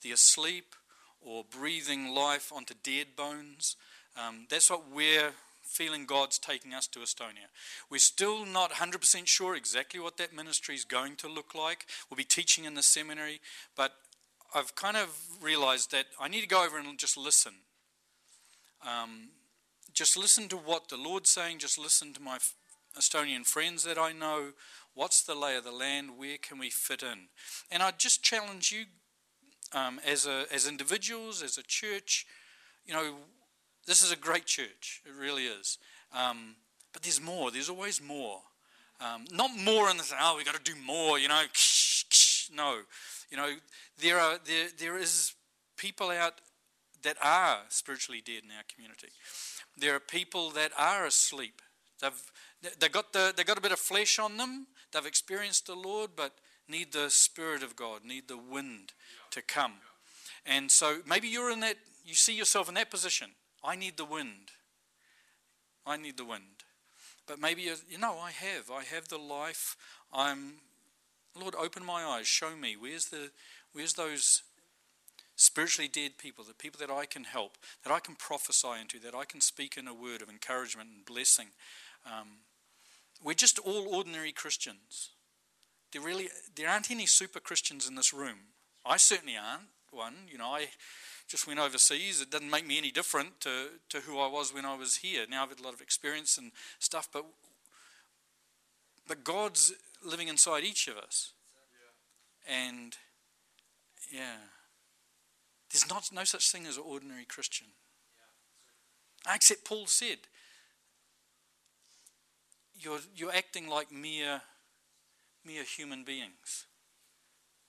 the 0.02 0.12
asleep 0.12 0.76
or 1.22 1.44
breathing 1.44 2.14
life 2.14 2.52
onto 2.56 2.74
dead 2.84 3.08
bones. 3.16 3.76
Um, 4.18 4.48
that's 4.50 4.70
what 4.70 4.90
we're 4.92 5.32
feeling 5.64 6.06
God's 6.06 6.40
taking 6.40 6.74
us 6.74 6.88
to 6.88 7.00
Estonia. 7.00 7.48
We're 7.90 8.00
still 8.00 8.46
not 8.46 8.72
100% 8.72 9.28
sure 9.28 9.56
exactly 9.56 10.00
what 10.00 10.18
that 10.18 10.34
ministry 10.34 10.76
is 10.76 10.84
going 10.84 11.16
to 11.18 11.28
look 11.28 11.54
like. 11.54 11.86
We'll 12.10 12.18
be 12.18 12.24
teaching 12.24 12.66
in 12.66 12.74
the 12.74 12.84
seminary, 12.84 13.40
but 13.76 13.94
I've 14.54 14.76
kind 14.76 14.98
of 14.98 15.16
realized 15.42 15.92
that 15.92 16.06
I 16.20 16.28
need 16.28 16.42
to 16.42 16.48
go 16.48 16.66
over 16.66 16.80
and 16.80 16.98
just 16.98 17.18
listen. 17.18 17.54
Um, 18.84 19.30
just 19.94 20.18
listen 20.18 20.48
to 20.50 20.58
what 20.58 20.90
the 20.90 20.98
Lord's 20.98 21.30
saying, 21.30 21.60
just 21.60 21.78
listen 21.78 22.14
to 22.14 22.22
my 22.22 22.40
Estonian 22.98 23.46
friends 23.46 23.84
that 23.84 23.98
I 23.98 24.12
know. 24.12 24.54
What's 24.94 25.22
the 25.22 25.36
lay 25.36 25.56
of 25.56 25.64
the 25.64 25.72
land? 25.72 26.18
Where 26.18 26.38
can 26.38 26.60
we 26.60 26.70
fit 26.70 27.04
in? 27.04 27.28
And 27.72 27.82
I 27.82 27.92
just 27.92 28.24
challenge 28.24 28.72
you 28.72 28.86
um, 29.78 30.00
as, 30.06 30.26
a, 30.26 30.46
as 30.52 30.68
individuals, 30.68 31.42
as 31.42 31.58
a 31.58 31.64
church, 31.64 32.26
you 32.86 32.94
know, 32.94 33.16
this 33.86 34.02
is 34.02 34.12
a 34.12 34.16
great 34.16 34.46
church. 34.46 35.02
It 35.06 35.14
really 35.20 35.46
is. 35.46 35.78
Um, 36.14 36.56
but 36.94 37.04
there's 37.04 37.22
more. 37.22 37.52
There's 37.52 37.70
always 37.70 38.02
more. 38.02 38.42
Um, 39.00 39.26
not 39.32 39.52
more 39.56 39.90
in 39.90 39.98
the 39.98 40.04
oh, 40.20 40.36
we've 40.36 40.46
got 40.46 40.56
to 40.56 40.72
do 40.72 40.78
more, 40.86 41.18
you 41.18 41.28
know. 41.28 41.44
No. 42.54 42.80
You 43.30 43.38
know, 43.38 43.54
there 44.02 44.20
are 44.20 44.40
there 44.44 44.68
there 44.78 44.98
is 44.98 45.34
people 45.78 46.10
out 46.10 46.42
that 47.04 47.16
are 47.24 47.60
spiritually 47.70 48.22
dead 48.26 48.44
in 48.44 48.52
our 48.52 48.64
community. 48.74 49.10
There 49.78 49.96
are 49.96 50.00
people 50.00 50.50
that 50.52 50.72
are 50.78 51.06
asleep. 51.06 51.62
They've 52.02 52.32
they 52.80 52.90
got 52.90 53.14
the 53.14 53.34
they 53.36 53.44
got 53.44 53.58
a 53.58 53.62
bit 53.62 53.72
of 53.72 53.80
flesh 53.80 54.20
on 54.20 54.38
them. 54.38 54.68
They've 54.92 55.06
experienced 55.06 55.68
the 55.68 55.76
Lord, 55.76 56.12
but 56.16 56.34
need 56.68 56.92
the 56.92 57.10
Spirit 57.10 57.64
of 57.64 57.76
God, 57.76 58.04
need 58.04 58.28
the 58.28 58.38
wind 58.38 58.94
to 59.32 59.42
come. 59.42 59.74
And 60.46 60.72
so 60.72 61.00
maybe 61.06 61.28
you're 61.28 61.52
in 61.52 61.60
that. 61.62 61.78
You 62.06 62.16
see 62.16 62.36
yourself 62.36 62.70
in 62.70 62.76
that 62.76 62.90
position. 62.90 63.32
I 63.64 63.76
need 63.76 63.98
the 63.98 64.06
wind. 64.06 64.52
I 65.86 65.98
need 65.98 66.18
the 66.18 66.26
wind. 66.26 66.64
But 67.28 67.40
maybe 67.40 67.62
you 67.62 67.98
know 67.98 68.18
I 68.18 68.32
have. 68.32 68.72
I 68.72 68.84
have 68.84 69.08
the 69.08 69.18
life. 69.18 69.76
I'm 70.12 70.56
Lord, 71.40 71.56
open 71.56 71.86
my 71.86 72.04
eyes, 72.04 72.28
show 72.28 72.56
me 72.56 72.76
where's 72.76 73.06
the 73.06 73.32
where's 73.74 73.94
those 73.94 74.44
spiritually 75.36 75.88
dead 75.88 76.18
people, 76.18 76.44
the 76.44 76.54
people 76.54 76.80
that 76.86 76.94
I 76.94 77.06
can 77.06 77.24
help, 77.24 77.58
that 77.84 77.94
I 77.94 78.00
can 78.00 78.16
prophesy 78.16 78.82
into, 78.82 79.00
that 79.00 79.16
I 79.16 79.24
can 79.24 79.40
speak 79.40 79.78
in 79.78 79.88
a 79.88 79.94
word 79.94 80.22
of 80.22 80.30
encouragement 80.30 80.90
and 80.94 81.06
blessing. 81.06 81.48
Um, 82.06 82.40
we're 83.24 83.34
just 83.34 83.60
all 83.60 83.88
ordinary 83.94 84.32
Christians. 84.32 85.12
There 85.92 86.02
really 86.02 86.30
there 86.56 86.70
aren't 86.70 86.92
any 86.92 87.06
super 87.06 87.40
Christians 87.40 87.88
in 87.88 87.96
this 87.96 88.14
room. 88.14 88.40
I 88.86 88.98
certainly 88.98 89.36
aren't 89.36 89.70
one. 89.92 90.16
You 90.32 90.38
know, 90.38 90.48
I 90.48 90.68
just 91.28 91.48
went 91.48 91.60
overseas. 91.60 92.22
It 92.22 92.32
doesn't 92.32 92.50
make 92.50 92.66
me 92.66 92.78
any 92.78 92.92
different 92.92 93.42
to, 93.42 93.68
to 93.90 94.00
who 94.00 94.20
I 94.20 94.28
was 94.28 94.54
when 94.54 94.66
I 94.66 94.76
was 94.76 94.98
here. 94.98 95.26
Now 95.30 95.44
I've 95.44 95.50
had 95.50 95.60
a 95.60 95.64
lot 95.64 95.74
of 95.74 95.82
experience 95.82 96.38
and 96.38 96.52
stuff, 96.80 97.08
but 97.12 97.26
but 99.08 99.24
God's 99.24 99.74
living 100.06 100.28
inside 100.28 100.64
each 100.64 100.88
of 100.88 100.98
us. 100.98 101.34
And 102.48 102.96
yeah, 104.12 104.38
there's 105.72 105.90
not 105.90 106.10
no 106.14 106.24
such 106.24 106.52
thing 106.52 106.66
as 106.66 106.78
an 106.78 106.84
ordinary 106.86 107.26
Christian. 107.26 107.68
Except 109.32 109.66
Paul 109.66 109.88
said, 109.88 110.20
you're, 112.80 113.00
you're 113.16 113.34
acting 113.34 113.68
like 113.68 113.92
mere, 113.92 114.42
mere 115.46 115.64
human 115.64 116.04
beings. 116.04 116.66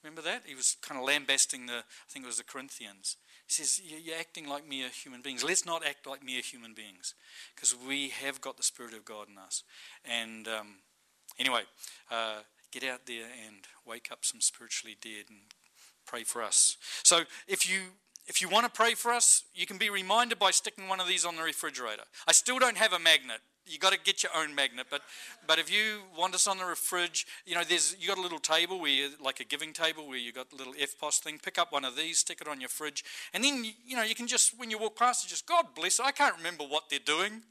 Remember 0.02 0.22
that? 0.22 0.42
He 0.46 0.54
was 0.54 0.76
kind 0.80 0.98
of 0.98 1.06
lambasting 1.06 1.66
the, 1.66 1.78
I 1.78 2.08
think 2.08 2.24
it 2.24 2.28
was 2.28 2.38
the 2.38 2.44
Corinthians. 2.44 3.16
He 3.46 3.52
says, 3.52 3.80
You're 3.84 4.16
acting 4.16 4.48
like 4.48 4.66
mere 4.66 4.88
human 4.88 5.20
beings. 5.20 5.44
Let's 5.44 5.66
not 5.66 5.84
act 5.84 6.06
like 6.06 6.24
mere 6.24 6.40
human 6.40 6.72
beings 6.72 7.14
because 7.54 7.76
we 7.76 8.08
have 8.08 8.40
got 8.40 8.56
the 8.56 8.62
Spirit 8.62 8.94
of 8.94 9.04
God 9.04 9.28
in 9.28 9.36
us. 9.36 9.62
And 10.04 10.48
um, 10.48 10.76
Anyway, 11.40 11.62
uh, 12.10 12.40
get 12.70 12.84
out 12.84 13.06
there 13.06 13.24
and 13.46 13.56
wake 13.86 14.08
up 14.12 14.18
some 14.22 14.40
spiritually 14.40 14.96
dead 15.00 15.24
and 15.28 15.38
pray 16.06 16.22
for 16.22 16.42
us. 16.42 16.76
So 17.02 17.22
if 17.48 17.68
you 17.68 17.80
if 18.26 18.40
you 18.40 18.48
want 18.48 18.64
to 18.64 18.70
pray 18.70 18.94
for 18.94 19.10
us, 19.10 19.44
you 19.54 19.66
can 19.66 19.78
be 19.78 19.90
reminded 19.90 20.38
by 20.38 20.52
sticking 20.52 20.86
one 20.86 21.00
of 21.00 21.08
these 21.08 21.24
on 21.24 21.36
the 21.36 21.42
refrigerator. 21.42 22.04
I 22.28 22.32
still 22.32 22.58
don't 22.58 22.76
have 22.76 22.92
a 22.92 22.98
magnet 22.98 23.40
you 23.70 23.78
got 23.78 23.92
to 23.92 23.98
get 23.98 24.22
your 24.22 24.32
own 24.36 24.54
magnet. 24.54 24.86
But 24.90 25.02
but 25.46 25.58
if 25.58 25.72
you 25.72 26.00
want 26.16 26.34
us 26.34 26.46
on 26.46 26.58
the 26.58 26.64
fridge, 26.76 27.26
you 27.46 27.54
know, 27.54 27.62
there's 27.62 27.96
you 27.98 28.08
got 28.08 28.18
a 28.18 28.22
little 28.22 28.38
table 28.38 28.80
where 28.80 28.90
you 28.90 29.10
like 29.20 29.40
a 29.40 29.44
giving 29.44 29.72
table 29.72 30.08
where 30.08 30.18
you 30.18 30.32
got 30.32 30.52
a 30.52 30.56
little 30.56 30.74
EFTPOS 30.74 31.20
thing. 31.20 31.38
Pick 31.42 31.58
up 31.58 31.72
one 31.72 31.84
of 31.84 31.96
these, 31.96 32.18
stick 32.18 32.40
it 32.40 32.48
on 32.48 32.60
your 32.60 32.68
fridge, 32.68 33.04
and 33.32 33.44
then 33.44 33.64
you 33.86 33.96
know 33.96 34.02
you 34.02 34.14
can 34.14 34.26
just 34.26 34.58
when 34.58 34.70
you 34.70 34.78
walk 34.78 34.96
past 34.96 35.28
just 35.28 35.46
God 35.46 35.66
bless. 35.74 36.00
I 36.00 36.10
can't 36.10 36.36
remember 36.36 36.64
what 36.64 36.90
they're 36.90 36.98
doing. 36.98 37.42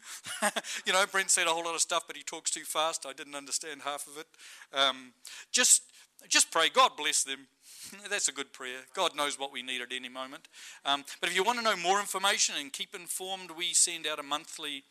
you 0.85 0.93
know, 0.93 1.03
Brent 1.11 1.29
said 1.29 1.47
a 1.47 1.51
whole 1.51 1.65
lot 1.65 1.75
of 1.75 1.81
stuff, 1.81 2.03
but 2.07 2.17
he 2.17 2.23
talks 2.23 2.51
too 2.51 2.63
fast. 2.63 3.05
I 3.05 3.13
didn't 3.13 3.35
understand 3.35 3.81
half 3.83 4.07
of 4.07 4.17
it. 4.17 4.27
Um, 4.73 5.13
just 5.51 5.83
just 6.27 6.51
pray. 6.51 6.69
God 6.69 6.91
bless 6.97 7.23
them. 7.23 7.47
That's 8.09 8.27
a 8.27 8.33
good 8.33 8.51
prayer. 8.51 8.79
God 8.93 9.15
knows 9.15 9.39
what 9.39 9.53
we 9.53 9.61
need 9.61 9.81
at 9.81 9.91
any 9.91 10.09
moment. 10.09 10.47
Um, 10.85 11.03
but 11.21 11.29
if 11.29 11.35
you 11.35 11.43
want 11.43 11.59
to 11.59 11.63
know 11.63 11.77
more 11.77 11.99
information 11.99 12.55
and 12.59 12.73
keep 12.73 12.93
informed, 12.93 13.51
we 13.51 13.73
send 13.73 14.05
out 14.05 14.19
a 14.19 14.23
monthly 14.23 14.83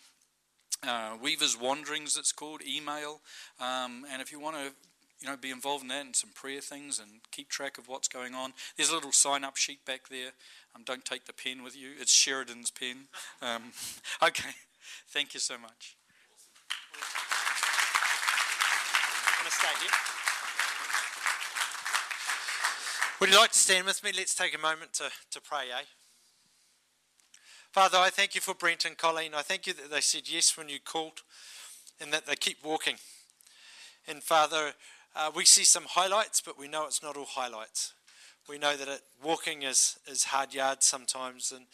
uh, 0.87 1.17
Weaver's 1.23 1.59
Wanderings, 1.59 2.17
it's 2.17 2.33
called, 2.33 2.63
email. 2.67 3.21
Um, 3.61 4.05
and 4.11 4.23
if 4.23 4.31
you 4.33 4.41
want 4.41 4.57
to 4.57 4.73
you 5.21 5.29
know, 5.29 5.37
be 5.37 5.51
involved 5.51 5.83
in 5.83 5.89
that 5.89 6.05
and 6.05 6.15
some 6.15 6.31
prayer 6.31 6.61
things 6.61 7.01
and 7.01 7.21
keep 7.33 7.49
track 7.49 7.77
of 7.79 7.89
what's 7.89 8.09
going 8.09 8.35
on. 8.35 8.53
There's 8.77 8.91
a 8.91 8.95
little 8.95 9.13
sign 9.13 9.43
up 9.45 9.57
sheet 9.57 9.85
back 9.85 10.09
there. 10.09 10.31
Um, 10.77 10.83
don't 10.85 11.05
take 11.05 11.25
the 11.25 11.33
pen 11.33 11.63
with 11.65 11.77
you, 11.77 11.91
it's 11.99 12.13
Sheridan's 12.13 12.71
pen. 12.71 13.09
Um, 13.43 13.73
okay, 14.23 14.51
thank 15.09 15.35
you 15.35 15.41
so 15.41 15.59
much. 15.59 15.97
Want 19.39 19.49
to 19.49 19.53
stay 19.53 19.75
here? 19.81 19.91
Would 23.21 23.31
you 23.31 23.37
like 23.37 23.51
to 23.51 23.59
stand 23.59 23.87
with 23.87 24.05
me? 24.05 24.13
Let's 24.17 24.35
take 24.35 24.55
a 24.55 24.59
moment 24.59 24.93
to, 24.95 25.11
to 25.33 25.41
pray, 25.41 25.65
eh? 25.77 25.98
Father, 27.73 27.99
I 27.99 28.09
thank 28.09 28.35
you 28.35 28.41
for 28.41 28.55
Brent 28.55 28.87
and 28.87 28.97
Colleen. 28.97 29.35
I 29.35 29.43
thank 29.43 29.67
you 29.67 29.75
that 29.75 29.91
they 29.91 30.01
said 30.01 30.23
yes 30.25 30.57
when 30.57 30.71
you 30.71 30.79
called 30.83 31.21
and 32.01 32.11
that 32.15 32.27
they 32.27 32.35
keep 32.35 32.65
walking. 32.65 32.97
And 34.09 34.23
Father, 34.23 34.73
uh, 35.15 35.31
we 35.35 35.45
see 35.45 35.65
some 35.65 35.85
highlights, 35.87 36.41
but 36.41 36.59
we 36.59 36.67
know 36.67 36.87
it's 36.87 37.03
not 37.03 37.17
all 37.17 37.27
highlights. 37.27 37.93
We 38.49 38.57
know 38.57 38.75
that 38.75 38.89
it, 38.89 39.03
walking 39.23 39.65
is, 39.65 39.99
is 40.07 40.25
hard 40.25 40.55
yards 40.55 40.87
sometimes. 40.87 41.53
And 41.53 41.67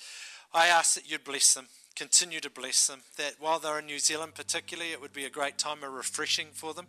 I 0.53 0.66
ask 0.66 0.97
that 0.97 1.09
you'd 1.09 1.22
bless 1.22 1.55
them, 1.55 1.68
continue 1.95 2.40
to 2.40 2.51
bless 2.51 2.88
them, 2.88 3.03
that 3.16 3.36
while 3.38 3.61
they're 3.61 3.78
in 3.78 3.86
New 3.86 4.01
Zealand, 4.01 4.34
particularly, 4.34 4.90
it 4.90 5.01
would 5.01 5.12
be 5.12 5.26
a 5.26 5.30
great 5.30 5.59
time 5.59 5.84
of 5.84 5.92
refreshing 5.92 6.49
for 6.53 6.74
them, 6.74 6.88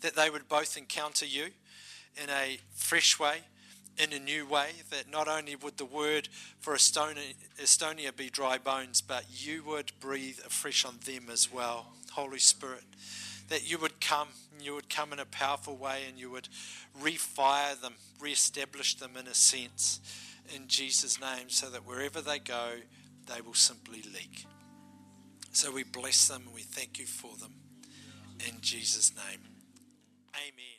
that 0.00 0.16
they 0.16 0.30
would 0.30 0.48
both 0.48 0.76
encounter 0.76 1.26
you 1.26 1.50
in 2.20 2.28
a 2.28 2.58
fresh 2.74 3.20
way 3.20 3.42
in 3.98 4.12
a 4.12 4.18
new 4.18 4.46
way, 4.46 4.70
that 4.90 5.10
not 5.10 5.28
only 5.28 5.56
would 5.56 5.76
the 5.76 5.84
word 5.84 6.28
for 6.60 6.74
Estonia, 6.74 7.34
Estonia 7.60 8.14
be 8.14 8.28
dry 8.28 8.58
bones, 8.58 9.00
but 9.00 9.24
you 9.30 9.62
would 9.64 9.92
breathe 10.00 10.38
afresh 10.44 10.84
on 10.84 10.98
them 11.04 11.24
as 11.30 11.52
well, 11.52 11.86
Holy 12.12 12.38
Spirit. 12.38 12.84
That 13.48 13.70
you 13.70 13.78
would 13.78 14.00
come, 14.00 14.28
you 14.60 14.74
would 14.74 14.88
come 14.88 15.12
in 15.12 15.18
a 15.18 15.26
powerful 15.26 15.76
way, 15.76 16.02
and 16.08 16.18
you 16.18 16.30
would 16.30 16.48
refire 17.00 17.80
them, 17.80 17.94
re-establish 18.20 18.96
them 18.96 19.12
in 19.18 19.26
a 19.26 19.34
sense, 19.34 20.00
in 20.54 20.66
Jesus' 20.66 21.20
name, 21.20 21.48
so 21.48 21.70
that 21.70 21.86
wherever 21.86 22.20
they 22.20 22.38
go, 22.38 22.72
they 23.32 23.40
will 23.40 23.54
simply 23.54 24.02
leak. 24.02 24.46
So 25.52 25.70
we 25.70 25.84
bless 25.84 26.26
them 26.26 26.42
and 26.46 26.54
we 26.54 26.62
thank 26.62 26.98
you 26.98 27.06
for 27.06 27.36
them. 27.36 27.54
In 28.48 28.60
Jesus' 28.60 29.12
name. 29.14 29.40
Amen. 30.34 30.73